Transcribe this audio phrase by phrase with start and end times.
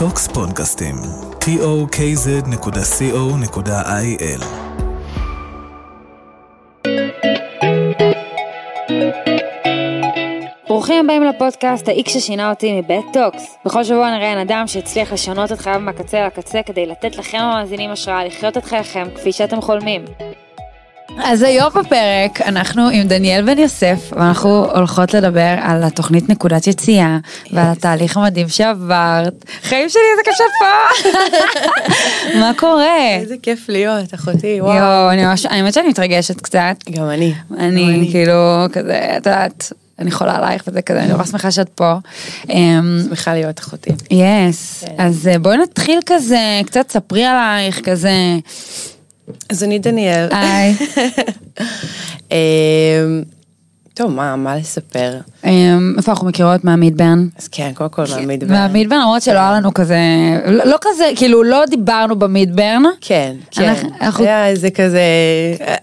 [0.00, 0.94] טוקס פודקאסטים,
[1.40, 2.44] tokz.co.il
[10.68, 13.56] ברוכים הבאים לפודקאסט האיק ששינה אותי מבית טוקס.
[13.64, 18.24] בכל שבוע נראיין אדם שהצליח לשנות את חייו מהקצה לקצה כדי לתת לכם המאזינים השראה
[18.24, 20.04] לחיות את חייכם כפי שאתם חולמים.
[21.18, 27.18] אז היום בפרק אנחנו עם דניאל בן יוסף ואנחנו הולכות לדבר על התוכנית נקודת יציאה
[27.52, 29.44] ועל התהליך המדהים שעברת.
[29.62, 31.10] חיים שלי איזה קשה פה.
[32.40, 33.16] מה קורה?
[33.20, 34.76] איזה כיף להיות, אחותי, וואו.
[34.76, 36.76] יואו, אני ממש, האמת שאני מתרגשת קצת.
[36.90, 37.34] גם אני.
[37.58, 41.92] אני כאילו כזה, את יודעת, אני חולה עלייך וזה כזה, אני נורא שמחה שאת פה.
[42.48, 43.90] אמ, שמחה להיות אחותי.
[44.10, 48.10] יס, אז אה, בואי נתחיל כזה, קצת ספרי עלייך כזה.
[49.48, 50.28] אז אני דניאל.
[50.30, 50.74] היי.
[52.30, 53.22] אמ,
[53.94, 55.12] טוב, מה, מה לספר?
[55.44, 57.26] אמ, איפה אנחנו מכירות מהמידברן?
[57.38, 58.52] אז כן, קודם כל מהמידברן.
[58.52, 59.98] מהמידברן למרות שלא היה לנו כזה,
[60.64, 62.82] לא כזה, כאילו לא דיברנו במידברן.
[63.00, 63.74] כן, כן.
[64.18, 65.00] היה איזה כזה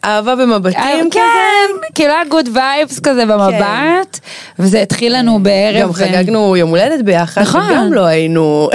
[0.05, 1.09] אהבה במבטים אה, כזה.
[1.11, 4.19] כן, כאילו היה good vibes כזה במבט,
[4.59, 5.81] וזה התחיל לנו בערב.
[5.81, 7.61] גם חגגנו יום הולדת ביחד, נכון.
[7.71, 8.69] וגם לא היינו...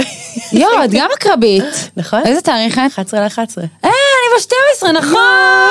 [0.53, 1.65] יואו, את גם עקרבית.
[1.97, 2.21] נכון.
[2.25, 2.93] איזה תאריך את?
[2.93, 3.39] 11 ל-11.
[3.85, 5.69] אה, אני ב-12, נכון.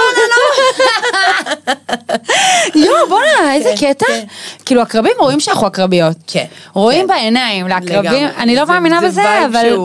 [2.86, 4.06] יואו, בואנה, איזה קטע.
[4.66, 6.18] כאילו עקרבים רואים שאנחנו עקרביות.
[6.28, 7.08] כן, רואים כן.
[7.08, 8.28] בעיניים, לעקרבים.
[8.38, 9.78] אני לא מאמינה זה בזה, אבל...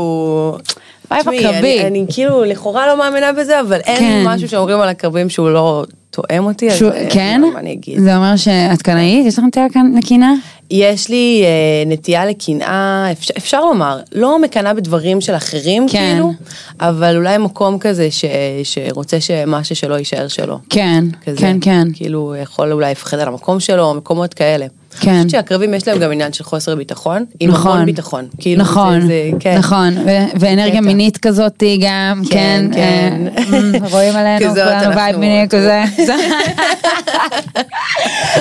[1.11, 1.81] וייב עקרבי.
[1.85, 3.93] אני- כאילו לכאורה לא מאמינה בזה, אבל כן.
[3.93, 5.85] אין משהו שאומרים על עקרבים שהוא לא
[6.17, 7.43] תואם אותי, אז שהוא- אה, כן?
[7.53, 8.01] מה אני אגיד.
[8.01, 9.27] זה אומר שאת קנאית?
[9.27, 10.35] יש לך נטייה כאן לקינה?
[10.71, 11.49] יש לי אה,
[11.87, 16.13] נטייה לקנאה, אפשר, אפשר לומר, לא מקנאה בדברים של אחרים כן.
[16.13, 16.33] כאילו,
[16.81, 18.25] אבל אולי מקום כזה ש,
[18.65, 20.59] שרוצה שמשהו שלו יישאר שלו.
[20.71, 21.39] כן, כזה.
[21.41, 21.89] כן, כן.
[21.95, 24.67] כאילו יכול אולי לפחד על המקום שלו, מקומות כאלה.
[25.01, 25.11] כן.
[25.11, 27.73] אני חושבת שעקרבים יש להם גם עניין של חוסר ביטחון, עם נכון.
[27.73, 28.29] המון ביטחון.
[28.41, 29.59] כאילו נכון, זה, זה, כן.
[29.59, 30.81] נכון, ו- ואנרגיה קטע.
[30.81, 33.75] מינית כזאת גם, כן, כן, כן.
[33.83, 34.97] אה, רואים עלינו כולנו.
[34.97, 35.83] vibe מיני כזה.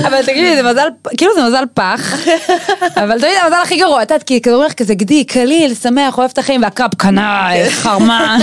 [0.07, 0.87] אבל תגידי, זה מזל,
[1.17, 2.13] כאילו זה מזל פח,
[3.03, 6.17] אבל תמיד המזל הכי גרוע, את יודעת, כי כזה אומר לך כזה גדי, קליל, שמח,
[6.17, 8.39] אוהב את החיים, והעקרב קנאי, חרמן,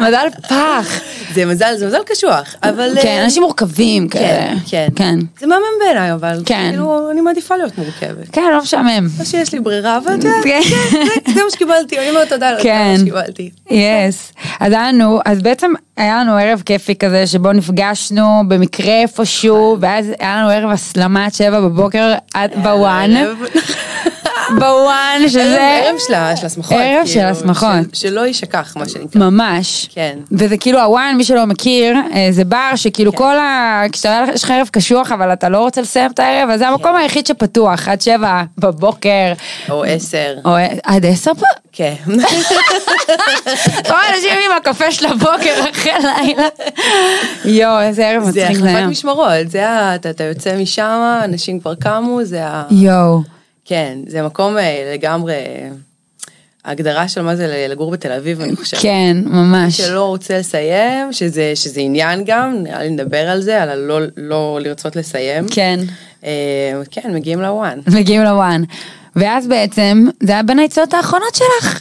[0.00, 1.00] מזל פח.
[1.34, 2.90] זה מזל, זה מזל קשוח, אבל...
[3.02, 4.48] כן, אה, אנשים מורכבים כאלה.
[4.48, 4.88] כן, כן.
[4.96, 5.18] כן.
[5.40, 6.66] זה מהמם בעיניי, אבל כן.
[6.70, 8.28] כאילו, אני מעדיפה להיות מורכבת.
[8.32, 9.06] כן, לא משעמם.
[9.18, 10.60] לא שיש לי ברירה, אבל יודעת, כן.
[11.34, 12.90] זה- מה שקיבלתי, אני אומרת תודה, כן.
[12.92, 13.50] מה שקיבלתי.
[13.70, 14.32] יס.
[14.60, 20.06] אז היה לנו, אז בעצם היה לנו ערב כיפי כזה שבו נפגשנו במקרה איפשהו, ואז
[20.20, 23.10] היה לנו ערב הסלמה עד שבע בבוקר עד בוואן.
[24.58, 25.58] בוואן, שזה...
[25.86, 26.14] ערב של
[26.46, 26.76] השמחות.
[26.80, 27.68] ערב של כאילו, השמחות.
[27.92, 29.20] של- שלא יישכח, מה שנקרא.
[29.30, 29.88] ממש.
[29.94, 30.18] כן.
[30.32, 33.82] וזה כאילו הוואן, מי שלא מכיר, אה, זה בר שכאילו כל ה...
[33.92, 36.96] כשאתה יש לך ערב קשוח אבל אתה לא רוצה לסיים את הערב, אז זה המקום
[36.96, 39.32] היחיד שפתוח, עד שבע בבוקר.
[39.70, 40.34] או עשר.
[40.44, 40.50] או
[40.84, 41.46] עד עשר פה?
[41.72, 41.94] כן.
[43.78, 46.48] אתה רואה אנשים עם הקפה של הבוקר אחרי לילה.
[47.44, 48.86] יואו, איזה ערב זה מצחיק זה החלפת.
[48.90, 49.94] משמרות, זה ה...
[49.94, 52.62] אתה יוצא משם, אנשים כבר קמו, זה ה...
[52.70, 53.20] יואו.
[53.70, 55.34] כן, זה מקום אה, לגמרי...
[56.64, 58.80] ההגדרה של מה זה לגור בתל אביב, אני חושבת.
[58.80, 59.76] כן, ממש.
[59.80, 64.58] שלא רוצה לסיים, שזה, שזה עניין גם, נראה לי נדבר על זה, על הלא לא
[64.62, 65.46] לרצות לסיים.
[65.50, 65.80] כן.
[66.24, 66.30] אה,
[66.90, 67.78] כן, מגיעים לוואן.
[67.94, 68.62] מגיעים לוואן.
[69.16, 71.80] ואז בעצם, זה היה בין העצות האחרונות שלך.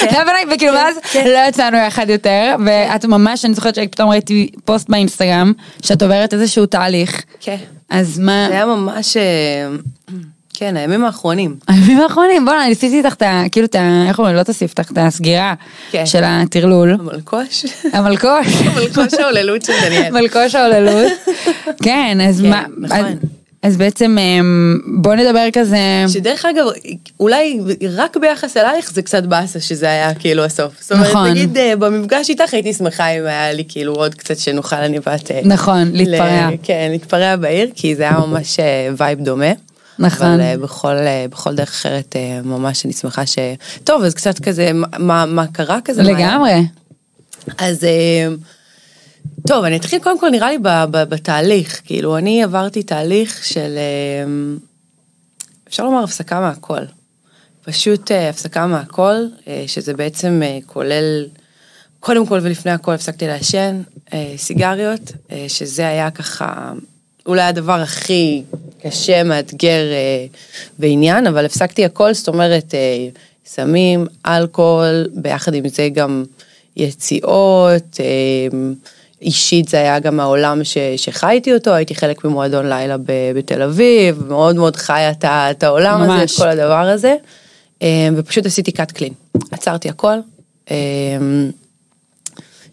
[0.00, 0.96] זה היה בין ה- וכאילו כן, ואז
[1.26, 6.66] לא יצאנו יחד יותר, ואת ממש, אני זוכרת שפתאום ראיתי פוסט באינסטגרם, שאת עוברת איזשהו
[6.66, 7.22] תהליך.
[7.40, 7.56] כן.
[7.90, 9.68] אז מה, זה היה ממש, אה,
[10.54, 11.56] כן, הימים האחרונים.
[11.68, 13.42] הימים האחרונים, בוא'נה, אני עשיתי איתך את ה...
[13.52, 14.04] כאילו את ה...
[14.08, 14.36] איך אומרים?
[14.36, 15.54] לא תוסיף אותך את הסגירה
[15.90, 16.06] כן.
[16.06, 16.90] של הטרלול.
[16.92, 17.64] המלקוש.
[17.92, 18.46] המלקוש.
[18.66, 20.12] המלקוש ההוללות של דניאל.
[20.12, 21.12] מלקוש ההוללות.
[21.82, 22.62] כן, אז כן, מה...
[22.78, 23.18] נכון.
[23.62, 25.76] אז- אז בעצם אמ, בוא נדבר כזה...
[26.08, 26.64] שדרך אגב,
[27.20, 27.60] אולי
[27.96, 30.72] רק ביחס אלייך זה קצת באסה שזה היה כאילו הסוף.
[30.80, 31.30] זאת אומרת, נכון.
[31.30, 35.30] נגיד אה, במפגש איתך הייתי שמחה אם היה לי כאילו עוד קצת שנוכל אני ואת...
[35.30, 36.50] אה, נכון, להתפרע.
[36.50, 38.64] ל- כן, להתפרע בעיר, כי זה היה ממש אה,
[38.96, 39.52] vibe דומה.
[39.98, 40.26] נכון.
[40.26, 43.36] אבל אה, בכל, אה, בכל דרך אחרת אה, ממש אני שמחה ש...
[43.84, 46.02] טוב, אז קצת כזה, מה, מה קרה כזה?
[46.02, 46.10] מה?
[46.10, 46.52] לגמרי.
[47.58, 48.28] אז אה,
[49.46, 50.58] טוב, אני אתחיל קודם כל נראה לי
[50.92, 54.24] בתהליך, כאילו אני עברתי תהליך של, אה,
[55.68, 56.82] אפשר לומר הפסקה מהכל.
[57.64, 59.14] פשוט אה, הפסקה מהכל,
[59.48, 61.26] אה, שזה בעצם אה, כולל,
[62.00, 63.82] קודם כל ולפני הכל הפסקתי לעשן
[64.36, 65.12] סיגריות,
[65.48, 66.72] שזה היה ככה
[67.26, 68.42] אולי הדבר הכי
[68.82, 69.82] קשה, מאתגר
[70.78, 72.74] בעניין, אבל הפסקתי הכל, זאת אומרת,
[73.46, 76.24] סמים, אלכוהול, ביחד עם זה גם
[76.76, 78.58] יציאות, אה,
[79.22, 83.04] אישית זה היה גם העולם ש, שחייתי אותו, הייתי חלק ממועדון לילה ב,
[83.34, 86.36] בתל אביב, מאוד מאוד חיה את, את העולם הזה, את ממש.
[86.36, 87.14] כל הדבר הזה.
[87.82, 89.40] אה, ופשוט עשיתי cut clean.
[89.50, 90.16] עצרתי הכל.
[90.70, 90.76] אה,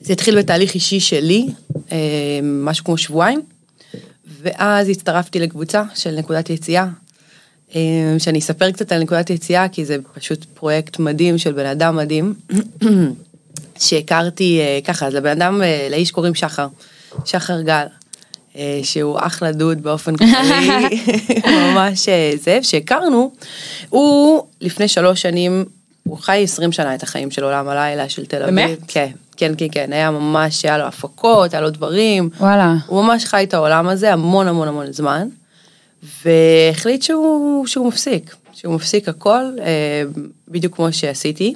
[0.01, 1.47] זה התחיל בתהליך אישי שלי,
[1.91, 3.41] אה, משהו כמו שבועיים,
[4.41, 6.87] ואז הצטרפתי לקבוצה של נקודת יציאה,
[7.75, 11.95] אה, שאני אספר קצת על נקודת יציאה, כי זה פשוט פרויקט מדהים של בן אדם
[11.95, 12.33] מדהים,
[13.79, 16.67] שהכרתי אה, ככה, אז לבן אדם, אה, לאיש קוראים שחר,
[17.25, 17.85] שחר גל.
[18.57, 21.01] אה, שהוא אחלה דוד באופן כללי,
[21.73, 22.09] ממש
[22.43, 23.31] זה, שהכרנו,
[23.89, 25.65] הוא לפני שלוש שנים,
[26.03, 28.55] הוא חי 20 שנה את החיים של עולם הלילה של תל אביב.
[28.55, 28.79] באמת?
[28.87, 32.29] כן, כן, כן, כן, היה ממש, היה לו הפקות, היה לו דברים.
[32.39, 32.75] וואלה.
[32.87, 35.27] הוא ממש חי את העולם הזה המון המון המון זמן,
[36.25, 39.43] והחליט שהוא, שהוא מפסיק, שהוא מפסיק הכל,
[40.47, 41.55] בדיוק כמו שעשיתי.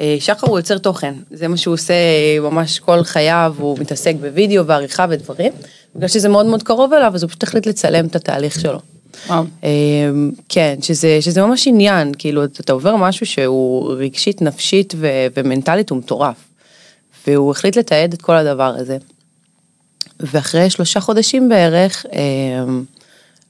[0.00, 1.94] אה, שחר הוא יוצר תוכן, זה מה שהוא עושה
[2.40, 5.52] ממש כל חייו, הוא מתעסק בווידאו ועריכה ודברים,
[5.96, 8.78] בגלל שזה מאוד מאוד קרוב אליו, אז הוא פשוט החליט לצלם את התהליך שלו.
[9.26, 9.44] וואו.
[9.64, 9.70] אה,
[10.48, 15.98] כן, שזה, שזה ממש עניין, כאילו, אתה עובר משהו שהוא רגשית, נפשית ו- ומנטלית, הוא
[15.98, 16.36] מטורף.
[17.26, 18.96] והוא החליט לתעד את כל הדבר הזה.
[20.20, 22.20] ואחרי שלושה חודשים בערך, אה,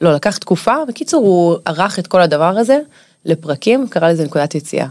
[0.00, 2.78] לא, לקח תקופה, בקיצור, הוא ערך את כל הדבר הזה
[3.24, 4.86] לפרקים, קרא לזה נקודת יציאה.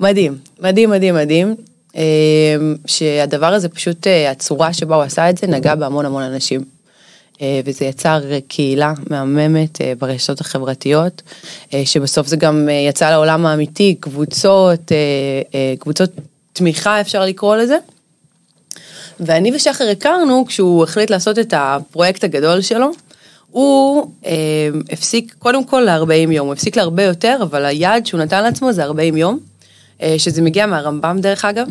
[0.00, 1.54] מדהים, מדהים, מדהים, מדהים.
[1.96, 2.02] אה,
[2.86, 6.64] שהדבר הזה פשוט, אה, הצורה שבה הוא עשה את זה, נגע בהמון המון אנשים.
[7.42, 11.22] אה, וזה יצר קהילה מהממת ברשתות החברתיות,
[11.84, 14.92] שבסוף זה גם יצא לעולם האמיתי, קבוצות,
[15.78, 16.10] קבוצות
[16.52, 17.76] תמיכה אפשר לקרוא לזה.
[19.20, 22.90] ואני ושחר הכרנו כשהוא החליט לעשות את הפרויקט הגדול שלו.
[23.50, 24.32] הוא אה,
[24.90, 28.84] הפסיק קודם כל ל-40 יום, הוא הפסיק להרבה יותר, אבל היעד שהוא נתן לעצמו זה
[28.84, 29.38] 40 יום,
[30.18, 31.66] שזה מגיע מהרמב"ם דרך אגב,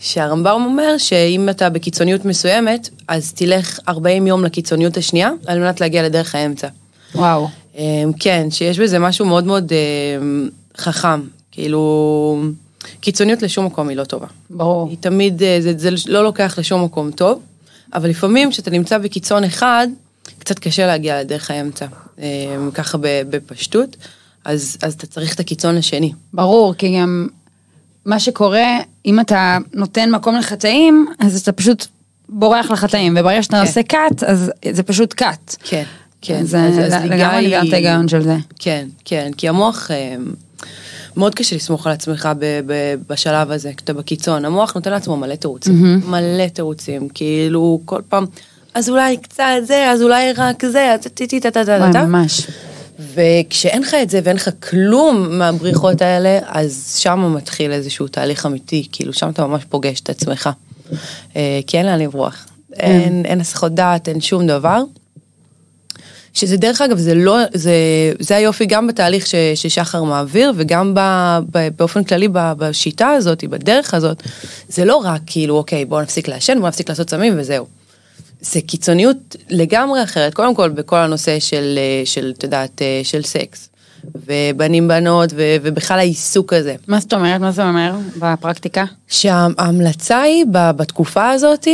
[0.00, 6.02] שהרמב"ם אומר שאם אתה בקיצוניות מסוימת, אז תלך 40 יום לקיצוניות השנייה, על מנת להגיע
[6.02, 6.68] לדרך האמצע.
[7.14, 7.48] וואו.
[7.78, 9.78] אה, כן, שיש בזה משהו מאוד מאוד אה,
[10.76, 11.20] חכם,
[11.50, 12.42] כאילו,
[13.00, 14.26] קיצוניות לשום מקום היא לא טובה.
[14.50, 14.88] ברור.
[14.88, 17.40] היא תמיד, אה, זה, זה לא לוקח לשום מקום טוב,
[17.94, 19.88] אבל לפעמים כשאתה נמצא בקיצון אחד,
[20.38, 21.86] קצת קשה להגיע לדרך האמצע,
[22.18, 22.26] אה,
[22.74, 23.96] ככה בפשטות,
[24.44, 26.12] אז, אז אתה צריך את הקיצון השני.
[26.34, 27.28] ברור, כי גם
[28.10, 31.86] מה שקורה, אם אתה נותן מקום לחטאים, אז אתה פשוט
[32.28, 33.66] בורח לחטאים, וברגע שאתה כן.
[33.66, 35.56] עושה קאט, אז זה פשוט קאט.
[35.64, 35.82] כן,
[36.22, 36.44] כן.
[36.44, 36.58] זה
[37.04, 38.36] לגמרי אני מבינה את ההיגיון של זה.
[38.58, 40.14] כן, כן, כי המוח, אה,
[41.16, 44.44] מאוד קשה לסמוך על עצמך ב- ב- בשלב הזה, כשאתה בקיצון.
[44.44, 48.24] המוח נותן לעצמו מלא תירוצים, מלא תירוצים, כאילו כל פעם,
[48.74, 52.04] אז אולי קצת זה, אז אולי רק זה, אז טי טי טה טה טה טה.
[52.04, 52.46] ממש.
[53.14, 58.88] וכשאין לך את זה ואין לך כלום מהבריחות האלה, אז שם מתחיל איזשהו תהליך אמיתי,
[58.92, 60.50] כאילו שם אתה ממש פוגש את עצמך.
[61.36, 62.46] אה, כי אין לאן לברוח.
[62.72, 64.82] אין, אין הסחות דעת, אין שום דבר.
[66.34, 67.72] שזה דרך אגב, זה לא, זה,
[68.18, 71.00] זה היופי גם בתהליך ש, ששחר מעביר וגם ב,
[71.50, 74.22] ב, באופן כללי ב, בשיטה הזאת, בדרך הזאת,
[74.68, 77.66] זה לא רק כאילו, אוקיי, בוא נפסיק לעשן, בוא נפסיק לעשות סמים וזהו.
[78.40, 79.16] זה קיצוניות
[79.50, 83.68] לגמרי אחרת, קודם כל בכל הנושא של, אה, של, את יודעת, אה, של סקס,
[84.26, 86.74] ובנים בנות, ו, ובכלל העיסוק הזה.
[86.88, 87.40] מה זאת אומרת?
[87.40, 88.84] מה זה אומר בפרקטיקה?
[89.08, 91.68] שההמלצה היא ב- בתקופה הזאת,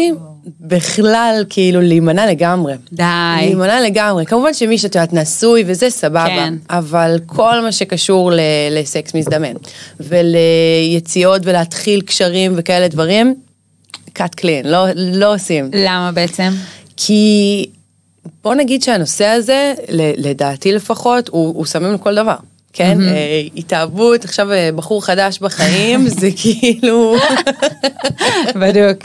[0.61, 2.75] בכלל כאילו להימנע לגמרי.
[2.93, 3.03] די.
[3.37, 4.27] להימנע לגמרי.
[4.27, 6.55] כמובן שמי שאת יודעת נשוי וזה סבבה, כן.
[6.71, 8.41] אבל כל מה שקשור ל-
[8.71, 9.53] לסקס מזדמן,
[10.01, 13.35] וליציאות ולהתחיל קשרים וכאלה דברים,
[14.17, 15.71] cut clean, לא, לא עושים.
[15.73, 16.53] למה בעצם?
[16.97, 17.67] כי
[18.45, 19.75] בוא נגיד שהנושא הזה,
[20.17, 22.37] לדעתי לפחות, הוא, הוא סמים לכל דבר.
[22.77, 27.17] כן, אה, התאהבות, עכשיו אה, בחור חדש בחיים, זה כאילו,
[28.61, 28.99] בדיוק.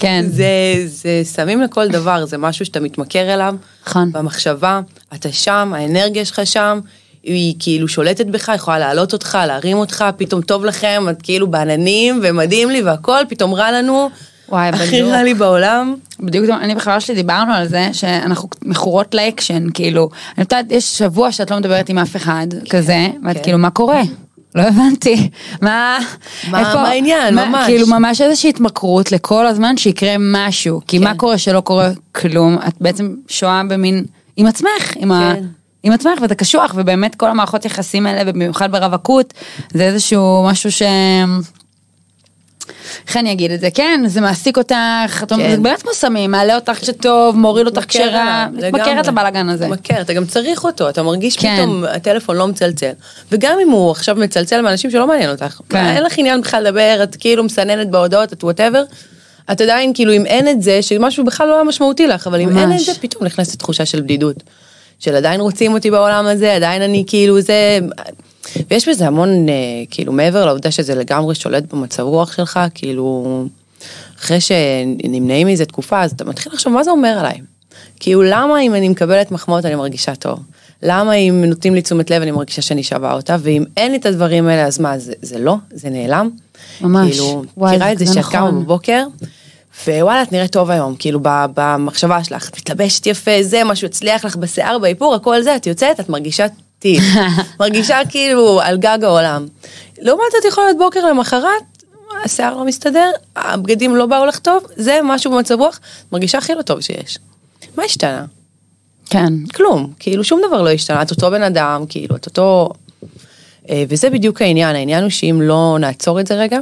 [0.00, 0.24] כן.
[0.28, 0.46] זה,
[0.86, 3.54] זה סמים לכל דבר, זה משהו שאתה מתמכר אליו,
[3.86, 4.12] נכון.
[4.12, 4.80] במחשבה,
[5.14, 6.80] אתה שם, האנרגיה שלך שם,
[7.22, 12.20] היא כאילו שולטת בך, יכולה להעלות אותך, להרים אותך, פתאום טוב לכם, את כאילו בעננים
[12.22, 14.10] ומדהים לי והכל, פתאום רע לנו,
[14.48, 15.10] וואי, הכי בדיוק.
[15.12, 15.94] רע לי בעולם.
[16.20, 21.32] בדיוק, אני בחברה שלי דיברנו על זה שאנחנו מכורות לאקשן, כאילו, אני יודעת, יש שבוע
[21.32, 23.42] שאת לא מדברת עם אף אחד, כזה, ואת כן.
[23.42, 24.02] כאילו, מה קורה?
[24.54, 25.30] לא הבנתי,
[25.62, 25.98] מה,
[26.50, 27.34] מה- מה העניין?
[27.34, 27.66] ממש.
[27.66, 31.16] כאילו ממש איזושהי התמכרות לכל הזמן שיקרה משהו, כי מה כן.
[31.16, 34.04] קורה שלא קורה כלום, את בעצם שוהה במין,
[34.36, 35.44] עם עצמך, עם, ה, כן.
[35.82, 39.34] עם עצמך ואתה קשוח, ובאמת כל המערכות יחסים האלה, ובמיוחד ברווקות,
[39.72, 40.82] זה איזשהו משהו ש...
[43.08, 43.68] איך אני אגיד את זה?
[43.74, 44.74] כן, זה מעסיק אותך,
[45.28, 45.50] כן.
[45.50, 48.46] זה באמת כמו סמים, מעלה אותך כשטוב, מוריד אותך כשרע.
[48.52, 49.68] מתמכרת לבלאגן הזה.
[49.68, 51.56] מתמכר, אתה גם צריך אותו, אתה מרגיש כן.
[51.56, 52.90] פתאום, הטלפון לא מצלצל.
[53.32, 55.86] וגם אם הוא עכשיו מצלצל מאנשים שלא מעניין אותך, כן.
[55.86, 58.82] אין לך עניין בכלל לדבר, את כאילו מסננת בהודעות, את whatever,
[59.52, 62.48] את עדיין כאילו אם אין את זה, שמשהו בכלל לא היה משמעותי לך, אבל אם
[62.48, 62.86] אין את ממש.
[62.86, 64.36] זה, פתאום נכנסת תחושה של בדידות.
[64.98, 67.78] של עדיין רוצים אותי בעולם הזה, עדיין אני כאילו זה...
[68.70, 69.54] ויש בזה המון, אה,
[69.90, 73.44] כאילו, מעבר לעובדה שזה לגמרי שולט במצב רוח שלך, כאילו,
[74.18, 77.40] אחרי שנמנעים מזה תקופה, אז אתה מתחיל לחשוב, מה זה אומר עליי?
[78.00, 80.38] כאילו, למה אם אני מקבלת מחמאות אני מרגישה טוב?
[80.82, 84.06] למה אם נותנים לי תשומת לב אני מרגישה שאני שווה אותה, ואם אין לי את
[84.06, 85.54] הדברים האלה, אז מה, זה, זה לא?
[85.70, 86.30] זה נעלם?
[86.80, 87.10] ממש.
[87.10, 88.32] כאילו, וואי, מכירה את זה שאת נכון.
[88.32, 89.06] קמה בבוקר,
[89.86, 94.36] ווואלה, את נראית טוב היום, כאילו במחשבה שלך, את מתלבשת יפה, זה משהו הצליח לך
[94.36, 96.46] בשיער, באיפור, הכל זה, את יוצאת, את מרגישה
[96.78, 97.00] טיל.
[97.60, 99.46] מרגישה כאילו על גג העולם.
[99.98, 101.84] לעומת זאת יכול להיות בוקר למחרת,
[102.24, 105.80] השיער לא מסתדר, הבגדים לא באו לך טוב, זה משהו במצב רוח,
[106.12, 107.18] מרגישה הכי לא טוב שיש.
[107.76, 108.24] מה השתנה?
[109.10, 109.32] כן.
[109.54, 112.70] כלום, כאילו שום דבר לא השתנה, את אותו בן אדם, כאילו את אותו...
[113.70, 116.58] אה, וזה בדיוק העניין, העניין הוא שאם לא נעצור את זה רגע,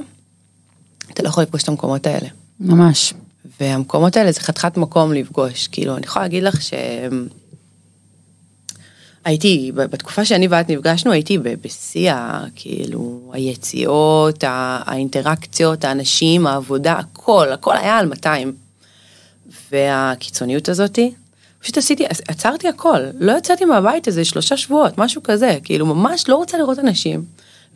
[1.12, 2.28] אתה לא יכול לפגוש את המקומות האלה.
[2.61, 3.14] ממש.
[3.61, 6.75] והמקומות האלה זה חתיכת מקום לפגוש, כאילו אני יכולה להגיד לך ש...
[9.26, 12.12] הייתי, בתקופה שאני ואת נפגשנו, הייתי בשיא,
[12.54, 18.52] כאילו, היציאות, האינטראקציות, האנשים, העבודה, הכל, הכל היה על 200.
[19.73, 21.12] והקיצוניות הזאתי,
[21.61, 26.37] פשוט עשיתי, עצרתי הכל, לא יצאתי מהבית איזה שלושה שבועות, משהו כזה, כאילו ממש לא
[26.37, 27.25] רוצה לראות אנשים,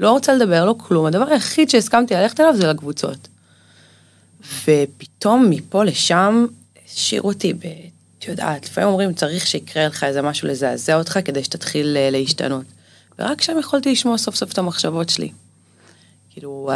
[0.01, 3.29] לא רוצה לדבר, לא כלום, הדבר היחיד שהסכמתי ללכת אליו זה לקבוצות.
[4.65, 6.47] ופתאום מפה לשם
[6.87, 7.90] השאיר אותי ב...
[8.21, 12.65] את יודעת, לפעמים אומרים צריך שיקרה לך איזה משהו לזעזע אותך כדי שתתחיל אה, להשתנות.
[13.19, 15.31] ורק שם יכולתי לשמוע סוף סוף את המחשבות שלי.
[16.31, 16.71] כאילו,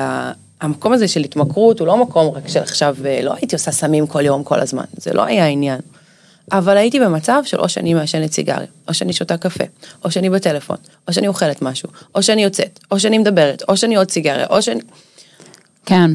[0.60, 4.06] המקום הזה של התמכרות הוא לא מקום רק של עכשיו, אה, לא הייתי עושה סמים
[4.06, 5.80] כל יום, כל הזמן, זה לא היה העניין.
[6.52, 9.64] אבל הייתי במצב של או שאני מעשנת סיגריה, או שאני שותה קפה,
[10.04, 10.76] או שאני בטלפון,
[11.08, 14.62] או שאני אוכלת משהו, או שאני יוצאת, או שאני מדברת, או שאני עוד סיגריה, או
[14.62, 14.80] שאני...
[15.86, 16.10] כן.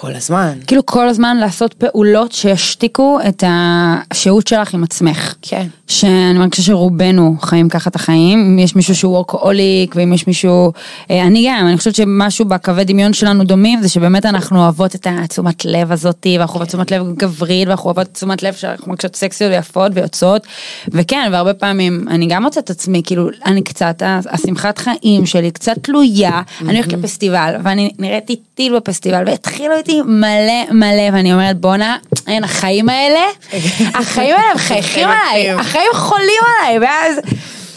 [0.00, 0.58] כל הזמן.
[0.66, 5.34] כאילו כל הזמן לעשות פעולות שישתיקו את השהות שלך עם עצמך.
[5.42, 5.66] כן.
[5.86, 10.72] שאני מרגישה שרובנו חיים ככה את החיים, אם יש מישהו שהוא וורקאוליק ואם יש מישהו,
[11.10, 15.06] אה, אני גם, אני חושבת שמשהו בקווי דמיון שלנו דומים זה שבאמת אנחנו אוהבות את
[15.10, 19.52] התשומת לב הזאתי ואנחנו אוהבות תשומת לב גברית ואנחנו אוהבות תשומת לב שאנחנו מרגישות סקסיות
[19.52, 20.46] ויפות ויוצאות
[20.88, 25.74] וכן והרבה פעמים אני גם מוצאת את עצמי כאילו אני קצת השמחת חיים שלי קצת
[25.82, 31.96] תלויה אני הולכת לפסטיבל ואני נראיתי טיל בפסטיבל והתחילו איתי מלא מלא ואני אומרת בואנה
[32.26, 33.20] אין החיים האלה
[34.00, 36.78] החיים האלה מחייכים עליי החיים חולים עליי.
[36.78, 37.20] ואז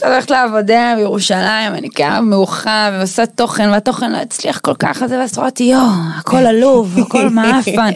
[0.06, 5.38] הולכת לעבודה בירושלים, אני קמה מאוחר ועושה תוכן, והתוכן לא הצליח כל כך, אז ואז
[5.40, 5.82] אמרתי, יואו,
[6.20, 7.92] הכל עלוב, הכל מאפן.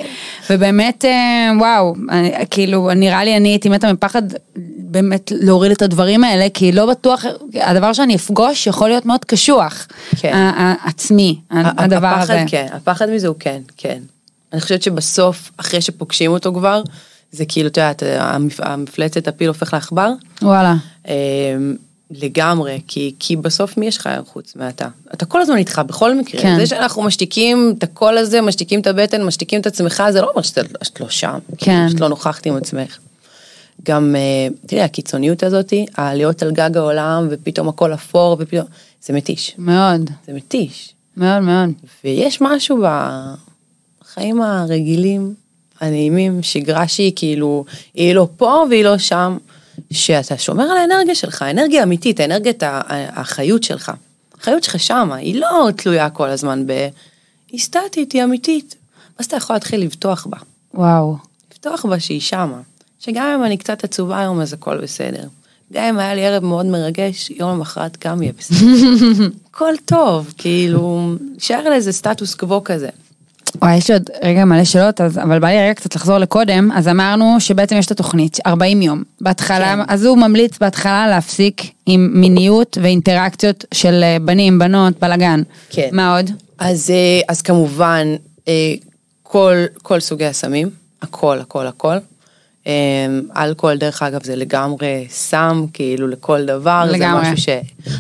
[0.50, 4.22] ובאמת, אה, וואו, אני- כאילו, נראה לי אני הייתי מתה מפחד
[4.77, 7.25] באמת להוריד את הדברים האלה, כי לא בטוח,
[7.62, 9.88] הדבר שאני אפגוש יכול להיות מאוד קשוח.
[10.20, 10.50] כן.
[10.86, 12.44] עצמי, הדבר הפחד, הזה.
[12.48, 14.00] כן, הפחד מזה הוא כן, כן.
[14.54, 16.82] אני חושבת שבסוף, אחרי שפוגשים אותו כבר,
[17.32, 20.12] זה כאילו, את יודעת, המפ- המפלצת הפיל הופך לעכבר.
[20.42, 20.75] וואלה.
[22.12, 24.88] לגמרי, כי, כי בסוף מי יש לך חוץ מאתה?
[25.14, 26.42] אתה כל הזמן איתך בכל מקרה.
[26.42, 26.56] כן.
[26.60, 30.42] זה שאנחנו משתיקים את הקול הזה, משתיקים את הבטן, משתיקים את עצמך, זה לא אומר
[30.42, 31.38] שאת, שאת לא שם.
[31.58, 31.90] כן.
[31.90, 32.98] שאת לא נוכחת עם עצמך.
[33.84, 38.66] גם, אה, תראי, הקיצוניות הזאתי, העליות על גג העולם, ופתאום הכל אפור, ופתאום,
[39.02, 39.56] זה מתיש.
[39.58, 40.94] מאוד, זה מתיש.
[41.18, 41.70] מאוד מאוד.
[42.04, 42.84] ויש משהו
[44.04, 45.34] בחיים הרגילים,
[45.80, 49.38] הנעימים, שגרה שהיא כאילו, היא לא פה והיא לא שם,
[49.91, 53.91] שאתה שומר על האנרגיה שלך, האנרגיה האמיתית, האנרגיית ה- החיות שלך.
[54.41, 56.88] החיות שלך שמה, היא לא תלויה כל הזמן ב...
[57.51, 58.75] היא סטטית, היא אמיתית.
[59.17, 60.38] ואז אתה יכול להתחיל לבטוח בה.
[60.74, 61.17] וואו.
[61.51, 62.60] לפתוח בה שהיא שמה.
[63.00, 65.24] שגם אם אני קצת עצובה היום אז הכל בסדר.
[65.74, 68.58] גם אם היה לי ערב מאוד מרגש, יום למחרת גם יהיה בסדר.
[69.51, 72.89] הכל טוב, כאילו, שער על איזה סטטוס קוו כזה.
[73.62, 76.72] וואי, יש לי עוד רגע מלא שאלות, אז, אבל בא לי רגע קצת לחזור לקודם,
[76.76, 79.04] אז אמרנו שבעצם יש את התוכנית, 40 יום.
[79.22, 79.94] בהתחלה, כן.
[79.94, 85.42] אז הוא ממליץ בהתחלה להפסיק עם מיניות ואינטראקציות של אה, בנים, בנות, בלאגן.
[85.70, 85.90] כן.
[85.92, 86.32] מה עוד?
[86.60, 88.08] אז, אה, אז כמובן,
[88.48, 88.74] אה,
[89.24, 90.70] כל, כל סוגי הסמים,
[91.02, 91.98] הכל, הכל, הכל.
[92.68, 92.74] אה,
[93.44, 96.84] אלכוהול, דרך אגב, זה לגמרי סם, כאילו, לכל דבר.
[96.92, 97.26] לגמרי.
[97.26, 97.54] זה משהו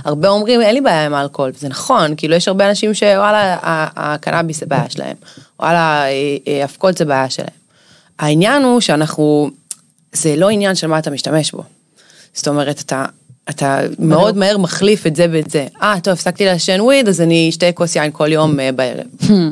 [0.03, 3.57] שהרבה אומרים, אין לי בעיה עם אלכוהול, וזה נכון, כאילו, יש הרבה אנשים שוואלה,
[3.95, 5.15] הקנאביס זה בעיה שלהם,
[5.59, 7.49] וואלה, אה, אה, אבקות זה בעיה שלהם.
[8.19, 9.49] העניין הוא שאנחנו,
[10.13, 11.63] זה לא עניין של מה אתה משתמש בו.
[12.33, 13.05] זאת אומרת, אתה,
[13.49, 15.67] אתה מאוד מהר מחליף את זה ואת זה.
[15.81, 19.05] אה, טוב, הפסקתי לעשן וויד, אז אני אשתה כוס יין כל יום אה, בערב.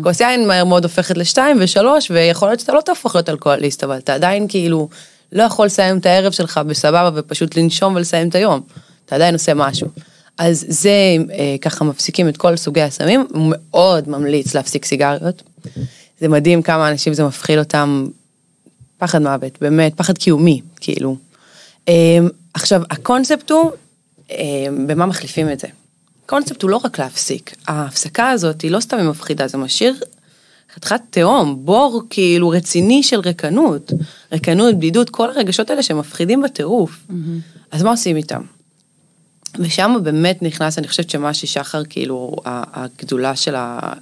[0.04, 3.98] כוס יין מהר מאוד הופכת לשתיים ושלוש, ויכול להיות שאתה לא תהפוך להיות אלכוהוליסט, אבל
[3.98, 4.90] אתה עדיין כאילו
[5.32, 8.62] לא יכול לסיים את הערב שלך בסבבה ופשוט לנשום ולסיים את היום.
[9.06, 9.88] אתה עדיין עושה משהו.
[10.38, 10.90] אז זה,
[11.34, 15.44] אה, ככה מפסיקים את כל סוגי הסמים, הוא מאוד ממליץ להפסיק סיגריות.
[16.20, 18.08] זה מדהים כמה אנשים זה מפחיד אותם
[18.98, 21.18] פחד מוות, באמת, פחד קיומי, כאילו.
[21.88, 23.72] אמ, עכשיו, הקונספט הוא,
[24.88, 25.68] במה מחליפים את זה?
[26.26, 29.96] הקונספט הוא לא רק להפסיק, ההפסקה הזאת היא לא סתם היא מפחידה, זה משאיר
[30.76, 33.92] חתיכת תהום, בור כאילו רציני של ריקנות,
[34.32, 37.08] ריקנות, בדידות, כל הרגשות האלה שמפחידים בטירוף.
[37.72, 38.42] אז מה עושים איתם?
[39.60, 43.94] ושם באמת נכנס, אני חושבת שמה ששחר, כאילו, הגדולה של ה...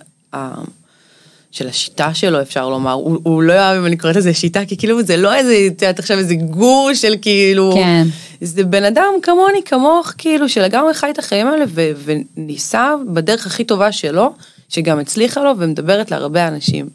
[1.54, 4.78] של השיטה שלו אפשר לומר, הוא, הוא לא יאהב אם אני קוראת לזה שיטה, כי
[4.78, 8.08] כאילו זה לא איזה, את יודעת עכשיו איזה גור של כאילו, כן.
[8.42, 13.64] זה בן אדם כמוני, כמוך, כאילו, שלגמרי חי את החיים האלה ו, וניסה בדרך הכי
[13.64, 14.34] טובה שלו,
[14.70, 16.90] שגם הצליחה לו ומדברת להרבה אנשים.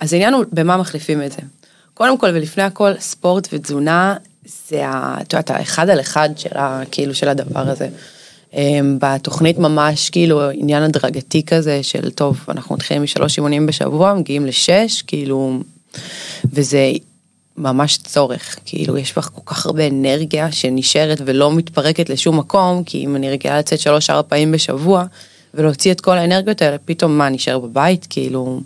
[0.00, 1.38] אז העניין הוא במה מחליפים את זה.
[1.94, 4.14] קודם כל ולפני הכל, ספורט ותזונה,
[4.68, 5.16] זה ה...
[5.20, 7.88] את יודעת, האחד על אחד של, ה, כאילו, של הדבר הזה.
[8.56, 14.46] אמ, בתוכנית ממש כאילו עניין הדרגתי כזה של טוב אנחנו מתחילים משלוש אימונים בשבוע מגיעים
[14.46, 15.60] לשש כאילו
[16.52, 16.92] וזה
[17.56, 23.04] ממש צורך כאילו יש בך כל כך הרבה אנרגיה שנשארת ולא מתפרקת לשום מקום כי
[23.04, 25.04] אם אני רגילה לצאת שלוש ארבע פעמים בשבוע
[25.54, 28.60] ולהוציא את כל האנרגיות האלה פתאום מה נשאר בבית כאילו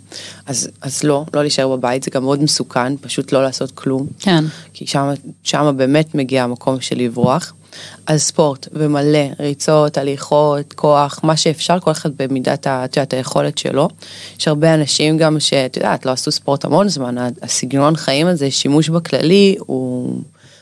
[0.45, 4.43] אז אז לא לא להישאר בבית זה גם מאוד מסוכן פשוט לא לעשות כלום כן.
[4.73, 5.09] כי שם,
[5.43, 7.53] שם באמת מגיע המקום של לברוח.
[8.05, 13.89] אז ספורט ומלא, ריצות, הליכות, כוח, מה שאפשר, כל אחד במידת את יודעת, היכולת שלו.
[14.39, 18.89] יש הרבה אנשים גם שאת יודעת, לא עשו ספורט המון זמן, הסגנון חיים הזה, שימוש
[18.89, 20.21] בכללי, הוא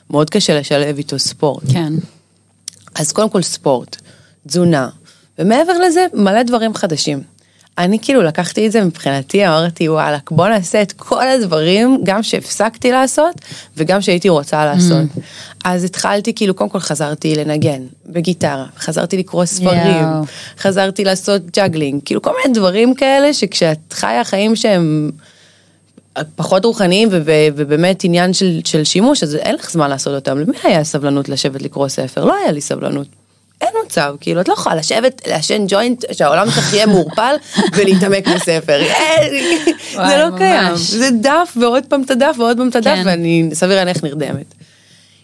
[0.10, 1.64] מאוד קשה לשלב איתו ספורט.
[1.74, 1.94] כן.
[2.96, 3.96] אז קודם כל ספורט,
[4.48, 4.90] תזונה,
[5.40, 7.39] ומעבר לזה מלא דברים חדשים.
[7.80, 12.92] אני כאילו לקחתי את זה מבחינתי, אמרתי וואלה, בוא נעשה את כל הדברים, גם שהפסקתי
[12.92, 13.36] לעשות,
[13.78, 15.06] וגם שהייתי רוצה לעשות.
[15.66, 20.24] אז התחלתי, כאילו, קודם כל חזרתי לנגן בגיטרה, חזרתי לקרוא ספרים, יואו.
[20.60, 25.12] חזרתי לעשות juggling, כאילו כל מיני דברים כאלה שכשאת חיה חיים שהם
[26.36, 27.10] פחות רוחניים
[27.56, 30.40] ובאמת עניין של, של שימוש, אז אין לך זמן לעשות אותם.
[30.40, 32.26] למי היה סבלנות לשבת לקרוא ספר?
[32.26, 33.08] לא היה לי סבלנות.
[33.62, 37.36] אין מצב, כאילו, את לא יכולה לשבת, לעשן ג'וינט, שהעולם שלך יהיה מעורפל
[37.76, 38.82] ולהתעמק בספר.
[39.92, 40.76] זה לא קיים.
[40.76, 43.04] זה דף ועוד פעם את הדף ועוד פעם את הדף, כן.
[43.06, 44.54] ואני סביר להניח נרדמת.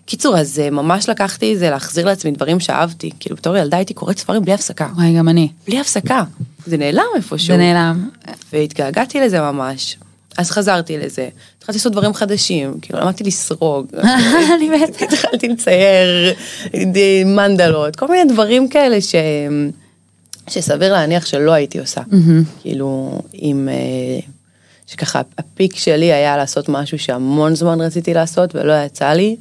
[0.06, 3.10] קיצור, אז אה, ממש לקחתי את זה להחזיר לעצמי דברים שאהבתי.
[3.20, 4.88] כאילו, בתור ילדה הייתי קוראת ספרים בלי הפסקה.
[4.96, 5.50] וואי, גם אני.
[5.68, 6.24] בלי הפסקה.
[6.66, 7.48] זה נעלם איפשהו.
[7.48, 8.10] זה נעלם.
[8.54, 9.98] והתגעגעתי לזה ממש.
[10.38, 13.88] אז חזרתי לזה, התחלתי לעשות דברים חדשים, כאילו למדתי לסרוג,
[14.56, 15.06] אני מתה.
[15.06, 16.34] התחלתי לצייר
[17.26, 19.16] מנדלות, כל מיני דברים כאלה ש...
[20.48, 22.02] שסביר להניח שלא הייתי עושה.
[22.62, 23.70] כאילו, אם...
[23.72, 24.20] אה,
[24.88, 29.36] שככה הפיק שלי היה לעשות משהו שהמון זמן רציתי לעשות ולא יצא לי,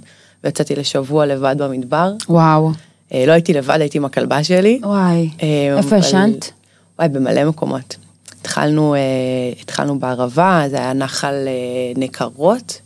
[0.45, 2.13] ויצאתי לשבוע לבד במדבר.
[2.29, 2.73] וואו.
[3.13, 4.81] אה, לא הייתי לבד, הייתי עם הכלבה שלי.
[4.83, 5.31] וואי.
[5.43, 6.51] אה, איפה ישנת?
[6.99, 7.97] וואי, במלא מקומות.
[8.45, 9.01] התחלנו, אה,
[9.61, 12.81] התחלנו בערבה, זה היה נחל אה, נקרות.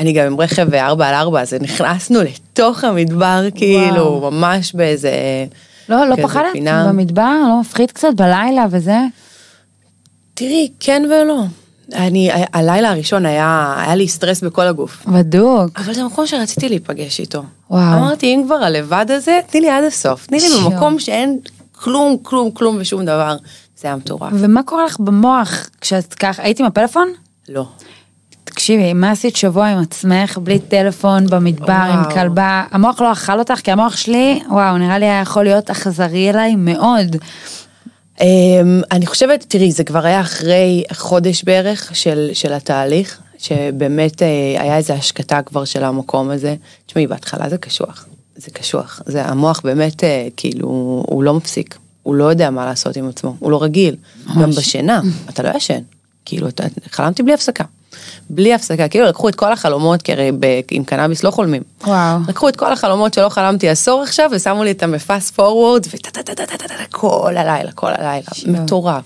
[0.00, 5.12] אני גם עם רכב 4 על 4 אז נכנסנו לתוך המדבר, כאילו, ממש באיזה...
[5.88, 6.44] לא, לא פחדת?
[6.52, 6.88] פינה.
[6.88, 7.34] במדבר?
[7.48, 8.98] לא מפחיד קצת בלילה וזה?
[10.34, 11.42] תראי, כן ולא.
[11.94, 15.06] אני, הלילה הראשון היה, היה לי סטרס בכל הגוף.
[15.06, 15.80] בדוק.
[15.80, 17.42] אבל זה מקום שרציתי להיפגש איתו.
[17.70, 17.80] וואו.
[17.80, 20.26] אמרתי, אם כבר הלבד הזה, תני לי עד הסוף.
[20.26, 20.70] תני לי שיו.
[20.70, 21.38] במקום שאין
[21.72, 23.36] כלום, כלום, כלום ושום דבר.
[23.82, 24.32] זה היה מטורף.
[24.32, 27.08] ומה קורה לך במוח כשאת ככה, היית עם הפלאפון?
[27.48, 27.66] לא.
[28.44, 32.14] תקשיבי, מה עשית שבוע עם עצמך, בלי טלפון, במדבר, עם וואו.
[32.14, 32.64] כלבה?
[32.70, 36.56] המוח לא אכל אותך, כי המוח שלי, וואו, נראה לי היה יכול להיות אכזרי אליי
[36.56, 37.16] מאוד.
[38.20, 44.56] אמ, אני חושבת, תראי, זה כבר היה אחרי חודש בערך של, של התהליך, שבאמת אה,
[44.58, 46.54] היה איזו השקטה כבר של המקום הזה.
[46.86, 49.02] תשמעי, בהתחלה זה קשוח, זה קשוח.
[49.06, 50.68] זה המוח באמת, אה, כאילו,
[51.06, 53.96] הוא לא מפסיק, הוא לא יודע מה לעשות עם עצמו, הוא לא רגיל.
[54.40, 55.80] גם בשינה, אתה לא ישן,
[56.24, 57.64] כאילו, אתה, חלמתי בלי הפסקה.
[58.30, 61.62] בלי הפסקה, כאילו לקחו את כל החלומות, כי הרי ב- עם קנאביס לא חולמים.
[61.86, 62.18] וואו.
[62.28, 66.22] לקחו את כל החלומות שלא חלמתי עשור עכשיו ושמו לי אותם בפאסט פורוורד וטה טה
[66.22, 69.04] טה טה טה טה טה כל הלילה, כל הלילה, מטורף.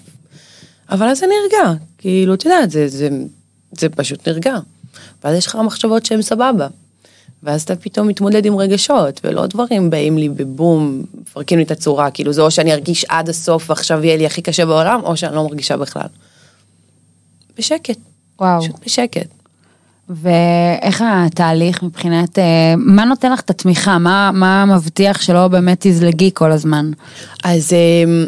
[0.90, 3.08] אבל אז זה נרגע, כאילו, את יודעת, זה, זה,
[3.72, 4.56] זה פשוט נרגע.
[5.24, 6.66] ואז יש לך מחשבות שהן סבבה.
[7.42, 12.10] ואז אתה פתאום מתמודד עם רגשות, ולא דברים באים לי בבום, מפרקים לי את הצורה,
[12.10, 15.34] כאילו זה או שאני ארגיש עד הסוף ועכשיו יהיה לי הכי קשה בעולם, או שאני
[15.34, 16.06] לא מרגישה בכלל.
[17.58, 17.98] בשקט,
[18.40, 18.60] וואו.
[18.60, 19.28] פשוט בשקט.
[20.08, 23.98] ואיך התהליך מבחינת, אה, מה נותן לך את התמיכה?
[23.98, 26.90] מה, מה מבטיח שלא באמת תזלגי כל הזמן?
[27.44, 28.26] אז, אמ,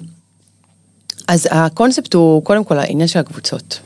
[1.29, 3.81] אז הקונספט הוא קודם כל העניין של הקבוצות.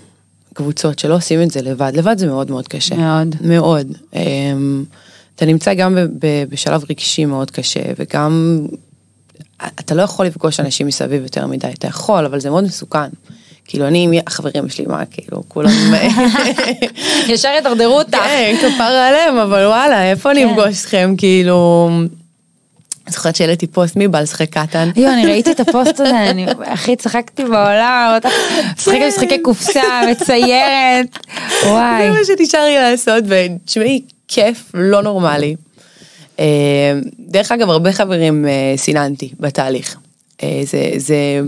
[0.55, 2.95] קבוצות שלא עושים את זה לבד, לבד זה מאוד מאוד קשה.
[2.95, 3.37] מאוד.
[3.41, 3.87] מאוד.
[5.37, 5.99] אתה נמצא גם
[6.49, 8.61] בשלב רגשי מאוד קשה וגם
[9.81, 13.09] אתה לא יכול לפגוש אנשים מסביב יותר מדי, אתה יכול אבל זה מאוד מסוכן.
[13.65, 15.71] כאילו אני החברים שלי מה כאילו כולם
[17.29, 18.17] ישר ידרדרו אותך.
[18.17, 20.49] כן, כפרה עליהם, אבל וואלה, איפה אני כן.
[20.49, 21.91] אפגוש אתכם, כאילו...
[23.09, 24.91] זוכרת שהעליתי פוסט מי בא לשחק קטן?
[24.97, 28.19] יואו, אני ראיתי את הפוסט הזה, אני הכי צחקתי בעולם,
[28.77, 31.19] משחקת משחקי קופסה, מציירת,
[31.67, 32.03] וואי.
[32.03, 35.57] זה מה שנשאר לי לעשות, ותשמעי, כיף לא נורמלי.
[36.41, 36.45] אה,
[37.19, 39.97] דרך אגב, הרבה חברים אה, סיננתי בתהליך.
[40.43, 41.41] אה, זה, זה,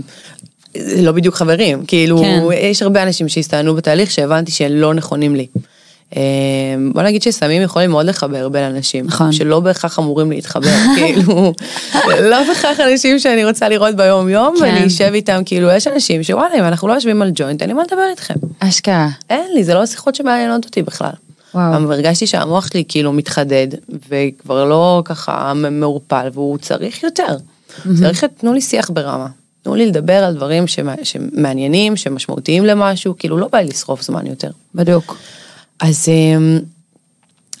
[0.77, 2.43] זה לא בדיוק חברים, כאילו, כן.
[2.53, 5.47] יש הרבה אנשים שהסתננו בתהליך שהבנתי שהם לא נכונים לי.
[6.93, 9.31] בוא נגיד שסמים יכולים מאוד לחבר בין אנשים, נכון.
[9.31, 11.53] שלא בהכרח אמורים להתחבר, כאילו,
[12.21, 14.63] לא בהכרח אנשים שאני רוצה לראות ביום יום, כן.
[14.63, 17.73] ואני אשב איתם, כאילו, יש אנשים שוואלה, אם אנחנו לא יושבים על ג'וינט, אין לי
[17.73, 18.33] מה לדבר איתכם.
[18.59, 19.07] אשכרה.
[19.29, 21.24] אין לי, זה לא שיחות שמעניינות אותי בכלל.
[21.55, 21.91] וואו.
[21.91, 23.67] הרגשתי שהמוח שלי כאילו מתחדד,
[24.09, 27.37] וכבר לא ככה מעורפל, והוא צריך יותר.
[27.99, 29.27] צריך, תנו לי שיח ברמה.
[29.63, 34.27] תנו לי לדבר על דברים שמע- שמעניינים, שמשמעותיים למשהו, כאילו לא בא לי לשרוף זמן
[34.27, 34.49] יותר.
[34.75, 35.17] בדוק.
[35.79, 36.59] אז אמ,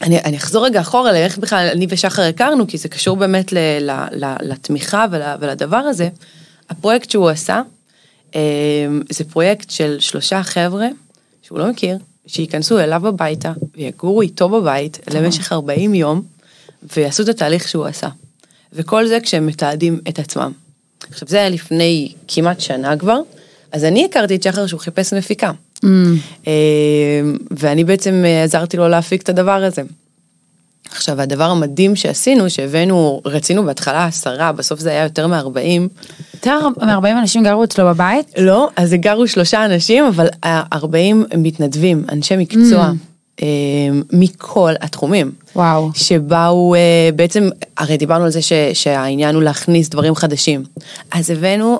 [0.01, 3.57] אני, אני אחזור רגע אחורה לאיך בכלל אני ושחר הכרנו, כי זה קשור באמת ל,
[3.57, 6.09] ל, ל, לתמיכה ול, ולדבר הזה.
[6.69, 7.61] הפרויקט שהוא עשה,
[8.35, 8.39] אמ,
[9.09, 10.87] זה פרויקט של שלושה חבר'ה
[11.41, 16.21] שהוא לא מכיר, שייכנסו אליו הביתה ויגורו איתו בבית למשך 40 יום,
[16.97, 18.07] ויעשו את התהליך שהוא עשה.
[18.73, 20.51] וכל זה כשהם מתעדים את עצמם.
[21.09, 23.19] עכשיו זה היה לפני כמעט שנה כבר,
[23.71, 25.51] אז אני הכרתי את שחר שהוא חיפש מפיקה.
[26.47, 26.51] אה,
[27.51, 29.81] ואני בעצם אה, עזרתי לו להפיק את הדבר הזה.
[30.95, 35.81] עכשיו הדבר המדהים שעשינו, שהבאנו, רצינו בהתחלה עשרה, בסוף זה היה יותר מ-40.
[36.33, 38.31] יותר מ-40 אנשים גרו אצלו בבית?
[38.37, 40.97] לא, אז גרו שלושה אנשים, אבל ה-40
[41.31, 42.91] הם מתנדבים, אנשי מקצוע,
[43.41, 43.47] אה,
[44.13, 45.31] מכל התחומים.
[45.55, 45.89] וואו.
[45.93, 50.63] שבאו, אה, בעצם, הרי דיברנו על זה ש, שהעניין הוא להכניס דברים חדשים.
[51.11, 51.79] אז הבאנו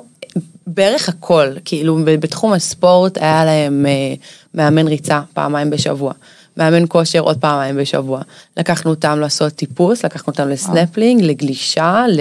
[0.66, 4.14] בערך הכל, כאילו בתחום הספורט היה להם אה,
[4.54, 6.12] מאמן ריצה פעמיים בשבוע.
[6.56, 8.20] מאמן כושר עוד פעמיים בשבוע.
[8.56, 12.20] לקחנו אותם לעשות טיפוס, לקחנו אותם לסנפלינג, לגלישה, ל-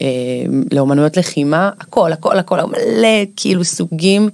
[0.00, 0.06] אה,
[0.72, 4.28] לאומנויות לחימה, הכל, הכל, הכל, מלא כאילו סוגים.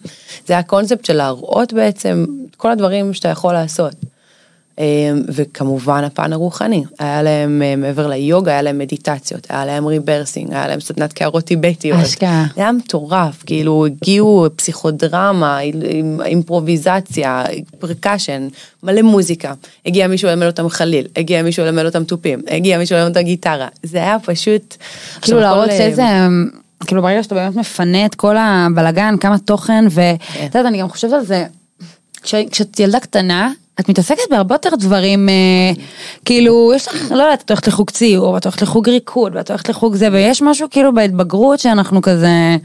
[0.47, 2.25] זה הקונספט של להראות בעצם
[2.57, 3.95] כל הדברים שאתה יכול לעשות.
[4.79, 4.85] אה,
[5.29, 10.69] וכמובן הפן הרוחני, היה להם אה, מעבר ליוגה, היה להם מדיטציות, היה להם rebirthing, היה
[10.69, 12.01] להם סדנת קערות טיבטיות.
[12.01, 12.45] אשכרה.
[12.55, 15.59] זה היה מטורף, כאילו הגיעו פסיכודרמה,
[16.25, 17.45] אימפרוביזציה,
[17.79, 18.49] פרקשן,
[18.83, 19.53] מלא מוזיקה.
[19.87, 23.69] הגיע מישהו ללמד אותם חליל, הגיע מישהו ללמד אותם תופים, הגיע מישהו ללמד אותם גיטרה.
[23.83, 24.77] זה היה פשוט...
[25.23, 26.03] כאילו להראות אה, איזה,
[26.87, 31.13] כאילו ברגע שאתה באמת מפנה את כל הבלגן, כמה תוכן, ואת יודעת, אני גם חושבת
[31.13, 31.45] על זה,
[32.23, 35.35] כש- כשאת ילדה קטנה, את מתעסקת בהרבה יותר דברים, אה,
[36.25, 39.69] כאילו, יש לך, לא יודעת, את הולכת לחוג ציור, ואת הולכת לחוג ריקוד, ואת הולכת
[39.69, 42.57] לחוג זה, ויש משהו כאילו בהתבגרות שאנחנו כזה,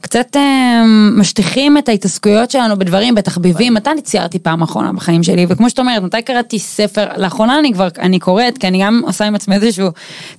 [0.00, 0.84] קצת אה,
[1.18, 5.78] משטיחים את ההתעסקויות שלנו בדברים, בתחביבים, מתי אני ציירתי פעם אחרונה בחיים שלי, וכמו שאת
[5.78, 9.54] אומרת, מתי קראתי ספר, לאחרונה אני כבר, אני קוראת, כי אני גם עושה עם עצמי
[9.54, 9.88] איזשהו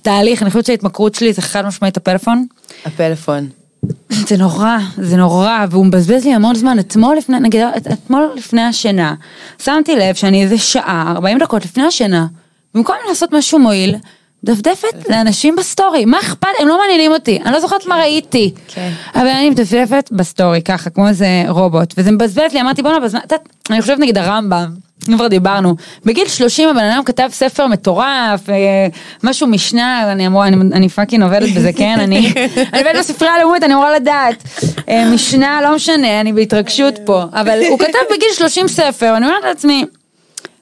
[0.02, 2.46] תהליך, אני חושבת שההתמכרות שלי זה חד משמעית הפלאפון.
[2.84, 3.63] הפלאפון.
[4.10, 6.78] זה נורא, זה נורא, והוא מבזבז לי המון זמן.
[6.78, 9.14] אתמול לפני, נגיד, את- אתמול לפני השינה,
[9.62, 12.26] שמתי לב שאני איזה שעה, 40 דקות לפני השינה,
[12.74, 13.94] במקום לעשות משהו מועיל,
[14.44, 18.54] דפדפתי לאנשים בסטורי, מה אכפת, הם לא מעניינים אותי, אני לא זוכרת מה ראיתי.
[18.68, 18.90] כן.
[19.14, 23.20] אבל אני מדפדפת בסטורי ככה, כמו איזה רובוט, וזה מבזבז לי, אמרתי בואנה, בזמן,
[23.70, 24.66] אני חושבת נגיד הרמב"ם,
[25.08, 28.86] אם כבר דיברנו, בגיל 30 הבן אדם כתב ספר מטורף, אה,
[29.22, 32.32] משהו משנה, אני אמורה, אני, אני fucking עובדת בזה, כן, אני,
[32.72, 34.44] אני עובדת בספרייה הלאומית, אני אמורה לדעת,
[34.88, 39.44] אה, משנה, לא משנה, אני בהתרגשות פה, אבל הוא כתב בגיל 30 ספר, ואני אומרת
[39.44, 39.84] לעצמי,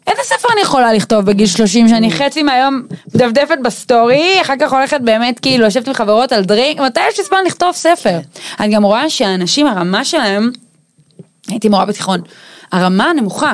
[0.06, 2.82] איזה ספר אני יכולה לכתוב בגיל 30 שאני חצי מהיום
[3.14, 7.24] מדפדפת בסטורי, אחר כך הולכת באמת כאילו לשבת עם חברות על drink, מתי יש לי
[7.24, 8.18] זמן לכתוב ספר?
[8.60, 10.50] אני גם רואה שהאנשים, הרמה שלהם,
[11.48, 12.20] הייתי מורה בתיכון,
[12.72, 13.52] הרמה נמוכה.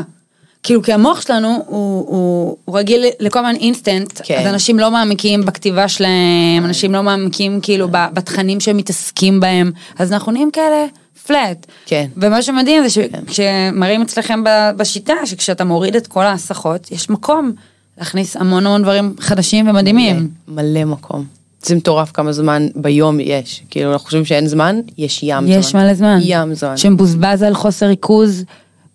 [0.63, 4.39] כאילו כי המוח שלנו הוא, הוא, הוא רגיל לכל הזמן אינסטנט, כן.
[4.41, 10.13] אז אנשים לא מעמיקים בכתיבה שלהם, אנשים לא מעמיקים כאילו בתכנים שהם מתעסקים בהם, אז
[10.13, 10.87] אנחנו נהיים כאלה
[11.27, 11.67] פלט.
[11.87, 12.07] כן.
[12.17, 17.53] ומה שמדהים זה שכשמראים אצלכם ב- בשיטה, שכשאתה מוריד את כל ההסחות, יש מקום
[17.99, 20.29] להכניס המון המון דברים חדשים ומדהימים.
[20.49, 21.25] מלא מקום.
[21.63, 23.63] זה מטורף כמה זמן ביום יש.
[23.71, 25.59] כאילו, אנחנו חושבים שאין זמן, יש ים זמן.
[25.59, 26.19] יש מלא זמן.
[26.23, 26.77] ים זמן.
[26.77, 28.45] שמבוזבז על חוסר ריכוז,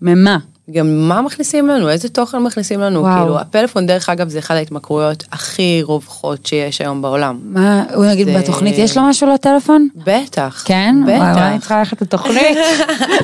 [0.02, 0.38] ממה?
[0.72, 3.18] גם מה מכניסים לנו, איזה תוכן מכניסים לנו, וואו.
[3.22, 7.40] כאילו הפלאפון דרך אגב זה אחת ההתמכרויות הכי רווחות שיש היום בעולם.
[7.44, 9.88] מה, הוא נגיד זה- בתוכנית יש לו משהו לטלפון?
[9.96, 10.64] בטח.
[10.66, 10.96] כן?
[11.06, 11.60] וואי וואי, אני בטח.
[11.60, 12.58] צריכה ללכת לתוכנית.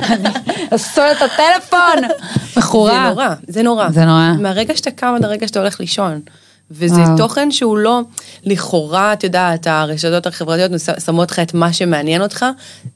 [0.70, 2.08] עשו את הטלפון.
[2.54, 3.08] זה מכורה.
[3.10, 3.90] נורא, זה נורא.
[3.90, 4.32] זה נורא.
[4.40, 6.20] מהרגע שאתה קם עד הרגע שאתה הולך לישון.
[6.70, 7.16] וזה וואו.
[7.16, 8.00] תוכן שהוא לא,
[8.44, 10.70] לכאורה, את יודעת, הרשתות החברתיות
[11.04, 12.46] שמות לך את מה שמעניין אותך,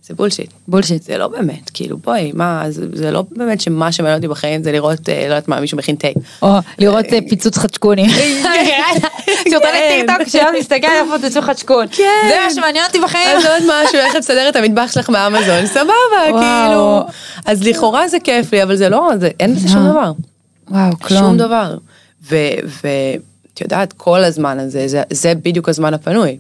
[0.03, 0.51] זה bullshit.
[0.69, 1.03] Bullshit.
[1.03, 4.73] זה לא באמת, כאילו בואי, מה, זה, זה לא באמת שמה שמעניין אותי בחיים זה
[4.73, 6.09] לראות, אה, לא יודעת מה, מישהו מכין תה.
[6.43, 8.09] או לראות אה, פיצוץ חצ'קוני.
[8.09, 10.07] סרטוני כן.
[10.07, 11.87] טיקטוק שלא מסתכל איפה פיצוץ חצ'קון.
[11.91, 12.29] כן.
[12.29, 13.39] זה מה שמעניין אותי בחיים.
[13.39, 16.41] אז עוד משהו, איך לסדר את המטבח שלך מאמזון, סבבה.
[16.41, 17.01] כאילו.
[17.47, 19.11] אז לכאורה זה כיף לי, אבל זה לא,
[19.41, 19.91] אין בזה שום.
[19.91, 20.13] דבר.
[20.71, 21.21] וואו, כלום.
[21.21, 21.77] שום דבר.
[23.55, 26.39] ואת יודעת, כל הזמן הזה, זה, זה בדיוק הזמן הפנוי.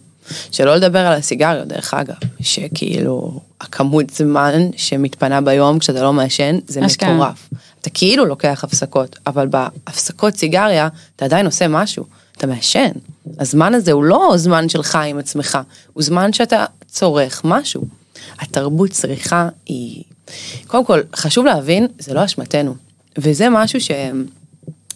[0.50, 6.86] שלא לדבר על הסיגריות, דרך אגב, שכאילו, הכמות זמן שמתפנה ביום כשאתה לא מעשן, זה
[6.86, 7.14] אשכרה.
[7.14, 7.48] מטורף.
[7.80, 12.04] אתה כאילו לוקח הפסקות, אבל בהפסקות סיגריה, אתה עדיין עושה משהו,
[12.36, 12.90] אתה מעשן.
[13.38, 15.58] הזמן הזה הוא לא זמן שלך עם עצמך,
[15.92, 17.84] הוא זמן שאתה צורך משהו.
[18.40, 20.02] התרבות צריכה היא...
[20.66, 22.74] קודם כל, חשוב להבין, זה לא אשמתנו.
[23.18, 23.80] וזה משהו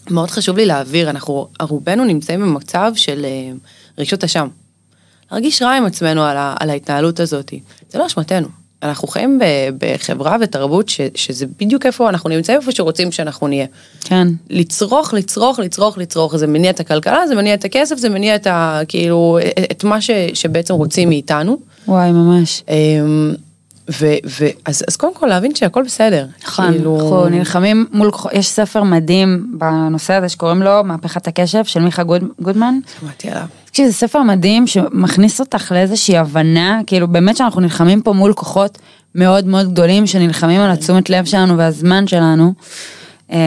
[0.09, 3.51] שמאוד חשוב לי להעביר, אנחנו רובנו נמצאים במצב של אה,
[3.97, 4.47] רגשות אשם.
[5.31, 7.53] להרגיש רע עם עצמנו על, ה, על ההתנהלות הזאת.
[7.89, 8.47] זה לא אשמתנו.
[8.83, 9.43] אנחנו חיים ב,
[9.77, 13.65] בחברה ותרבות ש, שזה בדיוק איפה אנחנו נמצאים, איפה שרוצים שאנחנו נהיה.
[14.03, 14.27] כן.
[14.49, 18.47] לצרוך, לצרוך, לצרוך, לצרוך, זה מניע את הכלכלה, זה מניע את הכסף, זה מניע את
[18.47, 18.81] ה...
[18.87, 19.39] כאילו,
[19.71, 21.57] את מה ש, שבעצם רוצים מאיתנו.
[21.87, 22.63] וואי, ממש.
[23.89, 26.25] אמ, ו, ו, אז, אז קודם כל להבין שהכל בסדר.
[26.43, 31.79] נכון, כאילו- אנחנו נלחמים מול, יש ספר מדהים בנושא הזה שקוראים לו מהפכת הקשב של
[31.79, 32.79] מיכה גוד, גודמן.
[32.99, 33.45] שמעתי עליו.
[33.65, 38.77] תקשיב, זה ספר מדהים שמכניס אותך לאיזושהי הבנה, כאילו באמת שאנחנו נלחמים פה מול כוחות
[39.15, 42.53] מאוד מאוד גדולים שנלחמים על התשומת לב שלנו והזמן שלנו.
[43.31, 43.37] אמ,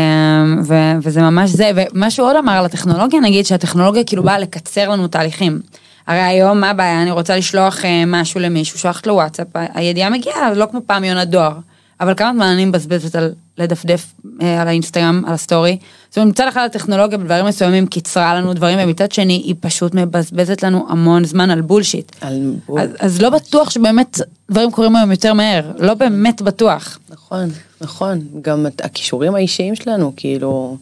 [0.65, 4.89] ו- וזה ממש זה, ומה שהוא עוד אמר על הטכנולוגיה, נגיד שהטכנולוגיה כאילו באה לקצר
[4.89, 5.61] לנו תהליכים.
[6.07, 10.55] הרי היום מה הבעיה, אני רוצה לשלוח אה, משהו למישהו, שולחת לו וואטסאפ, הידיעה מגיעה,
[10.55, 11.59] לא כמו פעם יונת דואר.
[12.01, 15.79] אבל כמה זמן אני מבזבזת על לדפדף אה, על האינסטגרם, על הסטורי.
[16.09, 20.63] זאת אומרת, מצד אחד הטכנולוגיה בדברים מסוימים קיצרה לנו דברים, ומצד שני היא פשוט מבזבזת
[20.63, 22.13] לנו המון זמן על bullshit.
[22.21, 22.81] על bull.
[22.81, 26.99] אז, אז לא בטוח שבאמת דברים קורים היום יותר מהר, לא באמת בטוח.
[27.11, 27.49] נכון,
[27.81, 28.21] נכון.
[28.43, 30.77] גם הכישורים האישיים שלנו, כאילו,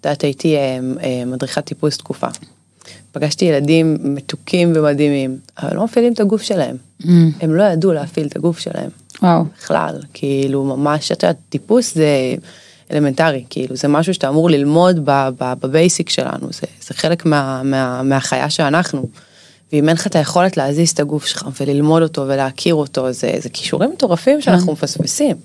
[0.00, 0.78] את יודעת, הייתי אה,
[1.26, 2.28] מדריכת טיפוס תקופה.
[3.12, 6.76] פגשתי ילדים מתוקים ומדהימים, אבל לא מפעילים את הגוף שלהם.
[7.40, 8.90] הם לא ידעו להפעיל את הגוף שלהם.
[9.22, 9.44] וואו.
[9.58, 12.34] בכלל, כאילו ממש, את יודעת, טיפוס זה
[12.92, 15.00] אלמנטרי, כאילו זה משהו שאתה אמור ללמוד
[15.38, 19.06] בבייסיק שלנו, זה, זה חלק מה, מה, מהחיה שאנחנו.
[19.72, 23.48] ואם אין לך את היכולת להזיז את הגוף שלך וללמוד אותו ולהכיר אותו, זה, זה
[23.48, 25.36] כישורים מטורפים שאנחנו מפספסים.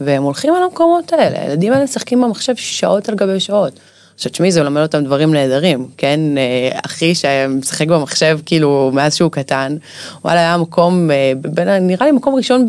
[0.00, 3.80] והם הולכים על המקומות האלה, הילדים האלה משחקים במחשב שעות על גבי שעות.
[4.14, 9.30] עכשיו תשמעי זה מלמד אותם דברים נהדרים, כן, אה, אחי שמשחק במחשב כאילו מאז שהוא
[9.30, 9.76] קטן,
[10.24, 12.66] וואלה היה מקום, אה, נראה לי מקום ראשון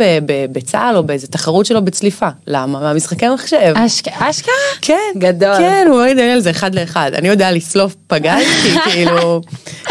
[0.51, 2.79] בצה"ל או באיזה תחרות שלו בצליפה, למה?
[2.79, 3.73] מהמשחקי מחשב.
[3.75, 4.07] אשכ...
[4.07, 4.53] אשכרה?
[4.81, 5.57] כן, גדול.
[5.57, 9.41] כן, הוא אומר לי דניאל זה אחד לאחד, אני יודע לסלוף פגז, כי כאילו,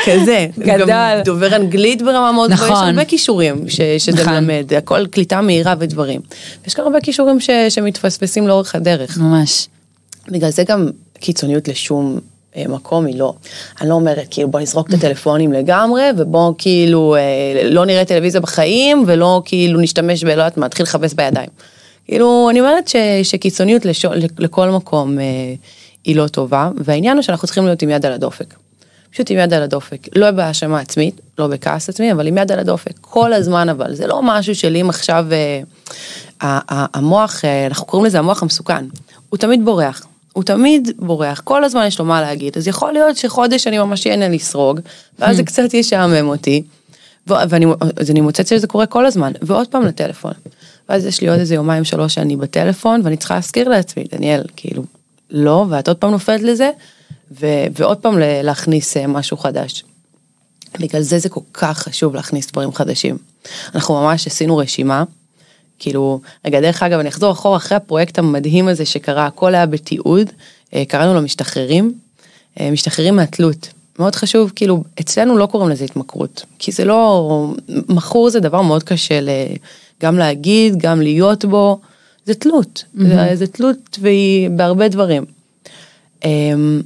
[0.05, 0.47] כזה.
[0.59, 0.87] גדול.
[0.87, 2.89] גם דובר אנגלית ברמה מאוד גבוהה, יש נכון.
[2.89, 3.65] הרבה כישורים
[3.99, 4.33] שזה נכון.
[4.33, 6.21] מלמד, הכל קליטה מהירה ודברים.
[6.67, 7.39] יש כאן הרבה כישורים
[7.69, 9.19] שמתפספסים לאורך הדרך.
[9.19, 9.69] ממש.
[10.29, 10.89] בגלל זה גם
[11.23, 12.19] קיצוניות לשום
[12.57, 13.35] אה, מקום היא לא.
[13.81, 18.41] אני לא אומרת כאילו בוא נזרוק את הטלפונים לגמרי ובוא כאילו אה, לא נראה טלוויזיה
[18.41, 21.49] בחיים ולא כאילו נשתמש בלא יודעת מה, נתחיל לכבס בידיים.
[22.05, 24.09] כאילו אני אומרת ש, שקיצוניות לשו,
[24.39, 25.25] לכל מקום אה,
[26.05, 28.55] היא לא טובה והעניין הוא שאנחנו צריכים להיות עם יד על הדופק.
[29.13, 32.59] פשוט עם יד על הדופק, לא בהאשמה עצמית, לא בכעס עצמי, אבל עם יד על
[32.59, 35.61] הדופק, כל הזמן אבל, זה לא משהו של אם עכשיו אה,
[36.41, 38.85] ה- ה- המוח, אה, אנחנו קוראים לזה המוח המסוכן,
[39.29, 43.17] הוא תמיד בורח, הוא תמיד בורח, כל הזמן יש לו מה להגיד, אז יכול להיות
[43.17, 44.81] שחודש אני ממש אהנה לסרוג,
[45.19, 46.63] ואז זה קצת ישעמם אותי,
[47.29, 47.67] ו- ואני,
[48.11, 50.33] אני מוצאת שזה קורה כל הזמן, ועוד פעם לטלפון.
[50.89, 54.83] ואז יש לי עוד איזה יומיים שלוש שאני בטלפון, ואני צריכה להזכיר לעצמי, דניאל, כאילו,
[55.31, 56.71] לא, ואת עוד פעם נופלת לזה,
[57.41, 59.85] ו- ועוד פעם להכניס אה, משהו חדש.
[60.81, 63.19] בגלל זה זה כל כך חשוב להכניס דברים חדשים.
[63.75, 65.05] אנחנו ממש עשינו רשימה,
[65.83, 70.31] כאילו, רגע, דרך אגב, אני אחזור אחורה אחרי הפרויקט המדהים הזה שקרה, הכל היה בתיעוד,
[70.75, 71.93] אה, קראנו לו משתחררים,
[72.61, 73.69] אה, משתחררים מהתלות.
[73.99, 78.83] מאוד חשוב, כאילו, אצלנו לא קוראים לזה התמכרות, כי זה לא, מכור זה דבר מאוד
[78.83, 79.29] קשה ל,
[80.03, 81.81] גם להגיד, גם להיות בו,
[82.25, 85.25] זה תלות, זה, זה תלות והיא בהרבה דברים.
[86.25, 86.83] אמ,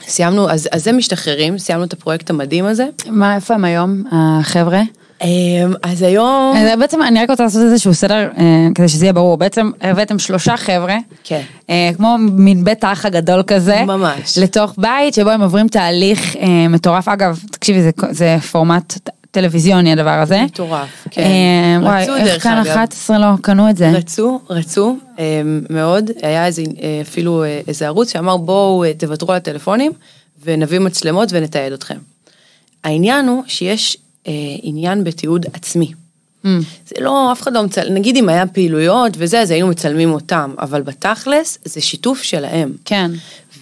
[0.00, 2.86] סיימנו, אז, אז זה משתחררים, סיימנו את הפרויקט המדהים הזה.
[3.06, 4.82] מה, איפה הם היום, החבר'ה?
[5.22, 9.12] אמ, אז היום, אז בעצם אני רק רוצה לעשות איזשהו סדר אה, כדי שזה יהיה
[9.12, 11.40] ברור בעצם הבאתם שלושה חבר'ה כן.
[11.70, 14.38] אה, כמו מין בית האח הגדול כזה ממש.
[14.38, 18.98] לתוך בית שבו הם עוברים תהליך אה, מטורף אגב תקשיבי זה, זה פורמט
[19.30, 20.42] טלוויזיוני הדבר הזה.
[20.42, 21.22] מטורף, כן.
[21.22, 22.66] אה, וואי רצו, איך דרך כאן אגב.
[22.66, 23.90] 11 לא קנו את זה.
[23.90, 24.96] רצו, רצו
[25.70, 29.92] מאוד, היה איזה, אה, אפילו איזה ערוץ שאמר בואו תוותרו על הטלפונים
[30.44, 31.96] ונביא מצלמות ונתעד אתכם.
[32.84, 33.96] העניין הוא שיש
[34.28, 34.32] אה,
[34.62, 35.92] עניין בתיעוד עצמי.
[36.44, 36.48] Mm.
[36.86, 40.54] זה לא, אף אחד לא מצלם, נגיד אם היה פעילויות וזה, אז היינו מצלמים אותם,
[40.58, 42.72] אבל בתכלס זה שיתוף שלהם.
[42.84, 43.10] כן.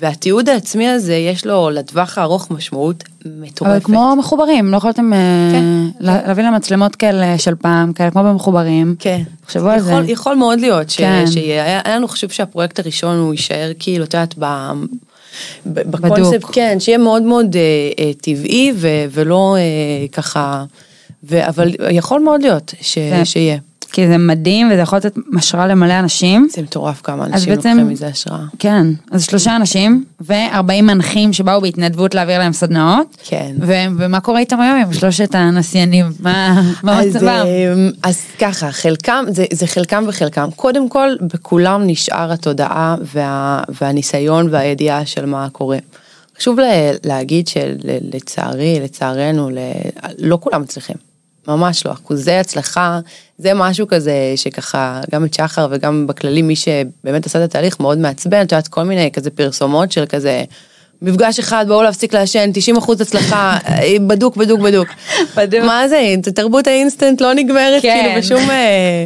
[0.00, 3.72] והתיעוד העצמי הזה, יש לו לטווח הארוך משמעות מטורפת.
[3.72, 5.18] אבל כמו מחוברים, לא יכולתם אה,
[5.52, 5.64] כן.
[6.04, 8.94] לה- להביא למצלמות כאלה של פעם, כאלה כמו במחוברים.
[8.98, 9.22] כן.
[9.44, 9.94] תחשבו על זה.
[10.06, 11.24] יכול, מאוד להיות ש, כן.
[11.30, 14.34] שיהיה, היה, לנו חשוב שהפרויקט הראשון הוא יישאר כאילו, את יודעת,
[15.66, 16.48] בקונספט.
[16.52, 17.60] כן, שיהיה מאוד מאוד אה,
[17.98, 20.64] אה, טבעי ו, ולא אה, ככה,
[21.24, 23.24] ו, אבל יכול מאוד להיות ש, כן.
[23.24, 23.58] שיהיה.
[23.92, 26.48] כי זה מדהים וזה יכול לתת השראה למלא אנשים.
[26.50, 28.44] זה מטורף כמה אנשים בעצם- לוקחים מזה השראה.
[28.58, 33.16] כן, אז שלושה אנשים ו-40 מנחים שבאו בהתנדבות להעביר להם סדנאות.
[33.24, 33.52] כן.
[33.60, 36.06] ו- ומה קורה איתם היום עם שלושת הנסיינים?
[36.20, 37.26] מה מה אז, מצבם?
[37.28, 37.72] אה,
[38.02, 40.48] אז ככה, חלקם, זה, זה חלקם וחלקם.
[40.56, 45.78] קודם כל, בכולם נשאר התודעה וה, והניסיון והידיעה של מה קורה.
[46.38, 46.66] חשוב לה,
[47.04, 49.58] להגיד שלצערי, לצערנו, ל,
[50.18, 50.96] לא כולם מצליחים.
[51.48, 53.00] ממש לא, אחוזי הצלחה
[53.38, 57.98] זה משהו כזה שככה גם את שחר וגם בכללי מי שבאמת עשה את התהליך מאוד
[57.98, 60.44] מעצבן, את יודעת כל מיני כזה פרסומות של כזה
[61.02, 64.88] מפגש אחד בואו להפסיק לעשן 90 אחוז הצלחה אה, בדוק בדוק בדוק.
[65.36, 65.64] בדוק.
[65.64, 68.00] מה זה תרבות האינסטנט לא נגמרת כן.
[68.02, 69.04] כאילו בשום אה,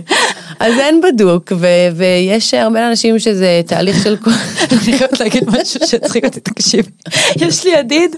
[0.60, 4.30] אז אין בדוק ו- ויש הרבה אנשים שזה תהליך של כל
[4.72, 6.90] אני חייבת להגיד משהו שהצחיק אותי, תקשיבי.
[7.36, 8.16] יש לי ידיד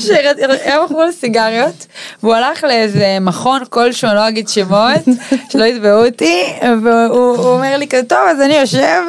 [0.00, 1.86] שהיה מכור לסיגריות,
[2.22, 5.04] והוא הלך לאיזה מכון כלשהו, אני לא אגיד שמות,
[5.50, 6.42] שלא יתבעו אותי,
[6.82, 9.00] והוא הוא אומר לי כזה, טוב, אז אני יושב,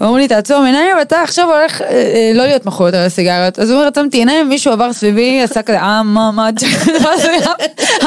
[0.00, 3.57] ואומרים לי, תעצום עיניים, ואתה עכשיו הולך אה, לא להיות מכור יותר לסיגריות.
[3.58, 6.48] אז הוא אומר, עצמתי עיניים, מישהו עבר סביבי, עשה כזה, אה, מה, מה,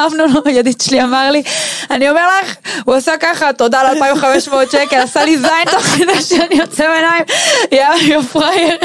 [0.06, 1.44] אמנון, ידיד שלי, אמר לי,
[1.92, 6.62] אני אומר לך, הוא עשה ככה, תודה ל-2500 שקל, עשה לי זין תוך כדי שאני
[6.62, 7.24] עוצם עיניים,
[7.72, 8.78] יא יא פראייר.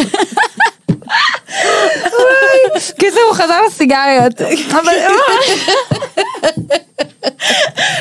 [2.99, 4.41] קיצור, הוא חזר לסיגריות.
[4.71, 4.95] אבל...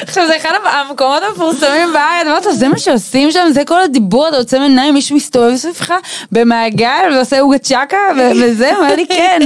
[0.02, 4.28] עכשיו זה אחד המקומות המפורסמים בארץ, אמרת לו זה מה שעושים שם, זה כל הדיבור,
[4.28, 5.94] אתה עוצם עיניים, מישהו מסתובב סביבך
[6.32, 9.40] במעגל ועושה עוגה צ'קה ו- וזה, אומר לי כן.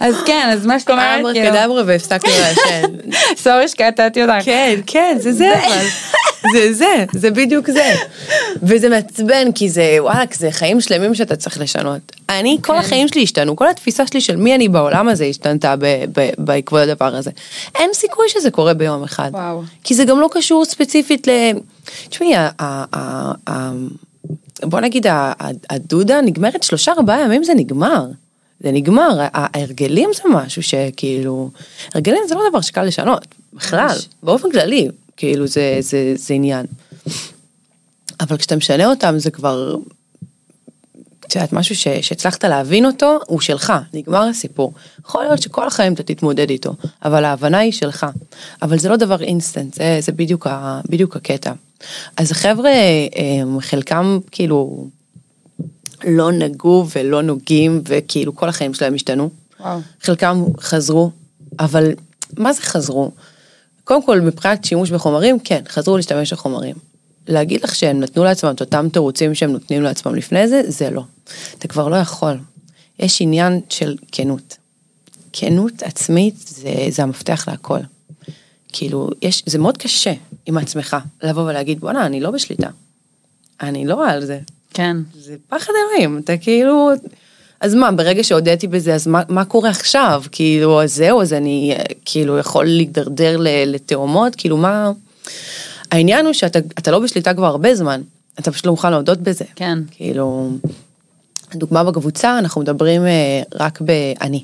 [0.00, 2.82] אז כן, אז מה שאת אומרת, כאילו, קדברה והפסקנו לעשן.
[3.42, 4.44] סורי שקטעתי אותך.
[4.44, 5.86] כן, כן, זה זה אבל.
[6.52, 7.92] זה זה, זה בדיוק זה.
[8.62, 12.12] וזה מעצבן, כי זה, וואלכ, זה חיים שלמים שאתה צריך לשנות.
[12.28, 15.74] אני, כל החיים שלי השתנו, כל התפיסה שלי של מי אני בעולם הזה השתנתה
[16.38, 17.30] בעקבות הדבר הזה.
[17.74, 19.30] אין סיכוי שזה קורה ביום אחד.
[19.32, 19.62] וואו.
[19.84, 21.30] כי זה גם לא קשור ספציפית ל...
[22.08, 22.34] תשמעי,
[24.62, 25.06] בוא נגיד,
[25.70, 28.06] הדודה נגמרת שלושה ארבעה ימים זה נגמר.
[28.60, 31.50] זה נגמר, ההרגלים זה משהו שכאילו,
[31.94, 33.96] הרגלים זה לא דבר שקל לשנות, בכלל.
[34.22, 36.66] באופן כללי, כאילו זה, זה, זה עניין.
[38.20, 39.76] אבל כשאתה משנה אותם זה כבר,
[41.20, 44.72] את יודעת, משהו ש, שהצלחת להבין אותו, הוא שלך, נגמר הסיפור.
[45.04, 46.74] יכול להיות שכל החיים אתה תתמודד איתו,
[47.04, 48.06] אבל ההבנה היא שלך.
[48.62, 51.52] אבל זה לא דבר אינסטנט, זה, זה בדיוק, ה, בדיוק הקטע.
[52.16, 52.70] אז החבר'ה,
[53.60, 54.88] חלקם כאילו
[56.04, 59.30] לא נגעו ולא נוגעים, וכאילו כל החיים שלהם השתנו.
[59.60, 59.80] וואו.
[60.02, 61.10] חלקם חזרו,
[61.58, 61.92] אבל
[62.38, 63.10] מה זה חזרו?
[63.84, 66.76] קודם כל, מבחינת שימוש בחומרים, כן, חזרו להשתמש בחומרים.
[67.28, 71.02] להגיד לך שהם נתנו לעצמם את אותם תירוצים שהם נותנים לעצמם לפני זה, זה לא.
[71.58, 72.38] אתה כבר לא יכול.
[72.98, 74.56] יש עניין של כנות.
[75.32, 77.78] כנות עצמית זה, זה המפתח להכל.
[78.72, 80.12] כאילו, יש, זה מאוד קשה
[80.46, 82.68] עם עצמך לבוא ולהגיד, בואנה, אני לא בשליטה.
[83.60, 84.40] אני לא על זה.
[84.74, 84.96] כן.
[85.14, 86.90] זה פחד אלוהים, אתה כאילו...
[87.60, 90.22] אז מה, ברגע שהודיתי בזה, אז מה, מה קורה עכשיו?
[90.32, 93.36] כאילו, אז זהו, אז אני אה, כאילו יכול להידרדר
[93.66, 94.34] לתאומות?
[94.34, 94.90] כאילו, מה...
[95.92, 98.00] העניין הוא שאתה אתה לא בשליטה כבר הרבה זמן,
[98.38, 99.44] אתה פשוט לא מוכן להודות בזה.
[99.56, 99.78] כן.
[99.90, 100.50] כאילו,
[101.54, 104.42] דוגמה בקבוצה, אנחנו מדברים אה, רק ב"אני".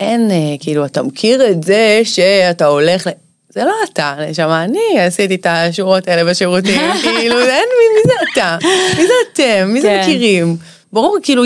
[0.00, 3.10] אין, אה, כאילו, אתה מכיר את זה שאתה הולך ל...
[3.48, 8.12] זה לא אתה, נשמה, אני עשיתי את השורות האלה בשירותים, כאילו, אין מי, מי זה
[8.32, 8.58] אתה?
[8.96, 9.68] מי זה אתם?
[9.68, 10.00] מי זה כן.
[10.00, 10.56] מכירים?
[10.92, 11.42] ברור, כאילו,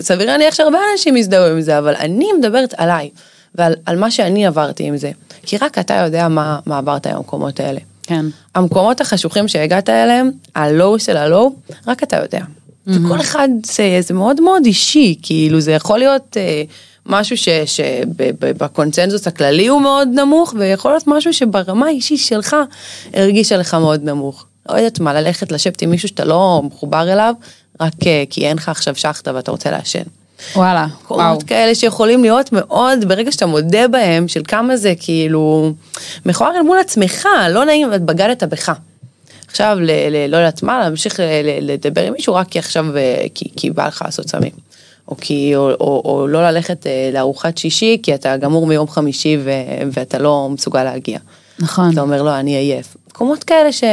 [0.00, 3.10] סביר להניח שהרבה אנשים יזדהו עם זה, אבל אני מדברת עליי,
[3.54, 5.10] ועל על מה שאני עברתי עם זה.
[5.42, 7.80] כי רק אתה יודע מה, מה עברת עם המקומות האלה.
[8.02, 8.26] כן.
[8.54, 11.54] המקומות החשוכים שהגעת אליהם, הלואו של הלואו,
[11.86, 12.40] רק אתה יודע.
[12.86, 16.62] וכל אחד זה, זה מאוד מאוד אישי, כאילו זה יכול להיות אה,
[17.06, 22.56] משהו שבקונצנזוס הכללי הוא מאוד נמוך, ויכול להיות משהו שברמה האישית שלך
[23.14, 24.46] הרגיש עליך מאוד נמוך.
[24.68, 27.34] לא יודעת מה, ללכת לשבת עם מישהו שאתה לא מחובר אליו,
[27.80, 30.02] רק אה, כי אין לך עכשיו שחטה ואתה רוצה לעשן.
[30.56, 30.86] וואלה.
[31.10, 31.20] וואו.
[31.20, 35.72] מקומות כאלה שיכולים להיות מאוד, ברגע שאתה מודה בהם, של כמה זה כאילו
[36.26, 38.72] מכוער אל מול עצמך, לא נעים, בגדת בך.
[39.46, 42.96] עכשיו, ל, ל, לא יודעת מה, להמשיך ל, ל, לדבר עם מישהו רק כי עכשיו,
[42.96, 44.52] אה, כי, כי בא לך לעשות סמים.
[45.08, 49.38] או, כי, או, או, או לא ללכת אה, לארוחת שישי כי אתה גמור מיום חמישי
[49.44, 49.50] ו,
[49.92, 51.18] ואתה לא מסוגל להגיע.
[51.58, 51.92] נכון.
[51.92, 52.96] אתה אומר לא אני עייף.
[53.08, 53.84] מקומות כאלה ש...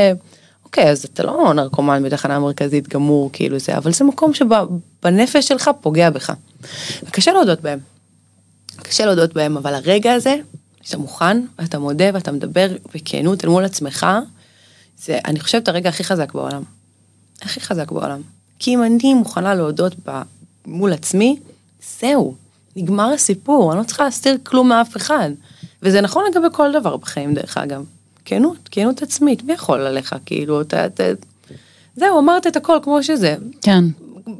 [0.77, 5.69] אוקיי אז אתה לא נרקומן בתחנה המרכזית גמור כאילו זה אבל זה מקום שבנפש שלך
[5.81, 6.33] פוגע בך.
[7.03, 7.79] וקשה להודות בהם.
[8.81, 10.35] קשה להודות בהם אבל הרגע הזה
[10.81, 14.07] שאתה מוכן ואתה מודה ואתה מדבר בכנות אל מול עצמך
[14.97, 16.63] זה אני חושבת הרגע הכי חזק בעולם.
[17.41, 18.21] הכי חזק בעולם.
[18.59, 20.21] כי אם אני מוכנה להודות ב...
[20.65, 21.39] מול עצמי,
[21.99, 22.35] זהו,
[22.75, 25.29] נגמר הסיפור, אני לא צריכה להסתיר כלום מאף אחד.
[25.81, 27.85] וזה נכון לגבי כל דבר בחיים דרך אגב.
[28.25, 31.03] כנות, כנות עצמית, מי יכול עליך כאילו, אתה, אתה...
[31.95, 33.35] זהו, אמרת את הכל כמו שזה.
[33.61, 33.83] כן.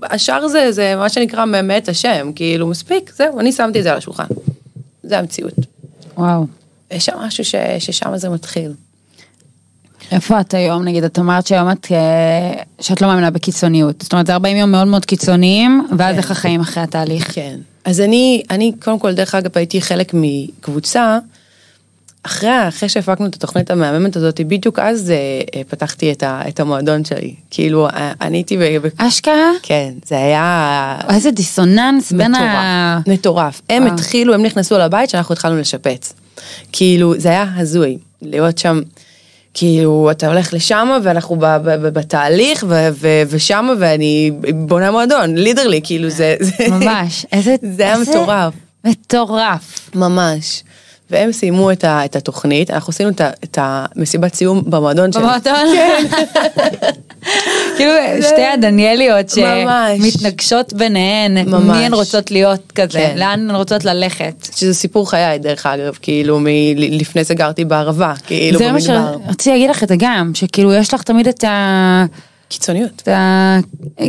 [0.03, 3.97] השאר זה, זה מה שנקרא מאת השם, כאילו מספיק, זהו, אני שמתי את זה על
[3.97, 4.25] השולחן.
[5.03, 5.53] זה המציאות.
[6.17, 6.45] וואו.
[6.91, 8.71] יש שם משהו ש, ששם זה מתחיל.
[10.11, 14.01] איפה את היום, נגיד, את אמרת שהיום את, אה, שאת לא מאמינה בקיצוניות.
[14.01, 16.17] זאת אומרת, זה 40 יום מאוד מאוד קיצוניים, ואז כן.
[16.17, 17.31] איך החיים אחרי התהליך.
[17.33, 17.59] כן.
[17.86, 21.19] אז אני, אני קודם כל, דרך אגב, הייתי חלק מקבוצה,
[22.26, 25.15] אחרי, אחרי שהפקנו את התוכנית המהממת הזאת, בדיוק אז אה,
[25.55, 27.34] אה, פתחתי את, ה, את המועדון שלי.
[27.49, 28.61] כאילו, אה, אני הייתי ב...
[28.97, 29.51] אשכרה?
[29.63, 30.97] כן, זה היה...
[31.09, 32.99] איזה דיסוננס בין ה...
[32.99, 33.61] מטורף, מטורף.
[33.69, 33.93] הם וואו.
[33.93, 36.13] התחילו, הם נכנסו לבית שאנחנו התחלנו לשפץ.
[36.71, 38.82] כאילו, זה היה הזוי, להיות שם,
[39.53, 45.36] כאילו, אתה הולך לשם ואנחנו ב- ב- ב- בתהליך ו- ו- ושם ואני בונה מועדון,
[45.36, 46.36] לידרלי, כאילו זה...
[46.39, 47.26] זה- ממש.
[47.32, 47.55] איזה...
[47.76, 48.53] זה היה איזה מטורף.
[48.86, 49.89] מטורף.
[49.95, 50.63] ממש.
[51.10, 55.22] והם סיימו את, ה, את התוכנית, אנחנו עשינו את, ה, את המסיבת סיום במועדון שלי.
[55.22, 55.53] במועדון?
[57.78, 57.91] כאילו
[58.22, 59.30] שתי הדניאליות.
[59.30, 61.78] שמתנגשות ביניהן, ממש.
[61.78, 63.16] מי הן רוצות להיות כזה, כן.
[63.18, 64.47] לאן הן רוצות ללכת.
[64.56, 69.18] שזה סיפור חיי דרך אגב, כאילו מ- לפני זה גרתי בערבה, כאילו זה מה במדבר.
[69.28, 72.06] שרציתי להגיד לך את זה גם, שכאילו יש לך תמיד את ה...
[72.50, 72.91] קיצוניות.
[73.02, 73.58] את ה...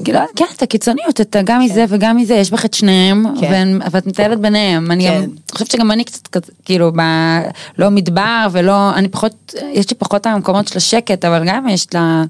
[0.05, 1.43] כאילו, כן, את הקיצוניות, את ה...
[1.43, 3.68] גם מזה וגם מזה, יש בך את שניהם, כן.
[3.91, 4.91] ואת מטיילת ביניהם.
[4.91, 5.30] אני כן.
[5.53, 7.01] חושבת שגם אני קצת כאילו, ב...
[7.78, 12.24] לא מדבר ולא, אני פחות, יש לי פחות המקומות של השקט, אבל גם יש לה...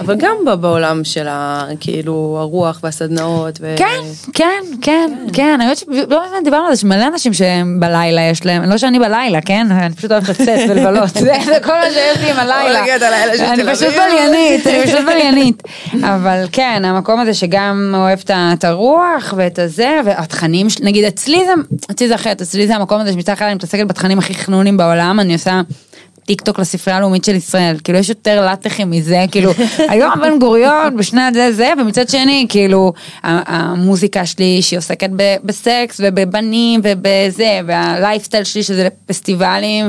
[0.00, 1.66] אבל גם בעולם של ה...
[1.80, 3.58] כאילו הרוח והסדנאות.
[3.60, 3.74] ו...
[3.78, 4.00] כן,
[4.34, 8.62] כן, כן, כן, אני חושבת שלא דיברנו על זה שמלא אנשים שהם בלילה יש להם,
[8.62, 11.08] לא שאני בלילה, כן, אני פשוט אוהבת לצאת ולבלות,
[11.46, 12.84] זה כל מה שיש לי עם הלילה.
[13.52, 13.88] אני פשוט.
[13.88, 15.47] בליינית, אני פשוט בליינית.
[16.02, 21.52] אבל כן, המקום הזה שגם אוהב את הרוח ואת הזה, והתכנים, נגיד אצלי זה,
[21.90, 25.20] אצלי זה אחרת, אצלי זה המקום הזה שמצד אחד אני מתעסקת בתכנים הכי חנונים בעולם,
[25.20, 25.60] אני עושה...
[26.28, 29.50] טיק טוק לספרייה הלאומית של ישראל, כאילו יש יותר לטחים מזה, כאילו
[29.90, 32.92] היום בן גוריון בשנת זה זה, ומצד שני כאילו
[33.24, 39.88] המוזיקה שלי שהיא עוסקת ב- בסקס ובבנים ובזה, והלייפסטייל שלי שזה פסטיבלים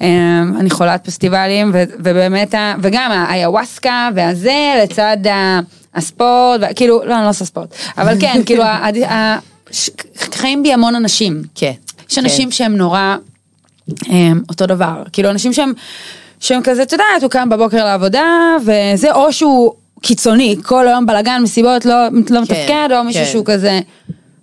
[0.00, 5.16] ואני חולת פסטיבלים ו- ובאמת, ה- וגם האיוואסקה והזה לצד
[5.94, 9.38] הספורט, ו- כאילו לא אני לא עושה ספורט, אבל כן כאילו ה- ה-
[9.70, 9.90] ש-
[10.34, 11.72] חיים בי המון אנשים, כן.
[12.10, 13.16] יש אנשים שהם נורא
[14.48, 15.72] אותו דבר, כאילו אנשים שהם,
[16.40, 19.72] שהם כזה, את יודעת, הוא קם בבוקר לעבודה, וזה, או שהוא
[20.02, 21.94] קיצוני, כל היום בלאגן, מסיבות, לא,
[22.30, 23.30] לא מתפקד, או מישהו כן.
[23.30, 23.80] שהוא כזה.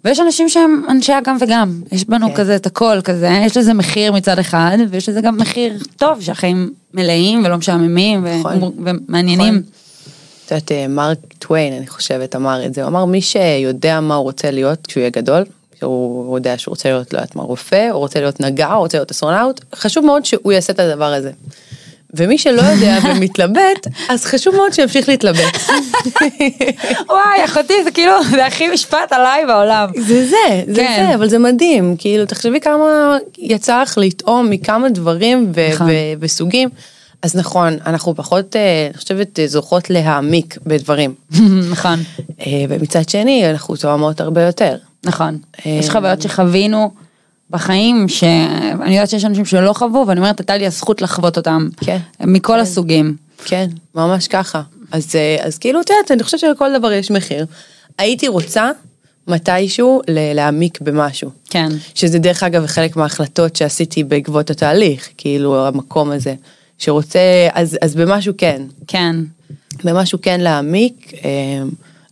[0.05, 2.35] ויש אנשים שהם אנשי הגם וגם, יש בנו כן.
[2.35, 6.73] כזה את הכל כזה, יש לזה מחיר מצד אחד, ויש לזה גם מחיר טוב, שהחיים
[6.93, 8.71] מלאים ולא משעממים נכון.
[8.77, 9.53] ומעניינים.
[9.53, 9.63] נכון.
[10.45, 14.15] את יודעת, אה, מרק טוויין, אני חושבת, אמר את זה, הוא אמר מי שיודע מה
[14.15, 15.43] הוא רוצה להיות כשהוא יהיה גדול,
[15.83, 18.97] הוא יודע שהוא רוצה להיות, לא יודעת מה, רופא, הוא רוצה להיות נגר, הוא רוצה
[18.97, 21.31] להיות אסטרונאוט, חשוב מאוד שהוא יעשה את הדבר הזה.
[22.13, 25.57] ומי שלא יודע ומתלבט, אז חשוב מאוד שימשיך להתלבט.
[27.09, 29.89] וואי, אחותי, זה כאילו, זה הכי משפט עליי בעולם.
[29.95, 31.05] זה זה, זה כן.
[31.09, 35.87] זה, אבל זה מדהים, כאילו תחשבי כמה יצא לך לטעום מכמה דברים נכון.
[36.19, 36.69] וסוגים.
[37.21, 41.13] אז נכון, אנחנו פחות, אה, אני חושבת, אה, זוכות להעמיק בדברים.
[41.71, 41.99] נכון,
[42.39, 44.77] אה, ומצד שני, אנחנו תואמות הרבה יותר.
[45.03, 45.37] נכון.
[45.65, 46.91] אה, יש חוויות שחווינו
[47.49, 51.69] בחיים, שאני יודעת שיש אנשים שלא חוו, ואני אומרת, הייתה לי הזכות לחוות אותם.
[51.77, 51.97] כן.
[52.19, 53.15] מכל הסוגים.
[53.45, 54.61] כן, ממש ככה.
[54.91, 57.45] אז, אה, אז כאילו, את יודעת, אני חושבת שלכל דבר יש מחיר.
[57.97, 58.69] הייתי רוצה
[59.27, 61.29] מתישהו להעמיק במשהו.
[61.49, 61.69] כן.
[61.95, 66.35] שזה דרך אגב חלק מההחלטות שעשיתי בעקבות התהליך, כאילו המקום הזה,
[66.77, 67.19] שרוצה,
[67.53, 69.15] אז, אז במשהו כן, כן.
[69.83, 71.29] במשהו כן להעמיק, אה,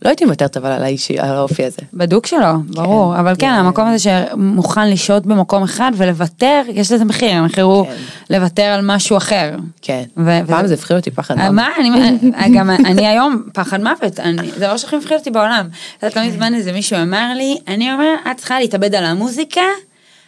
[0.04, 1.78] לא הייתי מוותרת אבל על האישי, על האופי הזה.
[1.94, 3.20] בדוק שלו, ברור.
[3.20, 7.32] אבל כן, המקום הזה שמוכן לשהות במקום אחד ולוותר, יש לזה מחיר.
[7.34, 7.92] המחיר הוא כן.
[8.30, 9.56] לוותר על משהו אחר.
[9.82, 11.54] כן, ו- פעם ו- זה הפחיד אותי פחד אה, מוות.
[11.54, 15.68] מה, אני, גם אני היום פחד מוות, אני- זה הדבר שהכי מפחיד אותי בעולם.
[15.98, 19.60] את יודעת, לא מזמן איזה מישהו אמר לי, אני אומר, את צריכה להתאבד על המוזיקה,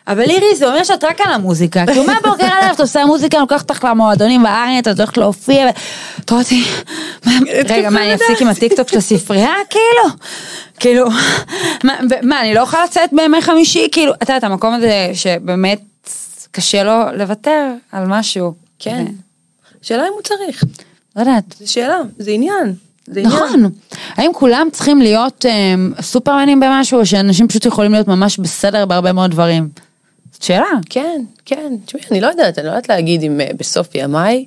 [0.09, 3.37] אבל לירי זה אומר שאת רק על המוזיקה, כאילו מהבוקר עד הערב את עושה מוזיקה,
[3.37, 5.69] אני לוקחת אותך למועדונים בארץ, את הולכת להופיע,
[6.21, 6.63] את אומרת לי,
[7.27, 7.33] מה-
[7.69, 10.15] רגע מה אני אפסיק עם הטיקטוק של הספרייה כאילו,
[10.81, 11.07] כאילו,
[12.23, 15.81] מה- אני לא יכולה לצאת בימי חמישי, כאילו, את יודעת המקום הזה שבאמת
[16.51, 19.05] קשה לו לוותר על משהו, כן.
[19.09, 19.31] ו-
[19.85, 20.65] השאלה אם הוא צריך.
[21.17, 22.75] לא יודעת, זו שאלה, זה עניין.
[23.07, 23.35] זה עניין.
[23.37, 23.71] נכון,
[24.17, 29.13] האם כולם צריכים להיות אמ, סופרמנים במשהו, או שאנשים פשוט יכולים להיות ממש בסדר בהרבה
[29.13, 29.69] מאוד דברים?
[30.41, 30.67] זאת שאלה.
[30.91, 31.73] כן, כן.
[31.85, 34.45] תשמעי, אני לא יודעת, אני לא יודעת להגיד אם אה, בסוף ימיי,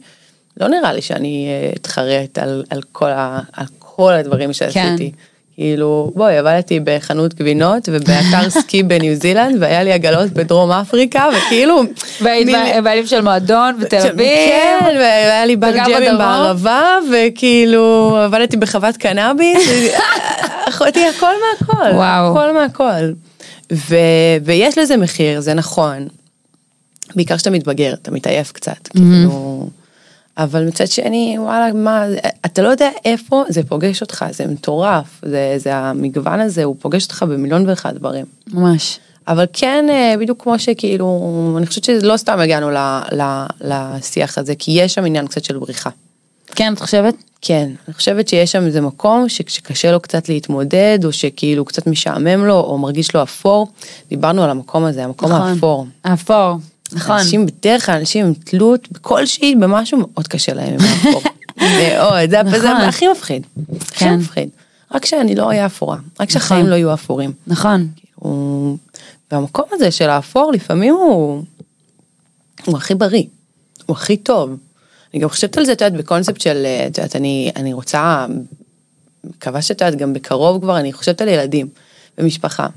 [0.58, 5.12] לא נראה לי שאני אה, אתחרט על, על, כל ה, על כל הדברים שעשיתי.
[5.56, 11.84] כאילו, בואי, עבדתי בחנות גבינות ובאתר סקי בניו זילנד, והיה לי עגלות בדרום אפריקה, וכאילו...
[12.22, 12.48] והיית
[12.84, 14.28] בעלים של מועדון בתל אביב.
[14.50, 16.18] כן, והיה לי בר ג'מים.
[16.18, 19.70] בערבה, וכאילו עבדתי בחוות קנאביס,
[20.70, 22.32] אחותי הכל מהכל, וואו.
[22.32, 23.14] הכל מהכל.
[23.72, 23.96] ו,
[24.44, 26.08] ויש לזה מחיר, זה נכון.
[27.16, 29.68] בעיקר כשאתה מתבגר, אתה מתעייף קצת, כאילו...
[30.38, 32.06] אבל מצד שני, וואלה, מה,
[32.46, 37.04] אתה לא יודע איפה זה פוגש אותך, זה מטורף, זה, זה המגוון הזה, הוא פוגש
[37.04, 38.26] אותך במיליון ואחד דברים.
[38.54, 39.00] ממש.
[39.28, 42.78] אבל כן, אה, בדיוק כמו שכאילו, אני חושבת שלא סתם הגענו ל,
[43.12, 45.90] ל, לשיח הזה, כי יש שם עניין קצת של בריחה.
[46.56, 47.16] כן, את חושבת?
[47.46, 52.46] כן, אני חושבת שיש שם איזה מקום שכשקשה לו קצת להתמודד, או שכאילו קצת משעמם
[52.46, 53.68] לו, או מרגיש לו אפור,
[54.10, 55.88] דיברנו על המקום הזה, המקום האפור.
[56.04, 56.58] האפור.
[56.92, 57.18] נכון.
[57.18, 61.22] אנשים בדרך כלל, אנשים עם תלות כלשהי במשהו מאוד קשה להם עם האפור.
[61.80, 62.82] מאוד, זה זה נכון.
[62.82, 63.44] הכי מפחיד.
[63.82, 64.16] הכי כן.
[64.16, 64.50] מפחיד.
[64.92, 66.70] רק שאני לא אהיה אפורה, רק שהחיים נכון.
[66.70, 67.32] לא יהיו אפורים.
[67.48, 67.88] נכון.
[68.16, 68.78] הוא...
[69.32, 71.44] והמקום הזה של האפור לפעמים הוא,
[72.66, 73.24] הוא הכי בריא,
[73.86, 74.58] הוא הכי טוב.
[75.14, 78.26] אני גם חושבת על זה, את יודעת, בקונספט של, אה, את יודעת, אני, אני רוצה,
[79.24, 81.68] מקווה שאת יודעת, גם בקרוב כבר, אני חושבת על ילדים
[82.18, 82.68] ומשפחה.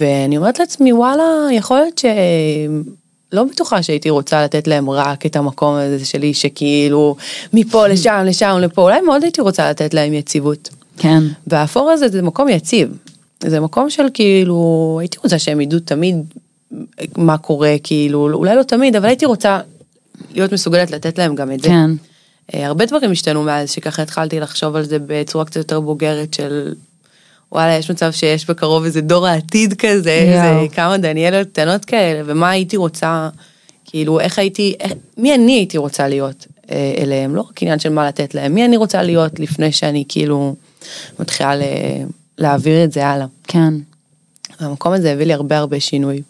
[0.00, 2.04] ואני אומרת לעצמי, וואלה, יכול להיות ש...
[3.32, 7.16] לא בטוחה שהייתי רוצה לתת להם רק את המקום הזה שלי, שכאילו,
[7.52, 10.68] מפה לשם, לשם, לפה, אולי מאוד הייתי רוצה לתת להם יציבות.
[10.96, 11.22] כן.
[11.46, 12.96] והאפור הזה זה מקום יציב.
[13.42, 16.16] זה מקום של כאילו, הייתי רוצה שהם ידעו תמיד
[17.16, 19.60] מה קורה, כאילו, אולי לא תמיד, אבל הייתי רוצה
[20.34, 21.68] להיות מסוגלת לתת להם גם את זה.
[21.68, 21.90] כן.
[22.54, 26.74] אה, הרבה דברים השתנו מאז שככה התחלתי לחשוב על זה בצורה קצת יותר בוגרת של
[27.52, 30.10] וואלה יש מצב שיש בקרוב איזה דור העתיד כזה.
[30.10, 33.28] איזה כמה דניאלות קטנות כאלה ומה הייתי רוצה,
[33.84, 37.88] כאילו איך הייתי, איך, מי אני הייתי רוצה להיות אה, אליהם, לא רק עניין של
[37.88, 40.54] מה לתת להם, מי אני רוצה להיות לפני שאני כאילו
[41.18, 41.62] מתחילה ל,
[42.38, 43.26] להעביר את זה הלאה.
[43.48, 43.74] כן.
[44.60, 46.22] המקום הזה הביא לי הרבה הרבה שינוי.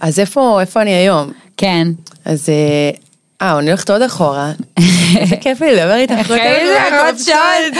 [0.00, 1.32] אז איפה, איפה אני היום?
[1.56, 1.88] כן.
[2.24, 2.48] אז
[3.42, 4.52] אה, אני הולכת עוד אחורה.
[5.18, 6.14] איזה כיף לי לדבר איתך.
[6.20, 7.74] אחרי זה עוד שעות.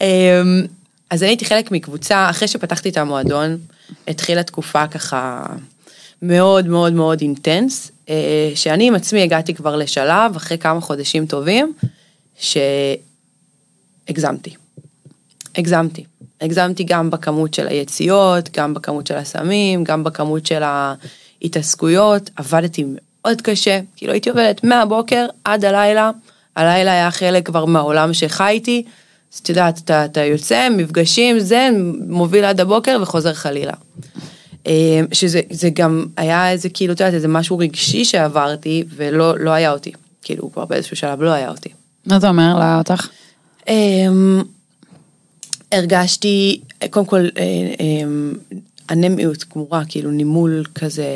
[0.00, 0.62] אמ,
[1.10, 3.58] אז אני הייתי חלק מקבוצה, אחרי שפתחתי את המועדון,
[4.08, 5.42] התחילה תקופה ככה
[6.22, 11.72] מאוד מאוד מאוד אינטנס, אה, שאני עם עצמי הגעתי כבר לשלב, אחרי כמה חודשים טובים,
[12.38, 14.54] שהגזמתי.
[15.56, 16.04] הגזמתי.
[16.40, 20.62] הגזמתי גם בכמות של היציאות, גם בכמות של הסמים, גם בכמות של
[21.42, 26.10] ההתעסקויות, עבדתי מאוד קשה, כאילו הייתי עובדת מהבוקר עד הלילה,
[26.56, 28.84] הלילה היה חלק כבר מהעולם שחייתי,
[29.34, 31.68] אז את יודעת, אתה, אתה יוצא, מפגשים, זה,
[32.08, 33.72] מוביל עד הבוקר וחוזר חלילה.
[34.66, 39.50] אה, שזה זה גם היה איזה כאילו, את יודעת, איזה משהו רגשי שעברתי, ולא לא
[39.50, 39.92] היה אותי.
[40.22, 41.68] כאילו, כבר באיזשהו שלב לא היה אותי.
[42.06, 43.08] מה אתה אומר לה אותך?
[43.68, 44.42] אמ,
[45.72, 46.60] הרגשתי,
[46.90, 48.32] קודם כל, אה, אמ,
[48.90, 51.06] אנמיות גמורה, כאילו נימול כזה,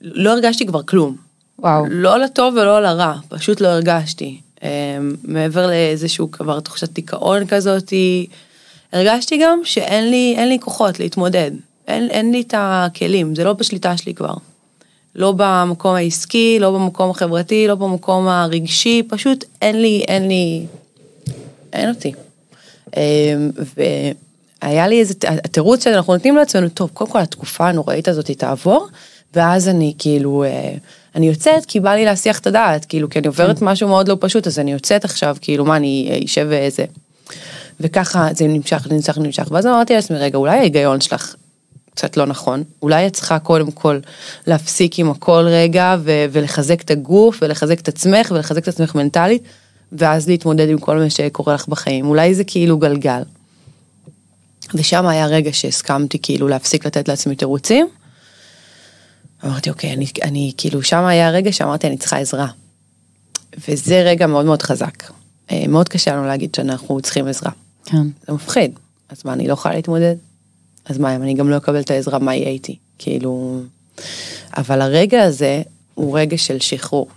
[0.00, 1.16] לא הרגשתי כבר כלום.
[1.58, 1.84] וואו.
[1.88, 4.40] לא לטוב ולא לרע, פשוט לא הרגשתי.
[4.62, 4.68] אמ,
[5.24, 8.26] מעבר לאיזשהו כבר תחושת דיכאון כזאתי,
[8.92, 11.50] הרגשתי גם שאין לי, אין לי כוחות להתמודד.
[11.88, 14.34] אין, אין לי את הכלים, זה לא בשליטה שלי כבר.
[15.14, 20.66] לא במקום העסקי, לא במקום החברתי, לא במקום הרגשי, פשוט אין לי, אין לי,
[21.72, 22.12] אין אותי.
[22.96, 23.50] אמ,
[24.62, 28.88] והיה לי איזה, התירוץ שאנחנו נותנים לעצמנו, טוב, קודם כל התקופה הנוראית הזאת תעבור,
[29.34, 30.74] ואז אני כאילו, אה,
[31.14, 34.16] אני יוצאת כי בא לי להסיח את הדעת, כאילו, כי אני עוברת משהו מאוד לא
[34.20, 36.84] פשוט, אז אני יוצאת עכשיו, כאילו, מה, אני אשב ואיזה.
[37.80, 41.34] וככה זה נמשך, נמשך, נמשך, ואז אמרתי לעצמי, רגע, אולי ההיגיון שלך
[41.98, 43.98] קצת לא נכון, אולי את צריכה קודם כל
[44.46, 49.42] להפסיק עם הכל רגע ו- ולחזק את הגוף ולחזק את עצמך ולחזק את עצמך מנטלית,
[49.92, 53.22] ואז להתמודד עם כל מה שקורה לך בחיים, אולי זה כאילו גלגל.
[54.74, 57.88] ושם היה רגע שהסכמתי כאילו להפסיק לתת לעצמי תירוצים.
[59.44, 62.46] אמרתי אוקיי, אני, אני כאילו שם היה רגע שאמרתי אני צריכה עזרה.
[63.68, 65.10] וזה רגע מאוד מאוד חזק.
[65.50, 67.50] אה, מאוד קשה לנו להגיד שאנחנו צריכים עזרה.
[67.84, 68.06] כן.
[68.26, 68.72] זה מפחיד.
[69.08, 70.14] אז מה, אני לא יכולה להתמודד?
[70.84, 72.76] אז מה אם אני גם לא אקבל את העזרה, מה יהיה איתי?
[72.98, 73.60] כאילו...
[74.56, 75.62] אבל הרגע הזה
[75.94, 77.08] הוא רגע של שחרור.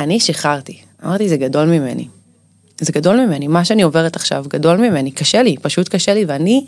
[0.00, 2.08] אני שחררתי, אמרתי זה גדול ממני.
[2.80, 6.66] זה גדול ממני, מה שאני עוברת עכשיו גדול ממני, קשה לי, פשוט קשה לי, ואני,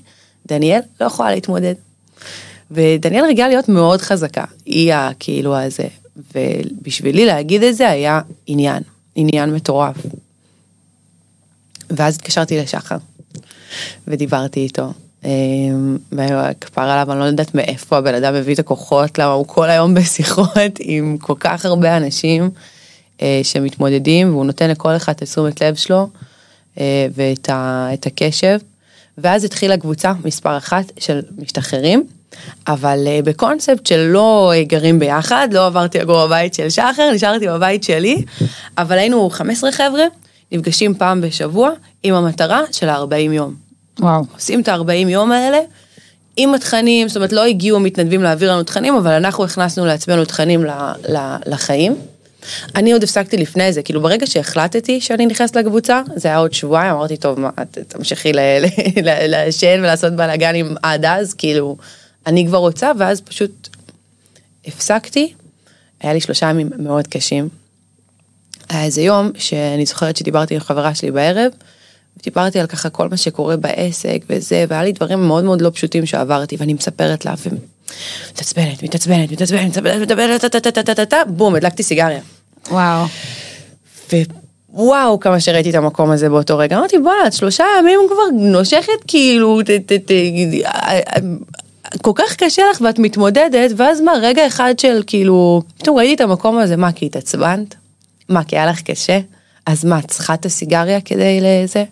[0.48, 1.74] דניאל, לא יכולה להתמודד.
[2.70, 5.88] ודניאל רגילה להיות מאוד חזקה, היא הכאילו הזה,
[6.34, 8.82] ובשבילי להגיד את זה היה עניין,
[9.14, 9.96] עניין מטורף.
[11.90, 12.96] ואז התקשרתי לשחר,
[14.06, 14.92] ודיברתי איתו,
[15.24, 19.70] אמ, וכפר עליו, אני לא יודעת מאיפה הבן אדם מביא את הכוחות, למה הוא כל
[19.70, 22.50] היום בשיחות עם כל כך הרבה אנשים
[23.22, 26.08] אה, שמתמודדים, והוא נותן לכל אחד את תשומת לב שלו
[26.80, 28.58] אה, ואת הקשב.
[29.18, 32.04] ואז התחילה קבוצה מספר אחת של משתחררים,
[32.68, 37.84] אבל אה, בקונספט של לא גרים ביחד, לא עברתי לגור בבית של שחר, נשארתי בבית
[37.84, 38.24] שלי,
[38.78, 40.04] אבל היינו 15 חבר'ה,
[40.52, 41.70] נפגשים פעם בשבוע,
[42.02, 43.54] עם המטרה של ה-40 יום.
[44.00, 44.22] וואו.
[44.34, 45.58] עושים את ה-40 יום האלה
[46.36, 50.64] עם התכנים, זאת אומרת לא הגיעו מתנדבים להעביר לנו תכנים, אבל אנחנו הכנסנו לעצמנו תכנים
[50.64, 50.70] ל-
[51.08, 51.96] ל- לחיים.
[52.76, 56.94] אני עוד הפסקתי לפני זה, כאילו ברגע שהחלטתי שאני נכנסת לקבוצה, זה היה עוד שבועיים,
[56.94, 57.50] אמרתי טוב, מה,
[57.88, 58.32] תמשיכי
[59.02, 61.76] לעשן ולעשות בלאגנים עד אז, כאילו,
[62.26, 63.68] אני כבר רוצה, ואז פשוט
[64.66, 65.32] הפסקתי,
[66.00, 67.48] היה לי שלושה ימים מאוד קשים.
[68.68, 71.52] היה איזה יום שאני זוכרת שדיברתי עם חברה שלי בערב,
[72.22, 76.06] דיברתי על ככה כל מה שקורה בעסק וזה, והיה לי דברים מאוד מאוד לא פשוטים
[76.06, 82.20] שעברתי, ואני מספרת לה, ומתעצבנת, מתעצבנת, מתעצבנת, מתעצבנת, מתעצבנת, בום, הדלקתי סיגריה.
[82.70, 83.06] וואו.
[84.70, 88.92] ווואו, כמה שראיתי את המקום הזה באותו רגע, אמרתי, בואנה, את שלושה ימים כבר נושכת,
[89.06, 90.12] כאילו, ת, ת, ת,
[92.02, 96.20] כל כך קשה לך ואת מתמודדת, ואז מה, רגע אחד של כאילו, פתאום ראיתי את
[96.20, 97.74] המקום הזה, מה, כי התעצבנת?
[98.28, 99.20] מה, כי היה לך קשה?
[99.66, 101.84] אז מה, את צריכה את הסיגריה כדי לזה?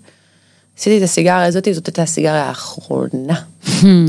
[0.78, 3.40] עשיתי את הסיגריה הזאתי, זאת הייתה הסיגריה האחרונה.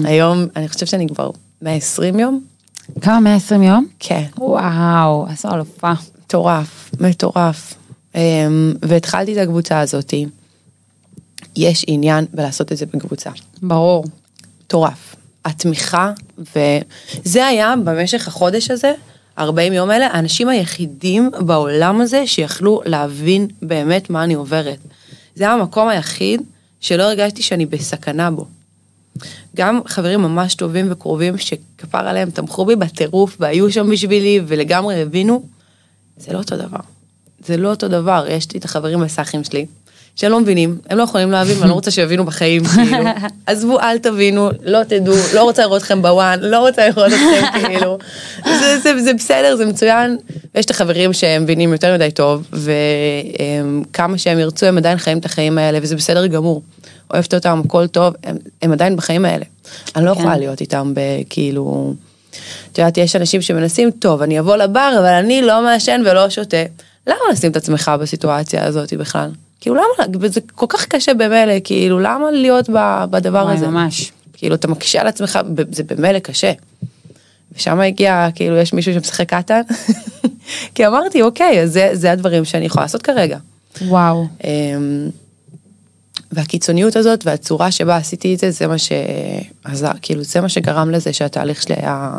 [0.09, 2.56] היום, אני חושבת שאני כבר 120 יום.
[3.01, 3.87] כמה 120 יום?
[3.99, 4.23] כן.
[4.37, 5.91] וואו, עשו אלופה.
[6.23, 7.73] מטורף, מטורף.
[8.15, 10.25] אמ, והתחלתי את הקבוצה הזאתי.
[11.55, 13.29] יש עניין בלעשות את זה בקבוצה.
[13.61, 14.05] ברור.
[14.63, 15.15] מטורף.
[15.45, 18.93] התמיכה, וזה היה במשך החודש הזה,
[19.39, 24.79] 40 יום האלה, האנשים היחידים בעולם הזה שיכלו להבין באמת מה אני עוברת.
[25.35, 26.41] זה היה המקום היחיד
[26.79, 28.45] שלא הרגשתי שאני בסכנה בו.
[29.55, 35.43] גם חברים ממש טובים וקרובים שכפר עליהם תמכו בי בטירוף והיו שם בשבילי ולגמרי הבינו,
[36.17, 36.79] זה לא אותו דבר.
[37.45, 39.65] זה לא אותו דבר, יש לי את החברים הסאחים שלי,
[40.17, 42.97] שהם לא מבינים, הם לא יכולים להבין ואני לא רוצה שיבינו בחיים, כאילו.
[43.45, 47.97] עזבו, אל תבינו, לא תדעו, לא רוצה לראות אתכם בוואן, לא רוצה לראות אתכם, כאילו.
[48.45, 50.17] זה, זה, זה בסדר, זה מצוין.
[50.55, 55.25] יש את החברים שהם מבינים יותר מדי טוב, וכמה שהם ירצו, הם עדיין חיים את
[55.25, 56.61] החיים האלה, וזה בסדר גמור.
[57.13, 59.45] אוהבת אותם, הכל טוב, הם, הם עדיין בחיים האלה.
[59.95, 61.93] אני לא יכולה להיות איתם בכאילו...
[62.71, 66.63] את יודעת, יש אנשים שמנסים, טוב, אני אבוא לבר, אבל אני לא מעשן ולא שותה.
[67.07, 69.29] למה לשים את עצמך בסיטואציה הזאת בכלל?
[69.61, 72.69] כאילו למה, זה כל כך קשה במילא, כאילו למה להיות
[73.09, 73.67] בדבר וואי, הזה?
[73.67, 74.11] ממש.
[74.33, 75.39] כאילו אתה מקשה על עצמך,
[75.71, 76.51] זה במילא קשה.
[77.55, 79.61] ושם הגיע, כאילו יש מישהו שמשחק קטן,
[80.75, 83.37] כי אמרתי אוקיי, זה, זה הדברים שאני יכולה לעשות כרגע.
[83.81, 84.25] וואו.
[86.31, 91.13] והקיצוניות הזאת והצורה שבה עשיתי את זה, זה מה שעזר, כאילו זה מה שגרם לזה
[91.13, 92.11] שהתהליך שלי היה...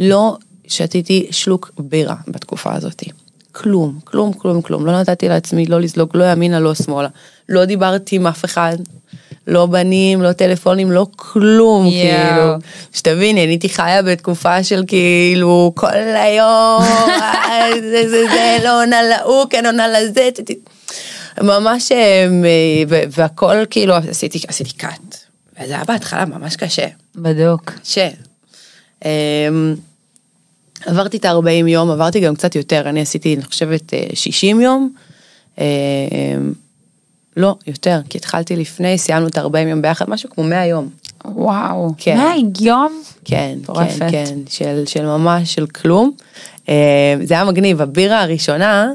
[0.00, 3.02] לא שתיתי שלוק בירה בתקופה הזאת.
[3.52, 4.86] כלום, כלום, כלום, כלום.
[4.86, 7.08] לא נתתי לעצמי לא לזלוג, לא ימינה, לא שמאלה.
[7.48, 8.76] לא דיברתי עם אף אחד,
[9.46, 11.92] לא בנים, לא טלפונים, לא כלום, יואו.
[11.92, 12.54] כאילו.
[12.92, 16.82] שתביני, אני הייתי חיה בתקופה של כאילו, כל היום,
[17.22, 20.70] אה, זה, זה, זה, לא עונה להוא, כן עונה לזה, ת- ת-
[21.42, 22.26] ממש, אה,
[22.88, 25.16] והכל כאילו, עשיתי, עשיתי קאט.
[25.60, 26.86] וזה היה בהתחלה ממש קשה.
[27.16, 27.72] בדוק.
[27.84, 27.98] ש...
[29.04, 29.74] אמ,
[30.86, 34.92] עברתי את ה-40 יום, עברתי גם קצת יותר, אני עשיתי, אני חושבת, אה, 60 יום.
[35.58, 35.64] אמ,
[37.36, 40.88] לא, יותר, כי התחלתי לפני, סיימנו את ה-40 יום ביחד, משהו כמו 100 יום.
[41.24, 41.94] וואו.
[41.98, 42.16] כן.
[42.16, 43.02] מה יום?
[43.24, 43.98] כן, מטורפת.
[43.98, 46.12] כן, כן, של, של ממש, של כלום.
[46.68, 46.74] אמ,
[47.22, 48.92] זה היה מגניב, הבירה הראשונה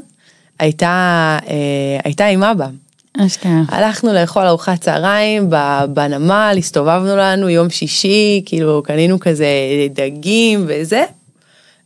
[0.60, 2.68] הייתה, אה, הייתה עם אבא.
[3.18, 3.62] אשכרה.
[3.68, 5.50] הלכנו לאכול ארוחת צהריים
[5.94, 9.48] בנמל, הסתובבנו לנו יום שישי, כאילו קנינו כזה
[9.90, 11.04] דגים וזה,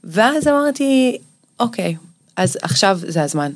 [0.04, 1.18] ואז אמרתי,
[1.60, 1.96] אוקיי,
[2.36, 3.52] אז עכשיו זה הזמן.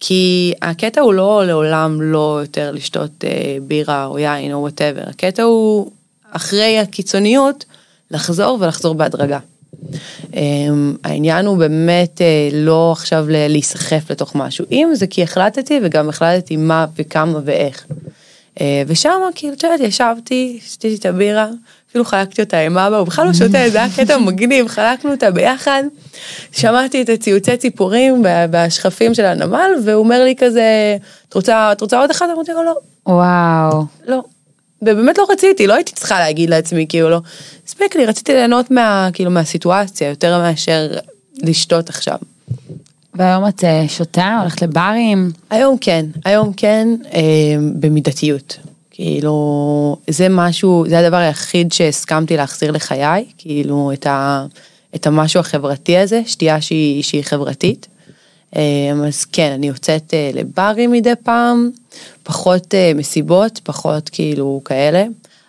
[0.00, 5.42] כי הקטע הוא לא לעולם לא יותר לשתות אה, בירה או יין או וואטאבר, הקטע
[5.42, 5.90] הוא
[6.30, 7.64] אחרי הקיצוניות
[8.10, 9.38] לחזור ולחזור בהדרגה.
[10.34, 16.08] אמ, העניין הוא באמת אה, לא עכשיו להיסחף לתוך משהו, אם זה כי החלטתי וגם
[16.08, 17.86] החלטתי מה וכמה ואיך.
[18.60, 21.48] אה, ושם כאילו, את יודעת, ישבתי, שתיתי את הבירה,
[21.90, 25.30] אפילו חלקתי אותה עם אבא, הוא בכלל לא שותה, זה היה קטע מגניב, חלקנו אותה
[25.30, 25.82] ביחד.
[26.52, 30.96] שמעתי את הציוצי ציפורים בשכפים של הנמל, והוא אומר לי כזה,
[31.28, 32.26] את רוצה, את רוצה עוד אחד?
[32.34, 33.84] אמרתי לו, לא, וואו.
[34.06, 34.22] לא.
[34.86, 37.20] ובאמת לא רציתי, לא הייתי צריכה להגיד לעצמי, כאילו, לא.
[37.66, 40.88] הספיק לי, רציתי ליהנות מה, כאילו, מהסיטואציה, יותר מאשר
[41.42, 42.16] לשתות עכשיו.
[43.14, 45.30] והיום את אה, שותה, הולכת לברים?
[45.50, 47.20] היום כן, היום כן, אה,
[47.80, 48.58] במידתיות.
[48.90, 54.46] כאילו, זה משהו, זה הדבר היחיד שהסכמתי להחזיר לחיי, כאילו, את, ה,
[54.94, 57.86] את המשהו החברתי הזה, שתייה שהיא, שהיא חברתית.
[58.56, 58.62] אה,
[59.06, 61.70] אז כן, אני יוצאת אה, לברים מדי פעם,
[62.26, 65.04] פחות אה, מסיבות, פחות כאילו כאלה.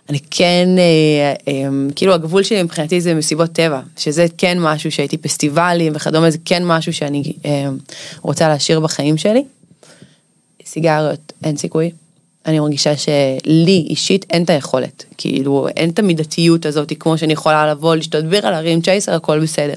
[0.10, 5.18] אני כן, אה, אה, כאילו הגבול שלי מבחינתי זה מסיבות טבע, שזה כן משהו שהייתי
[5.18, 7.68] פסטיבלים וכדומה, זה כן משהו שאני אה,
[8.22, 9.44] רוצה להשאיר בחיים שלי.
[10.66, 11.92] סיגריות, אין סיכוי.
[12.46, 17.72] אני מרגישה שלי אישית אין את היכולת, כאילו אין את המידתיות הזאת כמו שאני יכולה
[17.72, 19.74] לבוא, לשתות בירה, להרים צ'ייסר, הכל בסדר.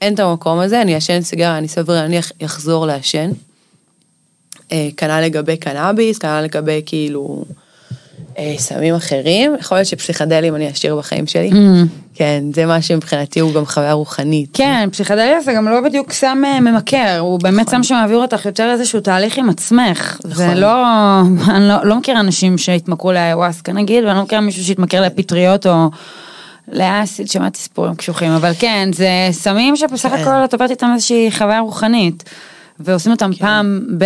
[0.00, 3.30] אין את המקום הזה, אני אעשן סיגריה, אני סביר להניח אחזור לעשן.
[4.72, 7.44] אה, כנ"ל לגבי קנאביס, כנ"ל לגבי כאילו
[8.38, 11.50] אה, סמים אחרים, יכול להיות שפסיכדלים אני אשאיר בחיים שלי.
[12.14, 14.50] כן, זה מה שמבחינתי הוא גם חוויה רוחנית.
[14.52, 18.70] כן, פסיכדליה זה גם לא בדיוק סם אה, ממכר, הוא באמת סם שמעביר אותך יותר
[18.70, 20.18] איזשהו תהליך עם עצמך.
[20.24, 20.56] זה נכון.
[20.56, 20.84] לא,
[21.54, 25.90] אני לא, לא מכירה אנשים שהתמכרו לאיוואסקה נגיד, ואני לא מכירה מישהו שהתמכר לפטריות או
[26.72, 30.14] לאסיד, שמעתי סיפורים קשוחים, אבל כן, זה סמים שבסך כן.
[30.14, 32.24] הכל את עוברת איתם איזושהי חוויה רוחנית,
[32.80, 34.04] ועושים אותם פעם ב...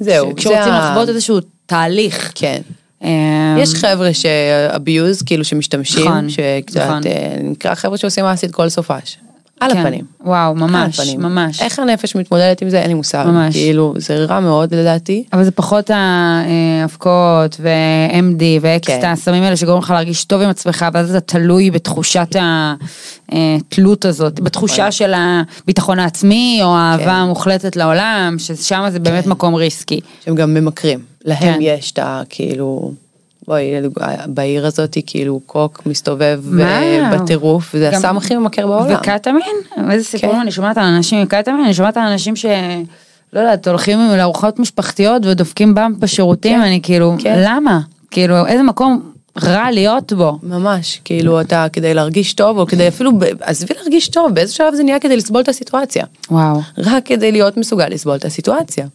[0.00, 2.32] זהו, כשרוצים זה ה- לחוות איזשהו תהליך.
[2.34, 2.60] כן.
[3.04, 7.00] אה, יש חבר'ה שאביוז, כאילו שמשתמשים, נכון, שקצת, נכון.
[7.06, 9.16] אה, נקרא חבר'ה שעושים אסיד כל סופש.
[9.60, 9.78] על כן.
[9.78, 10.04] הפנים.
[10.24, 11.20] וואו, ממש, הפנים.
[11.20, 11.62] ממש.
[11.62, 13.24] איך הנפש מתמודדת עם זה, אין לי מושג.
[13.26, 13.54] ממש.
[13.54, 15.24] כאילו, זה רע מאוד לדעתי.
[15.32, 19.10] אבל זה פחות האבקות ו-MD ואקסטה, כן.
[19.10, 22.36] הסמים האלה שגורמים לך להרגיש טוב עם עצמך, ואז אתה תלוי בתחושת
[23.28, 27.10] התלות הזאת, בתחושה של הביטחון העצמי, או האהבה כן.
[27.10, 30.00] המוחלטת לעולם, ששם זה באמת מקום ריסקי.
[30.24, 30.98] שהם גם ממכרים.
[31.24, 31.58] להם כן.
[31.60, 32.22] יש את ה...
[32.28, 32.92] כאילו...
[33.48, 33.72] בואי,
[34.26, 36.42] בעיר הזאת כאילו קוק מסתובב.
[36.60, 38.94] אה, בטירוף, גם- הסם הכי ממכר בעולם.
[38.94, 39.42] וקטמין?
[39.90, 40.42] איזה סיפורים כן.
[40.42, 42.46] אני שומעת על אנשים עם קטמין, אני שומעת על אנשים ש...
[43.32, 46.62] לא יודעת, הולכים לארוחות משפחתיות ודופקים במפ בשירותים, כן.
[46.62, 47.42] אני כאילו, כן.
[47.44, 47.80] למה?
[48.10, 49.12] כאילו, איזה מקום
[49.42, 50.38] רע להיות בו.
[50.42, 53.10] ממש, כאילו אתה כדי להרגיש טוב, או כדי אפילו,
[53.40, 56.04] עזבי להרגיש טוב, באיזה שלב זה נהיה כדי לסבול את הסיטואציה.
[56.30, 56.60] וואו.
[56.78, 58.86] רק כדי להיות מסוגל לסבול את הסיטואציה.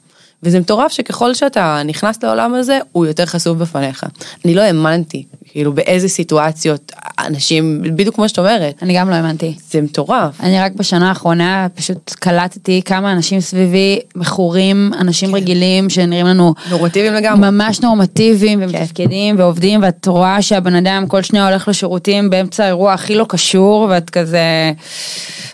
[0.46, 4.04] וזה מטורף שככל שאתה נכנס לעולם הזה, הוא יותר חשוף בפניך.
[4.46, 9.56] אני לא האמנתי, כאילו באיזה סיטואציות אנשים, בדיוק כמו שאת אומרת, אני גם לא האמנתי.
[9.72, 10.42] זה מטורף.
[10.42, 17.14] אני רק בשנה האחרונה פשוט קלטתי כמה אנשים סביבי מכורים, אנשים רגילים שנראים לנו נורמטיביים
[17.14, 17.50] לגמרי.
[17.52, 23.16] ממש נורמטיביים ומתפקדים ועובדים ואת רואה שהבן אדם כל שניה הולך לשירותים באמצע האירוע הכי
[23.16, 24.72] לא קשור ואת כזה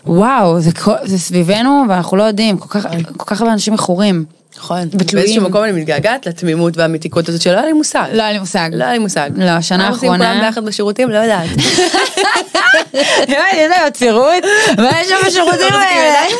[0.06, 2.86] וואו זה, כל- זה סביבנו ואנחנו לא יודעים כל כך,
[3.16, 4.24] כל כך הרבה אנשים מכורים.
[4.56, 4.78] נכון.
[4.92, 5.06] ותלויים.
[5.26, 8.04] באיזשהו מקום אני מתגעגעת לתמימות והמתיקות הזאת שלא היה לי מושג.
[8.12, 8.70] לא היה לי מושג.
[8.72, 9.30] לא היה לי מושג.
[9.36, 11.10] לא, עושים האחרונה- כולם ביחד בשירותים?
[11.10, 11.48] לא יודעת.
[12.92, 14.44] יש להם עצירות?
[14.78, 16.18] מה יש שם בשירותים האלה?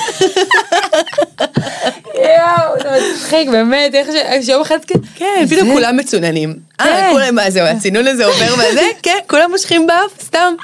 [2.15, 4.77] יואו, זה מצחיק, באמת, איך ש- שיום אחד.
[5.15, 6.55] כן, פתאום כולם מצוננים.
[6.79, 6.85] כן.
[6.89, 8.83] אה, כולם, מה זהו, הצינון הזה עובר מהזה?
[9.03, 10.55] כן, כולם מושכים באף, סתם.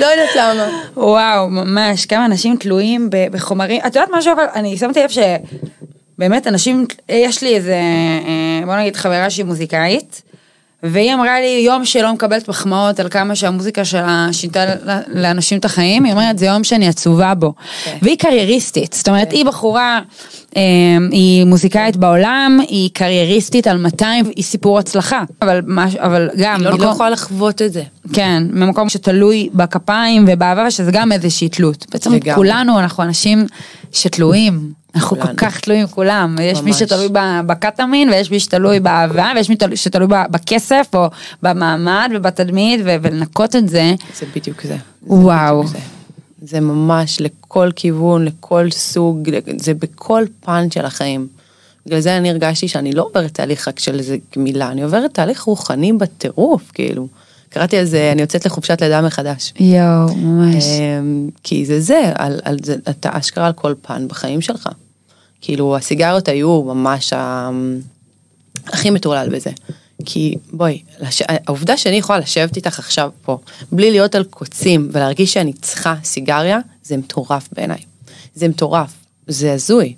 [0.00, 0.66] לא יודעת למה.
[0.96, 3.80] וואו, ממש, כמה אנשים תלויים בחומרים.
[3.86, 5.10] את יודעת משהו, אבל אני שמתי לב
[6.16, 7.74] שבאמת אנשים, יש לי איזה,
[8.26, 10.22] אה, בוא נגיד חברה שהיא מוזיקאית,
[10.82, 14.64] והיא אמרה לי יום שלא מקבלת מחמאות על כמה שהמוזיקה שלה שינתה
[15.08, 17.52] לאנשים את החיים, היא אומרת זה יום שאני עצובה בו.
[18.02, 20.00] והיא קרייריסטית, זאת אומרת היא בחורה,
[20.56, 20.62] אה,
[21.10, 26.68] היא מוזיקאית בעולם, היא קרייריסטית על 200, היא סיפור הצלחה, אבל, מש, אבל גם, היא
[26.68, 27.82] לא מקום- יכולה לחוות את זה.
[28.12, 31.86] כן, ממקום שתלוי בכפיים ובאהבה, שזה גם איזושהי תלות.
[31.92, 32.34] בעצם לגמרי.
[32.34, 33.46] כולנו, אנחנו אנשים
[33.92, 34.72] שתלויים.
[34.96, 35.34] אנחנו כל.
[35.36, 36.36] כך תלויים כולם.
[36.40, 36.78] יש מי ממש.
[36.82, 37.08] שתלוי
[37.46, 41.06] בקטמין, ויש מי שתלוי באהבה, ויש מי תלוי- שתלוי בכסף, או
[41.42, 43.94] במעמד ובתדמית, ו- ולנקות את זה.
[44.20, 44.76] זה בדיוק זה.
[45.06, 45.66] וואו.
[45.66, 45.78] זה.
[46.42, 51.26] זה ממש לכל כיוון, לכל סוג, זה בכל פן של החיים.
[51.86, 55.42] בגלל זה אני הרגשתי שאני לא עוברת תהליך רק של איזה גמילה, אני עוברת תהליך
[55.42, 57.08] רוחני בטירוף, כאילו.
[57.48, 59.52] קראתי על זה, אני יוצאת לחופשת לידה מחדש.
[59.60, 60.64] יואו, ממש.
[60.64, 64.68] אמ, כי זה זה, על, על זה, אתה אשכרה על כל פן בחיים שלך.
[65.40, 67.50] כאילו הסיגריות היו ממש ה...
[68.66, 69.50] הכי מטורלל בזה.
[70.04, 71.22] כי בואי, לש...
[71.28, 73.38] העובדה שאני יכולה לשבת איתך עכשיו פה,
[73.72, 77.78] בלי להיות על קוצים ולהרגיש שאני צריכה סיגריה, זה מטורף בעיניי.
[78.34, 78.92] זה מטורף,
[79.26, 79.94] זה הזוי.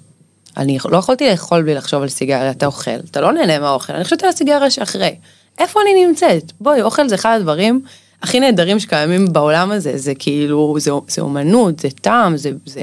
[0.57, 4.05] אני לא יכולתי לאכול בלי לחשוב על סיגריה, אתה אוכל, אתה לא נהנה מהאוכל, אני
[4.05, 5.17] חושבת על הסיגריה שאחרי.
[5.59, 6.53] איפה אני נמצאת?
[6.61, 7.83] בואי, אוכל זה אחד הדברים
[8.23, 12.83] הכי נהדרים שקיימים בעולם הזה, זה כאילו, זה, זה אומנות, זה טעם, זה, זה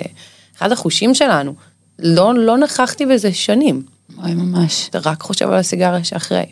[0.57, 1.55] אחד החושים שלנו.
[1.99, 3.81] לא, לא נכחתי בזה שנים.
[4.23, 4.87] אוי, ממש.
[4.89, 6.45] אתה רק חושב על הסיגריה שאחרי.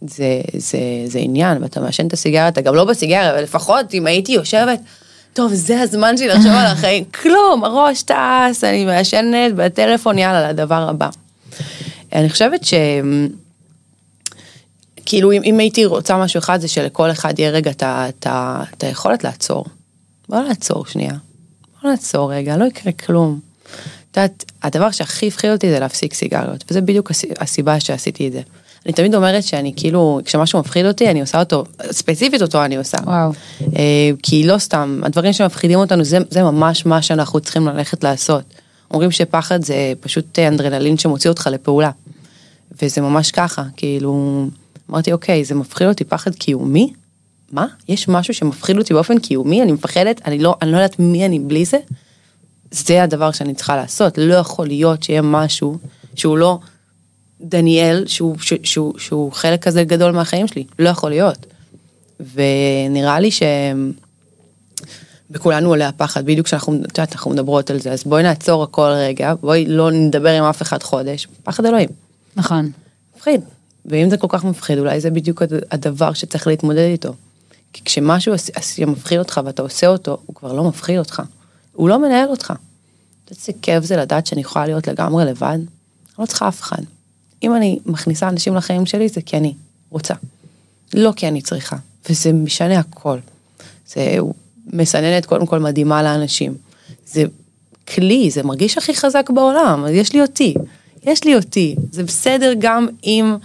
[0.00, 4.06] זה, זה, זה עניין, ואתה מעשן את הסיגריה, אתה גם לא בסיגריה, אבל לפחות אם
[4.06, 4.80] הייתי יושבת,
[5.32, 10.88] טוב, זה הזמן שלי לחשוב על החיים, כלום, הראש טס, אני מעשנת בטלפון, יאללה, לדבר
[10.88, 11.08] הבא.
[12.12, 12.74] אני חושבת ש...
[15.06, 17.70] כאילו, אם, אם הייתי רוצה משהו אחד, זה שלכל אחד יהיה רגע
[18.26, 19.64] את היכולת לעצור.
[20.28, 21.14] בוא נעצור שנייה.
[21.82, 23.40] בוא נעצור רגע, לא יקרה כלום.
[24.20, 27.10] יודעת, הדבר שהכי הפחיד אותי זה להפסיק סיגריות, וזה בדיוק
[27.40, 28.40] הסיבה שעשיתי את זה.
[28.86, 32.98] אני תמיד אומרת שאני כאילו, כשמשהו מפחיד אותי, אני עושה אותו, ספציפית אותו אני עושה.
[33.04, 33.32] וואו.
[33.76, 38.44] אה, כי לא סתם, הדברים שמפחידים אותנו, זה, זה ממש מה שאנחנו צריכים ללכת לעשות.
[38.90, 41.90] אומרים שפחד זה פשוט אנדרנלין שמוציא אותך לפעולה.
[42.82, 44.46] וזה ממש ככה, כאילו,
[44.90, 46.92] אמרתי, אוקיי, זה מפחיד אותי פחד קיומי?
[47.52, 47.66] מה?
[47.88, 49.62] יש משהו שמפחיד אותי באופן קיומי?
[49.62, 50.20] אני מפחדת?
[50.24, 51.78] אני לא, אני לא יודעת מי אני בלי זה?
[52.70, 54.18] זה הדבר שאני צריכה לעשות.
[54.18, 55.78] לא יכול להיות שיהיה משהו
[56.14, 56.58] שהוא לא
[57.40, 60.64] דניאל, שהוא, שהוא, שהוא, שהוא חלק כזה גדול מהחיים שלי.
[60.78, 61.46] לא יכול להיות.
[62.34, 63.42] ונראה לי ש...
[65.30, 68.90] בכולנו עולה הפחד, בדיוק כשאנחנו, את יודעת, אנחנו מדברות על זה, אז בואי נעצור הכל
[68.96, 71.88] רגע, בואי לא נדבר עם אף אחד חודש, פחד אלוהים.
[72.36, 72.70] נכון.
[73.16, 73.40] מפחיד.
[73.86, 77.14] ואם זה כל כך מפחיד, אולי זה בדיוק הדבר שצריך להתמודד איתו.
[77.72, 78.34] כי כשמשהו
[78.86, 81.22] מפחיד אותך ואתה עושה אותו, הוא כבר לא מפחיד אותך.
[81.78, 82.52] הוא לא מנהל אותך.
[83.30, 85.46] איזה כיף זה לדעת שאני יכולה להיות לגמרי לבד.
[85.52, 85.64] אני
[86.18, 86.82] לא צריכה אף אחד.
[87.42, 89.54] אם אני מכניסה אנשים לחיים שלי, זה כי אני
[89.90, 90.14] רוצה.
[90.94, 91.76] לא כי אני צריכה.
[92.08, 93.18] וזה משנה הכל.
[93.86, 94.18] זה
[94.66, 96.54] מסננת קודם כל מדהימה לאנשים.
[97.06, 97.24] זה
[97.94, 100.54] כלי, זה מרגיש הכי חזק בעולם, אז יש לי אותי.
[101.02, 101.76] יש לי אותי.
[101.92, 103.36] זה בסדר גם אם,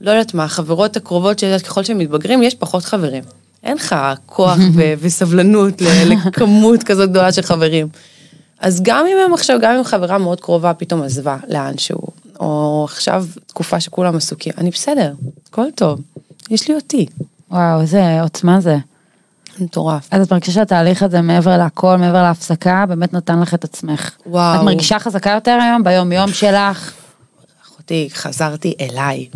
[0.00, 3.22] לא יודעת מה, החברות הקרובות שיודעת, ככל שהם מתבגרים, יש פחות חברים.
[3.62, 3.96] אין לך
[4.26, 7.88] כוח ו- וסבלנות לכמות כזאת גדולה של חברים.
[8.60, 11.98] אז גם אם הם עכשיו, גם אם חברה מאוד קרובה פתאום עזבה לאנשהו,
[12.40, 15.12] או עכשיו תקופה שכולם עסוקים, אני בסדר,
[15.48, 16.00] הכל טוב,
[16.50, 17.06] יש לי אותי.
[17.50, 18.76] וואו, איזה עוצמה זה.
[19.58, 20.08] מטורף.
[20.10, 24.10] אז את מרגישה שהתהליך הזה מעבר לכל, מעבר להפסקה, באמת נתן לך את עצמך.
[24.26, 24.60] וואו.
[24.60, 26.92] את מרגישה חזקה יותר היום, ביום יום שלך?
[27.66, 29.28] אחותי, חזרתי אליי.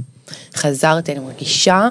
[0.54, 1.88] חזרתי, אני מרגישה.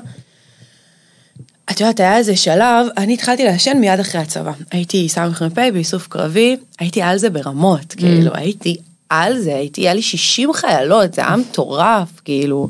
[1.71, 4.51] את יודעת, היה איזה שלב, אני התחלתי לעשן מיד אחרי הצבא.
[4.71, 8.77] הייתי סמ"פ באיסוף קרבי, הייתי על זה ברמות, כאילו, הייתי
[9.09, 12.69] על זה, הייתי, היה לי 60 חיילות, זה היה מטורף, כאילו.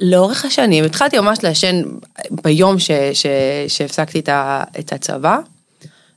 [0.00, 1.82] לאורך השנים, התחלתי ממש לעשן
[2.30, 3.26] ביום ש, ש,
[3.68, 5.38] שהפסקתי את, ה, את הצבא,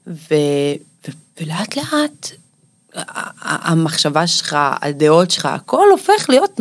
[0.07, 0.35] ו,
[1.07, 1.11] ו,
[1.41, 2.31] ולאט לאט
[3.41, 6.59] המחשבה שלך, הדעות שלך, הכל הופך להיות,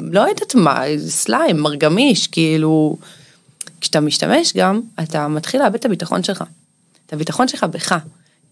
[0.00, 2.96] לא יודעת מה, סליים, מרגמיש, כאילו,
[3.80, 6.44] כשאתה משתמש גם, אתה מתחיל לאבד את הביטחון שלך.
[7.06, 7.98] את הביטחון שלך בך.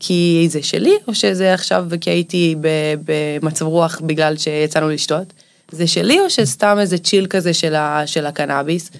[0.00, 2.56] כי זה שלי, או שזה עכשיו כי הייתי
[3.04, 5.32] במצב רוח בגלל שיצאנו לשתות?
[5.70, 8.90] זה שלי או שסתם איזה צ'יל כזה של, ה, של הקנאביס?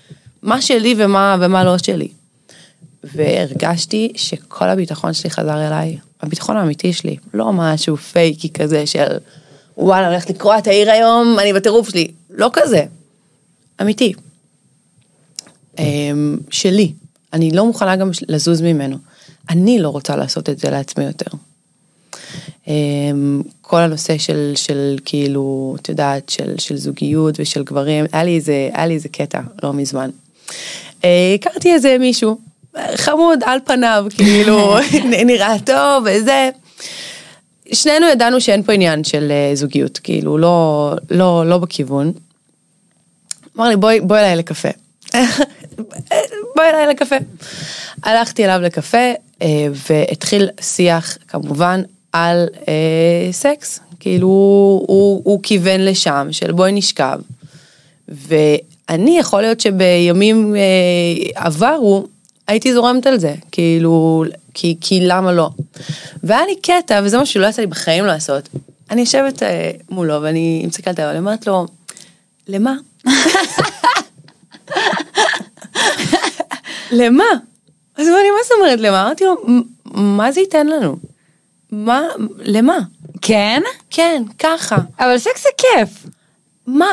[0.43, 2.09] מה שלי ומה, ומה לא שלי.
[3.05, 9.18] והרגשתי שכל הביטחון שלי חזר אליי, הביטחון האמיתי שלי, לא משהו פייקי כזה של
[9.76, 12.85] וואלה, הולכת לקרוע את העיר היום, אני בטירוף שלי, לא כזה,
[13.83, 14.12] אמיתי.
[15.79, 16.93] אמ, שלי,
[17.33, 18.97] אני לא מוכנה גם לזוז ממנו.
[19.51, 21.31] אני לא רוצה לעשות את זה לעצמי יותר.
[22.68, 28.37] אמ, כל הנושא של, של כאילו, את יודעת, של, של זוגיות ושל גברים, היה לי
[28.37, 30.11] איזה, היה לי איזה קטע לא מזמן.
[31.05, 32.39] אה, הכרתי איזה מישהו,
[32.97, 34.76] חמוד על פניו, כאילו,
[35.26, 36.51] נראה טוב וזה.
[37.72, 42.12] שנינו ידענו שאין פה עניין של אה, זוגיות, כאילו, לא, לא, לא בכיוון.
[43.57, 44.68] אמר לי, בואי, בואי אליי לקפה.
[46.57, 47.16] בואי אליי לקפה.
[48.03, 49.12] הלכתי אליו לקפה,
[49.43, 57.20] אה, והתחיל שיח, כמובן, על אה, סקס, כאילו הוא, הוא כיוון לשם, של בואי נשכב.
[58.09, 60.61] ואני יכול להיות שבימים אה,
[61.45, 62.07] עברו,
[62.47, 64.24] הייתי זורמת על זה, כאילו,
[64.55, 65.51] כי, כי למה לא?
[66.22, 68.49] והיה לי קטע, וזה מה שלא יצא לי בחיים לעשות.
[68.91, 71.66] אני יושבת אה, מולו ואני מסתכלת עליו, אני אומרת לו,
[72.49, 72.74] למה?
[76.91, 77.24] למה?
[77.97, 79.03] אז הוא אמר לי, מה זאת אומרת למה?
[79.03, 79.37] אמרתי לו,
[79.95, 80.97] מה זה ייתן לנו?
[81.70, 82.03] מה,
[82.39, 82.79] למה?
[83.20, 83.62] כן?
[83.91, 84.76] כן, ככה.
[85.01, 86.07] אבל סקס זה כיף.
[86.66, 86.87] מה,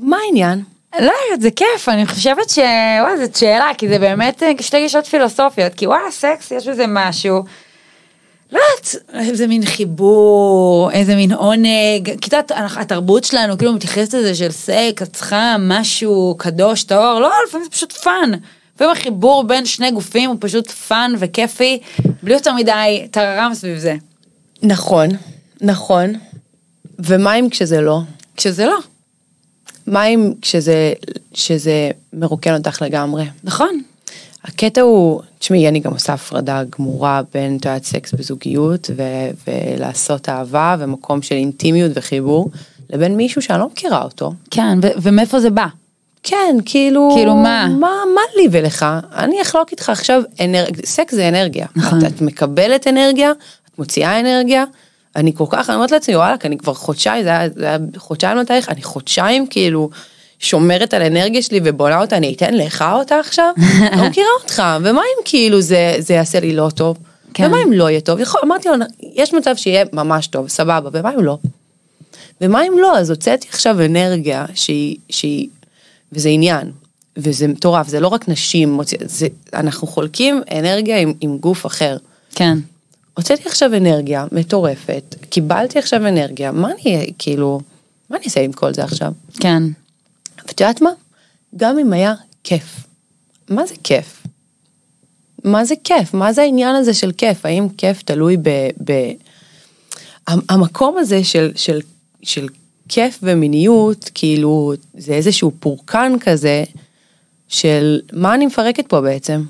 [0.00, 0.62] מה העניין?
[1.00, 2.58] לא יודעת, זה כיף, אני חושבת ש...
[3.00, 7.42] וואי, זאת שאלה, כי זה באמת שתי גישות פילוסופיות, כי וואלה, סקס, יש בזה משהו.
[8.52, 14.50] לא יודעת, איזה מין חיבור, איזה מין עונג, יודעת, התרבות שלנו כאילו מתייחסת לזה של
[14.50, 18.30] סקס, חם, משהו קדוש, טהור, לא, לפעמים זה פשוט fun.
[18.74, 21.78] לפעמים החיבור בין שני גופים הוא פשוט fun וכיפי,
[22.22, 23.96] בלי יותר מדי טררם סביב זה.
[24.62, 25.08] נכון,
[25.60, 26.12] נכון.
[26.98, 28.00] ומה אם כשזה לא?
[28.36, 28.78] כשזה לא.
[29.86, 30.92] מה אם כשזה,
[31.34, 33.24] שזה מרוקן אותך לגמרי?
[33.44, 33.82] נכון.
[34.44, 40.76] הקטע הוא, תשמעי, אני גם עושה הפרדה גמורה בין תיאת סקס בזוגיות ו- ולעשות אהבה
[40.78, 42.50] ומקום של אינטימיות וחיבור,
[42.90, 44.32] לבין מישהו שאני לא מכירה אותו.
[44.50, 45.66] כן, ו- ומאיפה זה בא?
[46.22, 47.10] כן, כאילו...
[47.14, 47.68] כאילו מה?
[47.68, 48.86] מה, מה לי ולך?
[49.16, 50.84] אני אחלוק איתך עכשיו, אנרג...
[50.84, 51.66] סקס זה אנרגיה.
[51.76, 51.98] נכון.
[51.98, 54.64] את, את מקבלת אנרגיה, את מוציאה אנרגיה.
[55.16, 58.38] אני כל כך, אני אומרת לעצמי, וואלה, אני כבר חודשיים, זה היה, זה היה חודשיים
[58.38, 59.90] לתהליך, אני חודשיים כאילו
[60.42, 63.52] שומרת על אנרגיה שלי ובונה אותה, אני אתן לך אותה עכשיו?
[63.96, 66.98] לא מכירה אותך, ומה אם כאילו זה, זה יעשה לי לא טוב?
[67.34, 67.46] כן.
[67.46, 68.20] ומה אם לא יהיה טוב?
[68.20, 71.38] יכול, אמרתי לו, יש מצב שיהיה ממש טוב, סבבה, ומה אם לא?
[72.40, 72.98] ומה אם לא?
[72.98, 75.48] אז הוצאתי עכשיו אנרגיה שהיא, שהיא,
[76.12, 76.70] וזה עניין,
[77.16, 81.96] וזה מטורף, זה לא רק נשים, זה, אנחנו חולקים אנרגיה עם, עם גוף אחר.
[82.34, 82.58] כן.
[83.14, 87.60] הוצאתי עכשיו אנרגיה מטורפת, קיבלתי עכשיו אנרגיה, מה אני, כאילו,
[88.10, 89.12] מה אני אעשה עם כל זה עכשיו?
[89.40, 89.62] כן.
[90.46, 90.90] ואת יודעת מה?
[91.56, 92.14] גם אם היה
[92.44, 92.86] כיף.
[93.50, 94.22] מה זה כיף?
[95.44, 96.14] מה זה כיף?
[96.14, 97.46] מה זה העניין הזה של כיף?
[97.46, 98.48] האם כיף תלוי ב...
[98.84, 98.92] ב...
[100.26, 101.80] המ- המקום הזה של, של,
[102.22, 102.48] של
[102.88, 106.64] כיף ומיניות, כאילו, זה איזשהו פורקן כזה,
[107.48, 109.42] של מה אני מפרקת פה בעצם?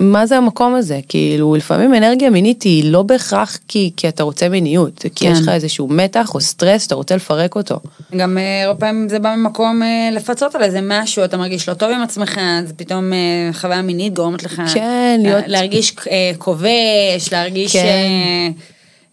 [0.00, 1.00] מה זה המקום הזה?
[1.08, 5.32] כאילו, לפעמים אנרגיה מינית היא לא בהכרח כי, כי אתה רוצה מיניות, כי כן.
[5.32, 7.80] יש לך איזשהו מתח או סטרס, אתה רוצה לפרק אותו.
[8.16, 11.74] גם אה, הרבה פעמים זה בא ממקום אה, לפצות על איזה משהו, אתה מרגיש לא
[11.74, 13.18] טוב עם עצמך, אז פתאום אה,
[13.52, 15.94] חוויה מינית גורמת לך כן, להיות- לה- להרגיש
[16.38, 18.52] כובש, להרגיש כן.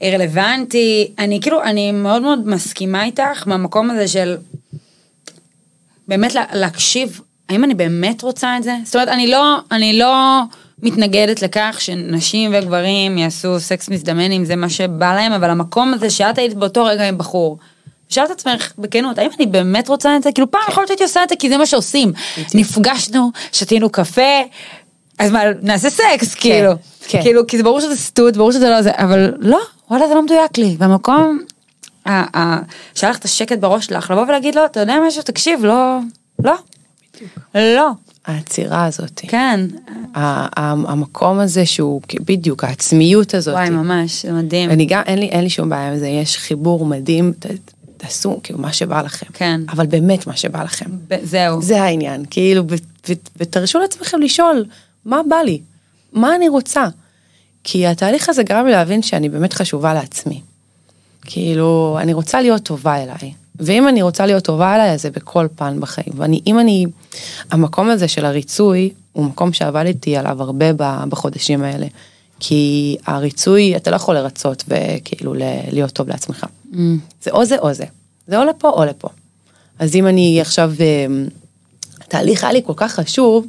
[0.03, 1.11] רלוונטי.
[1.19, 4.35] אני כאילו, אני מאוד מאוד מסכימה איתך מהמקום הזה של
[6.07, 8.75] באמת לה- להקשיב, האם אני באמת רוצה את זה?
[8.85, 10.41] זאת אומרת, אני לא, אני לא
[10.83, 16.09] מתנגדת לכך שנשים וגברים יעשו סקס מזדמן אם זה מה שבא להם, אבל המקום הזה
[16.09, 17.57] שאת היית באותו רגע עם בחור.
[18.09, 20.31] שאלת את עצמך בכנות, האם אני באמת רוצה את זה?
[20.31, 22.13] כאילו פעם יכול להיות שהייתי עושה את זה כי זה מה שעושים.
[22.53, 24.41] נפגשנו, שתינו קפה,
[25.19, 26.71] אז מה, נעשה סקס, כאילו.
[27.07, 27.21] כן.
[27.21, 29.59] כאילו, כי זה ברור שזה סטוט, ברור שזה לא זה, אבל לא,
[29.89, 30.75] וואלה זה לא מדויק לי.
[30.79, 31.39] והמקום,
[32.05, 35.97] שהיה לך את השקט בראש שלך, לבוא ולהגיד לו, אתה יודע משהו, תקשיב, לא,
[36.43, 36.53] לא,
[37.55, 37.89] לא,
[38.25, 39.21] העצירה הזאת.
[39.27, 39.59] כן,
[40.15, 40.19] ה-
[40.61, 43.53] ה- המקום הזה שהוא בדיוק העצמיות הזאת.
[43.53, 44.69] וואי ממש, מדהים.
[44.69, 47.45] אני גם אין לי אין לי שום בעיה עם זה יש חיבור מדהים ת-
[47.97, 49.25] תעשו כאילו מה שבא לכם.
[49.33, 49.61] כן.
[49.69, 50.85] אבל באמת מה שבא לכם.
[51.07, 51.61] ב- זהו.
[51.61, 52.63] זה העניין כאילו
[53.37, 54.65] ותרשו לעצמכם לשאול
[55.05, 55.61] מה בא לי
[56.13, 56.85] מה אני רוצה.
[57.63, 60.41] כי התהליך הזה גרם לי להבין שאני באמת חשובה לעצמי.
[61.21, 63.33] כאילו אני רוצה להיות טובה אליי.
[63.59, 66.85] ואם אני רוצה להיות טובה אליי אז זה בכל פן בחיים ואני אם אני
[67.51, 70.65] המקום הזה של הריצוי הוא מקום שעבדתי עליו הרבה
[71.09, 71.87] בחודשים האלה.
[72.45, 75.33] כי הריצוי אתה לא יכול לרצות וכאילו
[75.71, 76.45] להיות טוב לעצמך.
[77.21, 77.85] זה או זה או זה.
[78.27, 79.07] זה או לפה או לפה.
[79.79, 81.05] אז אם אני עכשיו, אה,
[82.01, 83.47] התהליך היה לי כל כך חשוב,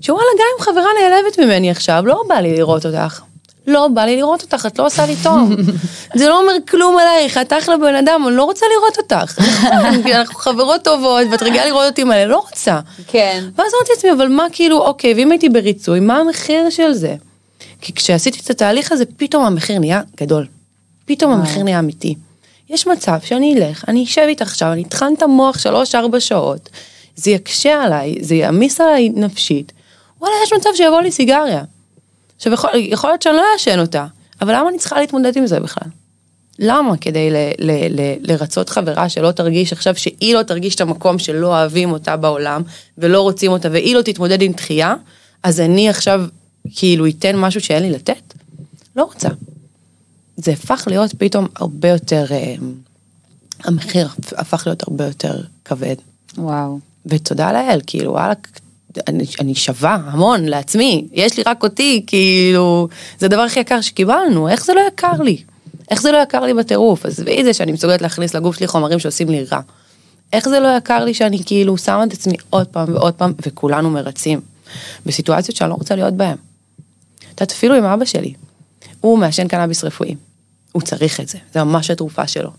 [0.00, 3.22] שוואלה גם אם חברה נעלבת ממני עכשיו, לא בא לי לראות אותך.
[3.66, 5.50] לא בא לי לראות אותך, את לא עושה לי טוב.
[6.18, 9.40] זה לא אומר כלום עלייך, את אחלה בן אדם, אני לא רוצה לראות אותך.
[10.04, 12.80] כי אנחנו חברות טובות, ואת רגילה לראות אותי מלא, לא רוצה.
[13.06, 13.44] כן.
[13.56, 17.14] ואז אמרתי לעצמי, אבל מה כאילו, אוקיי, ואם הייתי בריצוי, מה המחיר של זה?
[17.80, 20.46] כי כשעשיתי את התהליך הזה, פתאום המחיר נהיה גדול.
[21.04, 22.14] פתאום המחיר נהיה אמיתי.
[22.70, 26.68] יש מצב שאני אלך, אני אשב איתך עכשיו, אני אטחן את המוח שלוש-ארבע שעות,
[27.16, 29.72] זה יקשה עליי, זה יעמיס עליי נפשית.
[30.20, 31.62] וואלה, יש מצב שיבוא לי סיגריה.
[32.42, 34.06] עכשיו, יכול, יכול להיות שאני לא אעשן אותה,
[34.40, 35.88] אבל למה אני צריכה להתמודד עם זה בכלל?
[36.58, 36.96] למה?
[36.96, 41.46] כדי ל, ל, ל, לרצות חברה שלא תרגיש עכשיו שהיא לא תרגיש את המקום שלא
[41.46, 42.62] אוהבים אותה בעולם
[42.98, 44.94] ולא רוצים אותה והיא לא תתמודד עם דחייה,
[45.42, 46.24] אז אני עכשיו
[46.74, 48.34] כאילו אתן משהו שאין לי לתת?
[48.96, 49.28] לא רוצה.
[50.36, 52.54] זה הפך להיות פתאום הרבה יותר, אה,
[53.64, 55.96] המחיר הפך להיות הרבה יותר כבד.
[56.38, 56.78] וואו.
[57.06, 58.34] ותודה לאל, כאילו, וואלה,
[59.08, 62.88] אני, אני שווה המון לעצמי, יש לי רק אותי, כאילו,
[63.18, 65.42] זה הדבר הכי יקר שקיבלנו, איך זה לא יקר לי?
[65.90, 67.06] איך זה לא יקר לי בטירוף?
[67.06, 69.60] עזבי זה שאני מסוגלת להכניס לגוף שלי חומרים שעושים לי רע.
[70.32, 73.90] איך זה לא יקר לי שאני כאילו שמה את עצמי עוד פעם ועוד פעם, וכולנו
[73.90, 74.40] מרצים,
[75.06, 76.36] בסיטואציות שאני לא רוצה להיות בהן.
[77.34, 78.34] את יודעת, אפילו עם אבא שלי,
[79.00, 80.14] הוא מעשן קנאביס רפואי,
[80.72, 82.50] הוא צריך את זה, זה ממש התרופה שלו.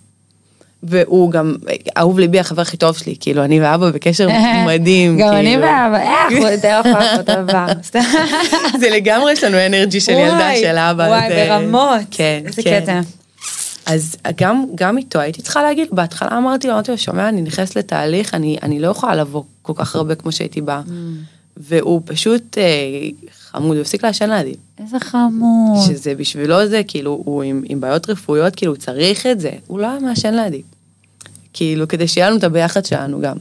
[0.84, 1.56] והוא גם
[1.98, 4.30] אהוב ליבי החבר הכי טוב שלי, כאילו אני ואבא בקשר
[4.68, 5.18] מדהים.
[5.18, 5.62] גם אני כאילו.
[5.62, 7.66] ואבא, איך, הוא יותר אוהב אותו דבר.
[8.82, 11.04] זה לגמרי יש לנו אנרג'י של ילדה של אבא.
[11.04, 12.02] וואי, ברמות.
[12.12, 12.82] כן, איזה כן.
[12.82, 13.02] קטע.
[13.86, 17.76] אז גם, גם איתו הייתי צריכה להגיד, בהתחלה אמרתי לו, אמרתי לו, שומע, אני נכנסת
[17.76, 20.82] לתהליך, אני, אני לא יכולה לבוא כל כך הרבה כמו שהייתי באה.
[21.58, 22.64] והוא פשוט אה,
[23.52, 24.56] חמוד, הוא הפסיק לעשן לידי.
[24.80, 25.82] איזה חמוד.
[25.88, 29.52] שזה בשבילו זה, כאילו, הוא עם, עם בעיות רפואיות, כאילו, הוא צריך את זה.
[29.68, 30.62] הוא לא היה מעשן לידי.
[31.54, 33.38] כאילו, כדי שיהיה לנו את הביחד שלנו גם.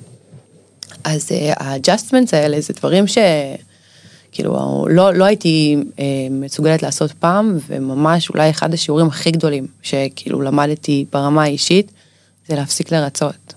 [1.04, 3.18] אז ה-adjustments האלה זה דברים ש...
[4.32, 10.42] כאילו, לא, לא הייתי אה, מסוגלת לעשות פעם, וממש אולי אחד השיעורים הכי גדולים שכאילו
[10.42, 11.92] למדתי ברמה האישית,
[12.48, 13.54] זה להפסיק לרצות.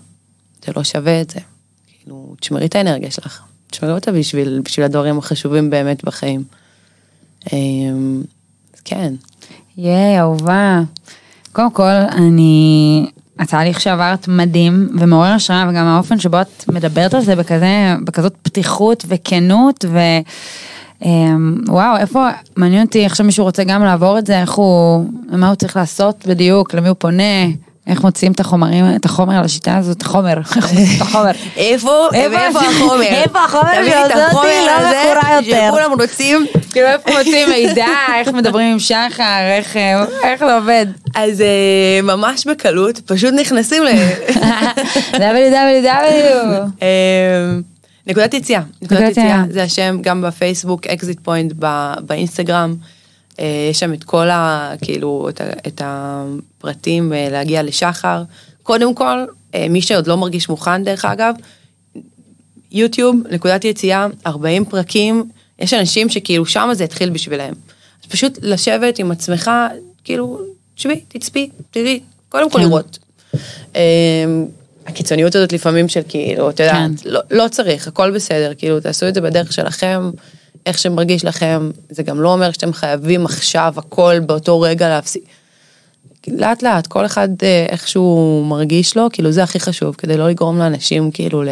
[0.66, 1.40] זה לא שווה את זה.
[1.86, 6.44] כאילו, תשמרי את האנרגיה שלך, תשמרי אותה בשביל, בשביל הדברים החשובים באמת בחיים.
[7.52, 7.58] אה,
[8.84, 9.14] כן.
[9.76, 10.80] ייי, אהובה.
[11.52, 13.06] קודם כל, אני...
[13.38, 19.04] התהליך שעברת מדהים ומעורר השראה וגם האופן שבו את מדברת על זה בכזה, בכזאת פתיחות
[19.08, 19.98] וכנות ו...
[21.04, 25.48] אמ, וואו, איפה, מעניין אותי עכשיו מישהו רוצה גם לעבור את זה, איך הוא, מה
[25.48, 27.44] הוא צריך לעשות בדיוק, למי הוא פונה,
[27.86, 31.30] איך מוציאים את החומרים, את החומר על השיטה הזאת, החומר, את החומר.
[31.56, 33.02] איפה, איפה החומר?
[33.22, 35.68] איפה החומר תביאי את החומר לא הזה, מכורה יותר.
[35.68, 36.46] שכולם רוצים.
[36.72, 40.04] כאילו איפה מוצאים מידע, איך מדברים עם שחר, איך, אה,
[40.38, 40.86] זה עובד.
[41.14, 43.88] אז אה, ממש בקלות, פשוט נכנסים ל...
[45.12, 45.18] www.
[46.82, 46.88] אה,
[48.06, 49.42] נקודת יציאה, נקודת יציאה.
[49.50, 51.52] זה השם גם בפייסבוק, Exit Point
[52.00, 52.74] באינסטגרם,
[53.70, 54.72] יש שם את כל ה...
[54.80, 58.22] כאילו, את, ה, את הפרטים אה, להגיע לשחר.
[58.62, 59.24] קודם כל,
[59.54, 61.34] אה, מי שעוד לא מרגיש מוכן דרך אגב,
[62.72, 65.24] יוטיוב, נקודת יציאה, 40 פרקים,
[65.58, 67.52] יש אנשים שכאילו שמה זה התחיל בשבילם.
[68.02, 69.50] אז פשוט לשבת עם עצמך,
[70.04, 70.40] כאילו,
[70.74, 72.64] תשבי, תצפי, תראי, קודם כל כן.
[72.64, 72.98] לראות.
[73.74, 73.80] אמ,
[74.86, 77.10] הקיצוניות הזאת לפעמים של כאילו, את יודעת, כן.
[77.10, 80.10] לא, לא צריך, הכל בסדר, כאילו, תעשו את זה בדרך שלכם,
[80.66, 85.24] איך שמרגיש לכם, זה גם לא אומר שאתם חייבים עכשיו הכל באותו רגע להפסיק.
[86.28, 90.28] לאט לאט, כל אחד אה, איך שהוא מרגיש לו, כאילו זה הכי חשוב, כדי לא
[90.28, 91.42] לגרום לאנשים כאילו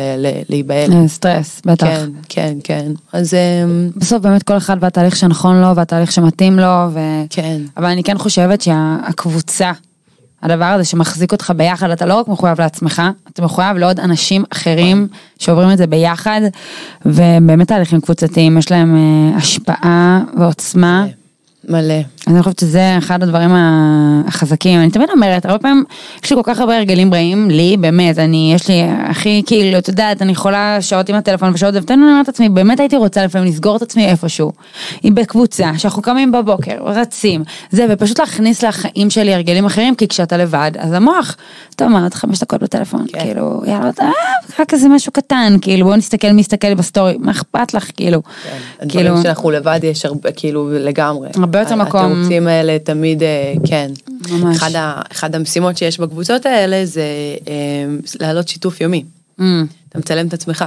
[0.48, 0.92] להיבהל.
[0.92, 1.86] אה, סטרס, בטח.
[1.86, 2.92] כן, כן, כן.
[3.12, 6.98] אז אמ, בסוף באמת כל אחד והתהליך שנכון לו והתהליך שמתאים לו, ו...
[7.30, 7.60] כן.
[7.76, 9.72] אבל אני כן חושבת שהקבוצה,
[10.44, 15.08] הדבר הזה שמחזיק אותך ביחד, אתה לא רק מחויב לעצמך, אתה מחויב לעוד אנשים אחרים
[15.38, 16.40] שעוברים את זה ביחד,
[17.06, 21.06] ובאמת תהליכים קבוצתיים, יש להם אה, השפעה ועוצמה.
[21.68, 21.94] מלא.
[22.26, 23.50] אז אני חושבת שזה אחד הדברים
[24.28, 25.84] החזקים, אני תמיד אומרת, הרבה פעמים
[26.24, 29.88] יש לי כל כך הרבה הרגלים רעים, לי באמת, אני, יש לי הכי כאילו, את
[29.88, 33.48] יודעת, אני יכולה שעות עם הטלפון ושעות, ופתאום אני אומרת לעצמי, באמת הייתי רוצה לפעמים
[33.48, 34.52] לסגור את עצמי איפשהו,
[35.02, 40.36] עם בקבוצה, שאנחנו קמים בבוקר, רצים, זה, ופשוט להכניס לחיים שלי הרגלים אחרים, כי כשאתה
[40.36, 41.36] לבד, אז המוח,
[41.76, 43.20] טוב, מה, עוד חמש דקות בטלפון, כן.
[43.20, 44.10] כאילו, יאללה, אה,
[44.58, 48.22] רק איזה משהו קטן, כאילו, בוא נסתכל מי יסתכל בסטורי, מה אכפת לך, כאילו,
[48.80, 51.28] הדברים שאנחנו לבד יש הרבה, כאילו, לגמרי.
[51.36, 52.13] הרבה יותר מקום.
[52.14, 53.90] התירוצים האלה תמיד, אה, כן.
[54.30, 54.56] ממש.
[54.56, 57.02] אחד, ה, אחד המשימות שיש בקבוצות האלה זה
[57.48, 57.54] אה,
[58.20, 59.04] להעלות שיתוף יומי.
[59.40, 60.64] אמ, אתה מצלם את עצמך,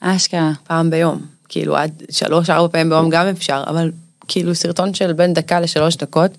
[0.00, 0.52] אשכרה.
[0.66, 1.20] פעם ביום.
[1.48, 3.90] כאילו, עד שלוש, ארבע פעמים ביום גם אפשר, אבל
[4.28, 6.30] כאילו סרטון של בין דקה לשלוש דקות,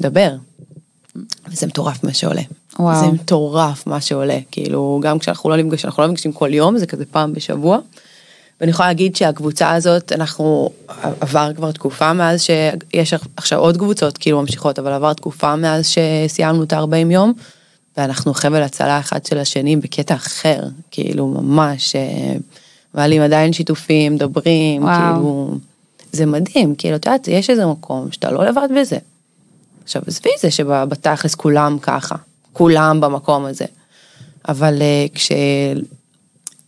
[0.00, 0.30] דבר.
[1.48, 2.42] וזה מטורף מה שעולה.
[2.78, 3.00] וואו.
[3.00, 4.38] זה מטורף מה שעולה.
[4.50, 7.78] כאילו, גם כשאנחנו לא נפגשים, אנחנו לא נפגשים כל יום, זה כזה פעם בשבוע.
[8.60, 10.70] ואני יכולה להגיד שהקבוצה הזאת, אנחנו,
[11.20, 16.62] עבר כבר תקופה מאז שיש עכשיו עוד קבוצות כאילו ממשיכות, אבל עבר תקופה מאז שסיימנו
[16.62, 17.32] את ה-40 יום,
[17.96, 22.36] ואנחנו חבל הצלה אחד של השני בקטע אחר, כאילו ממש, אה,
[22.94, 24.94] מעלים עדיין שיתופים, מדברים, וואו.
[24.94, 25.58] כאילו,
[26.12, 28.98] זה מדהים, כאילו, את יודעת, יש איזה מקום שאתה לא לבד בזה.
[29.84, 32.14] עכשיו, עזבי זה שבתכלס כולם ככה,
[32.52, 33.64] כולם במקום הזה.
[34.48, 35.32] אבל אה, כש...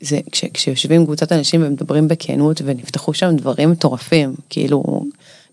[0.00, 5.04] זה, כש, כשיושבים קבוצת אנשים ומדברים בכנות ונפתחו שם דברים מטורפים, כאילו,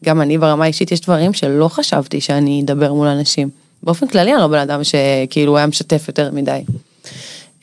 [0.03, 3.49] גם אני ברמה האישית יש דברים שלא חשבתי שאני אדבר מול אנשים.
[3.83, 6.63] באופן כללי אני לא בן אדם שכאילו היה משתף יותר מדי.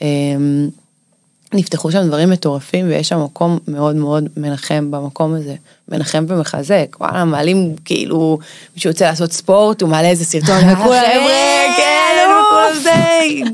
[0.01, 0.69] אמ,
[1.53, 5.55] נפתחו שם דברים מטורפים ויש שם מקום מאוד מאוד מנחם במקום הזה,
[5.89, 8.39] מנחם ומחזק, וואלה מעלים כאילו
[8.75, 11.21] מישהו יוצא לעשות ספורט הוא מעלה איזה סרטון וכולם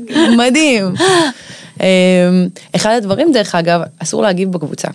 [0.08, 0.94] כן מדהים.
[1.80, 4.88] אמ, אחד הדברים דרך אגב אסור להגיב בקבוצה,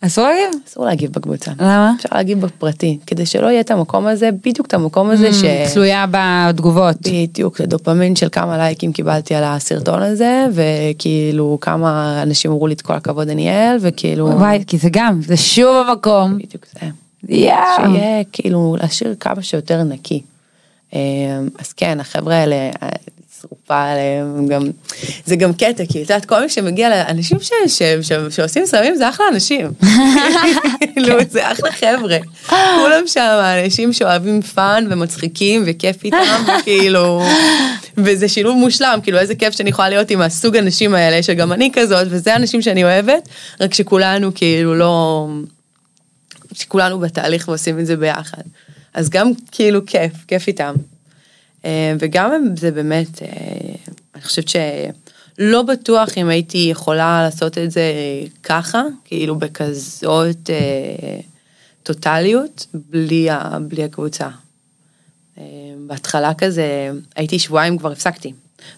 [0.00, 0.60] אסור להגיב?
[0.68, 1.92] אסור להגיב בקבוצה, למה?
[1.96, 5.44] אפשר להגיב בפרטי כדי שלא יהיה את המקום הזה בדיוק את המקום הזה ש...
[5.72, 6.96] תלויה בתגובות.
[7.00, 12.74] בדיוק, זה דופמין של כמה לייקים קיבלתי על הסרטון הזה, וכאילו כמה אנשים אמרו לי
[12.74, 14.26] את כל הכבוד דניאל, וכאילו...
[14.26, 16.38] וואי, כי זה גם, זה שוב המקום.
[16.38, 16.86] בדיוק זה.
[17.28, 17.56] יואו.
[17.76, 20.22] שיהיה כאילו להשאיר כמה שיותר נקי.
[20.94, 21.00] אה,
[21.58, 22.88] אז כן, החבר'ה האלה, אה,
[23.48, 24.62] שרופה עליהם, הם גם,
[25.24, 28.96] זה גם קטע, כי את יודעת, כל מי שמגיע לאנשים ש, ש, ש, שעושים סמים
[28.96, 29.72] זה אחלה אנשים.
[30.94, 32.18] כאילו, זה אחלה חבר'ה.
[32.48, 37.22] כולם שם אנשים שאוהבים fun ומצחיקים וכיף איתם, וכאילו,
[38.04, 41.70] וזה שילוב מושלם, כאילו איזה כיף שאני יכולה להיות עם הסוג אנשים האלה, שגם אני
[41.72, 43.28] כזאת, וזה האנשים שאני אוהבת,
[43.60, 45.28] רק שכולנו כאילו לא...
[46.52, 48.42] שכולנו בתהליך ועושים את זה ביחד.
[48.94, 50.74] אז גם כאילו כיף, כיף איתם.
[51.66, 53.28] אה, וגם זה באמת, אה,
[54.14, 57.92] אני חושבת שלא בטוח אם הייתי יכולה לעשות את זה
[58.42, 61.20] ככה, כאילו בכזאת אה,
[61.82, 63.28] טוטליות, בלי,
[63.68, 64.28] בלי הקבוצה.
[65.86, 68.32] בהתחלה כזה, הייתי שבועיים כבר הפסקתי.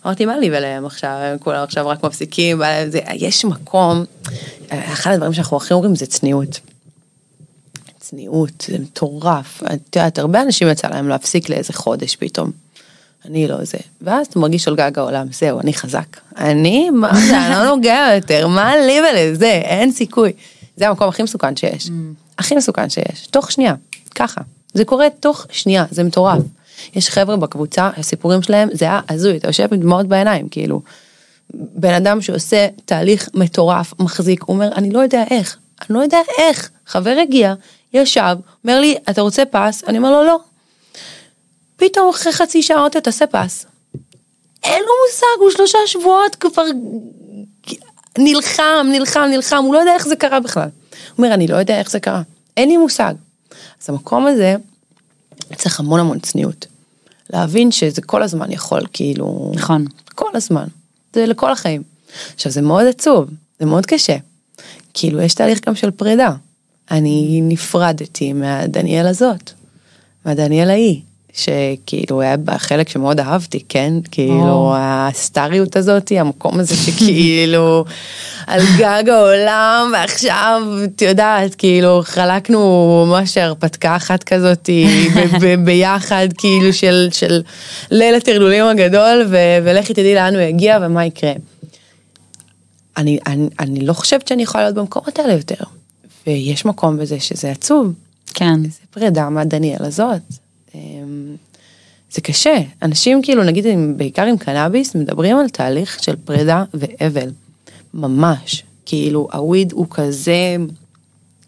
[0.07, 4.05] אמרתי, מה לי ולהם עכשיו, הם כולם עכשיו רק מפסיקים, זה, יש מקום,
[4.69, 6.61] אחד הדברים שאנחנו הכי אומרים זה צניעות.
[8.01, 9.63] צניעות, זה מטורף.
[9.63, 12.51] את יודעת, הרבה אנשים יצא להם להפסיק לאיזה חודש פתאום.
[13.25, 13.79] אני לא זה.
[14.01, 16.17] ואז אתה מרגיש על גג העולם, זהו, אני חזק.
[16.37, 20.33] אני, מה זה, אני לא נוגע יותר, מה לי ולזה, אין סיכוי.
[20.77, 21.91] זה המקום הכי מסוכן שיש.
[22.39, 23.75] הכי מסוכן שיש, תוך שנייה,
[24.15, 24.41] ככה.
[24.75, 26.43] זה קורה תוך שנייה, זה מטורף.
[26.95, 30.83] יש חבר'ה בקבוצה, הסיפורים שלהם, זה היה הזוי, אתה יושב עם דמעות בעיניים, כאילו.
[31.55, 36.19] בן אדם שעושה תהליך מטורף, מחזיק, הוא אומר, אני לא יודע איך, אני לא יודע
[36.39, 36.71] איך.
[36.87, 37.55] חבר הגיע,
[37.95, 39.85] ישב, אומר לי, אתה רוצה פס?
[39.89, 40.39] אני אומר לו, לא.
[41.79, 43.67] פתאום אחרי חצי שעה אמרתי, תעשה פס.
[44.65, 46.65] אין לו מושג, הוא שלושה שבועות כבר
[48.19, 50.63] נלחם, נלחם, נלחם, הוא לא יודע איך זה קרה בכלל.
[50.63, 52.23] הוא אומר, אני לא יודע איך זה קרה,
[52.57, 53.15] אין לי מושג.
[53.83, 54.57] אז המקום הזה,
[55.55, 56.67] צריך המון המון צניעות.
[57.31, 59.53] להבין שזה כל הזמן יכול, כאילו...
[59.55, 59.85] נכון.
[60.15, 60.67] כל הזמן.
[61.15, 61.83] זה לכל החיים.
[62.35, 63.31] עכשיו, זה מאוד עצוב,
[63.61, 64.17] זה מאוד קשה.
[64.95, 66.33] כאילו, יש תהליך גם של פרידה.
[66.91, 69.51] אני נפרדתי מהדניאל הזאת,
[70.25, 71.01] מהדניאל ההיא.
[71.39, 73.93] שכאילו היה בחלק שמאוד אהבתי, כן?
[74.11, 77.85] כאילו הסטריות הזאת, המקום הזה שכאילו
[78.47, 84.71] על גג העולם ועכשיו, את יודעת, כאילו חלקנו ממש הרפתקה אחת כזאת
[85.65, 87.43] ביחד, כאילו של, של
[87.91, 89.27] ליל הטרלולים הגדול,
[89.63, 91.33] ולכי תדעי לאן הוא יגיע ומה יקרה.
[92.97, 95.65] אני, אני, אני לא חושבת שאני יכולה להיות במקומות האלה יותר,
[96.27, 97.93] ויש מקום בזה שזה עצוב.
[98.35, 98.63] כן.
[98.63, 100.21] זה פרידה מהדניאל הזאת.
[100.75, 101.37] אמ,
[102.11, 103.67] זה קשה, אנשים כאילו נגיד
[103.97, 107.31] בעיקר עם קנאביס מדברים על תהליך של פרידה ואבל,
[107.95, 110.57] ממש, כאילו הוויד הוא כזה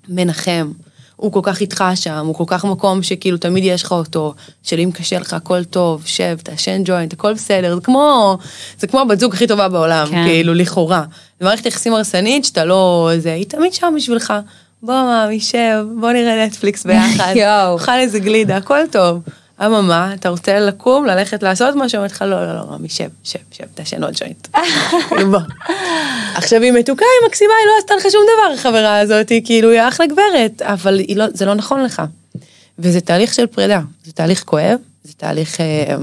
[0.09, 0.73] מנחם,
[1.17, 4.81] הוא כל כך איתך שם, הוא כל כך מקום שכאילו תמיד יש לך אותו, של
[4.81, 8.39] אם קשה לך הכל טוב, שב, תעשן ג'וינט, הכל בסדר, זה כמו,
[8.79, 10.25] זה כמו הבת זוג הכי טובה בעולם, כן.
[10.25, 11.05] כאילו לכאורה.
[11.41, 14.33] זה מערכת יחסים הרסנית שאתה לא, זה, היא תמיד שם בשבילך.
[14.83, 17.35] בוא מאמי שב, בוא נראה נטפליקס ביחד,
[17.69, 19.23] אוכל איזה גלידה, הכל טוב.
[19.67, 23.39] אממה, אתה רוצה לקום, ללכת לעשות משהו, אומרת לך, לא, לא, לא, רמי, שב, שב,
[23.53, 24.49] שב, תעשן עוד ג'וינט.
[25.33, 25.41] בוא.
[26.35, 29.81] עכשיו היא מתוקה, היא מקסימה, היא לא עשתה לך שום דבר, החברה הזאת, כאילו, היא
[29.89, 32.03] אחלה גברת, אבל לא, זה לא נכון לך.
[32.79, 35.97] וזה תהליך של פרידה, זה תהליך כואב, זה תהליך, אה,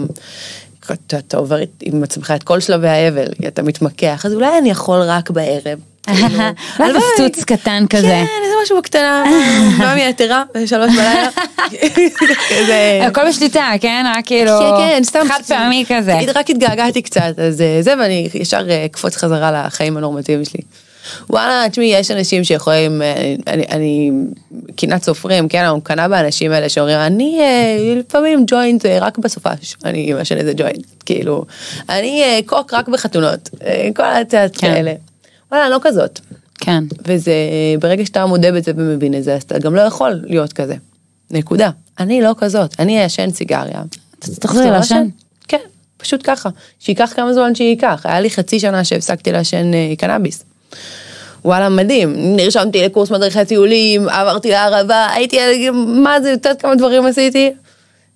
[0.94, 5.02] אתה, אתה עובר עם עצמך את כל שלבי האבל, אתה מתמקח, אז אולי אני יכול
[5.02, 5.80] רק בערב,
[6.78, 8.08] כאילו, פצוץ קטן כזה.
[8.08, 9.24] כן, איזה משהו בקטנה,
[9.80, 11.30] מאמי יתרה, בשלוש בלילה.
[13.08, 14.06] הכל בשליטה, כן?
[14.16, 15.28] רק כאילו, כן, כן.
[15.28, 16.20] חד פעמי כזה.
[16.36, 20.62] רק התגעגעתי קצת, אז אה, זה, ואני ישר אה, אקפוץ חזרה לחיים הנורמטיביים שלי.
[21.30, 24.12] וואלה, תשמעי, יש אנשים שיכולים, אה, אני, אני
[24.76, 27.40] קנאת סופרים, כן, אני מקנאה באנשים האלה שאומרים, אני
[28.00, 31.46] לפעמים ג'וינט רק בסופש, אני מעשן איזה ג'וינט, כאילו,
[31.90, 33.50] אני קוק רק בחתונות,
[33.96, 34.74] כל הצעת כן.
[34.74, 34.94] כאלה.
[35.52, 36.20] וואלה, אני לא כזאת.
[36.56, 36.84] כן.
[37.08, 37.34] וזה,
[37.80, 40.76] ברגע שאתה מודה בזה ומבין את זה, אז אתה גם לא יכול להיות כזה.
[41.32, 41.70] נקודה.
[42.00, 43.84] אני לא כזאת, אני אעשן סיגריה.
[44.20, 45.08] אתה תחזרי לעשן?
[45.48, 45.58] כן,
[45.98, 46.50] פשוט ככה.
[46.80, 48.02] שייקח כמה זמן שייקח.
[48.04, 50.44] היה לי חצי שנה שהפסקתי לעשן אה, קנאביס.
[51.46, 52.14] וואלה, מדהים.
[52.36, 57.54] נרשמתי לקורס מדריכי טיולים, עברתי לערבה, הייתי, מה זה, יודעת כמה דברים עשיתי?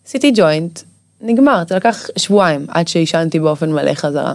[0.08, 0.80] עשיתי ג'וינט,
[1.22, 4.34] נגמר, זה לקח שבועיים עד שעישנתי באופן מלא חזרה.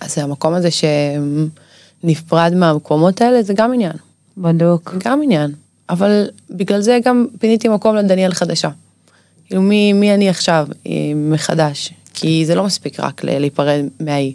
[0.00, 3.96] אז המקום הזה שנפרד מהמקומות האלה זה גם עניין.
[4.36, 4.94] בדוק.
[5.04, 5.52] גם עניין.
[5.90, 8.70] אבל בגלל זה גם פיניתי מקום לדניאל חדשה.
[9.46, 11.92] כאילו מי, מי אני עכשיו אה, מחדש?
[12.14, 14.34] כי זה לא מספיק רק להיפרד מהאי.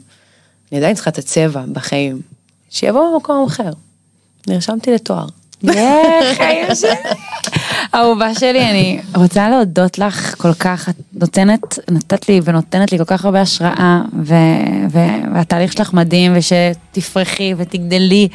[0.72, 2.22] אני עדיין צריכה את הצבע בחיים.
[2.70, 3.72] שיבוא במקום אחר.
[4.48, 5.28] נרשמתי לתואר.
[7.96, 13.04] אהובה שלי, אני רוצה להודות לך כל כך, את נותנת, נתת לי ונותנת לי כל
[13.04, 14.02] כך הרבה השראה,
[15.34, 18.28] והתהליך שלך מדהים, ושתפרחי ותגדלי,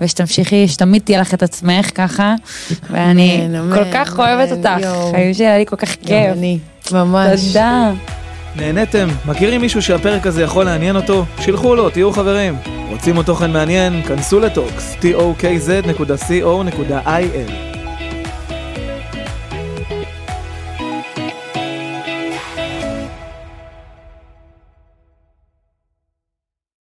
[0.00, 2.34] ושתמשיכי, שתמיד תהיה לך את עצמך ככה,
[2.90, 6.36] ואני כל כך אוהבת אותך, חיים שלי היה לי כל כך כיף.
[6.92, 7.40] ממש.
[7.40, 7.92] תודה.
[8.56, 9.08] נהניתם?
[9.26, 11.24] מכירים מישהו שהפרק הזה יכול לעניין אותו?
[11.40, 12.56] שילחו לו, תהיו חברים.
[12.88, 14.02] רוצים עוד תוכן מעניין?
[14.02, 16.22] כנסו לטוקס, tokz.co.il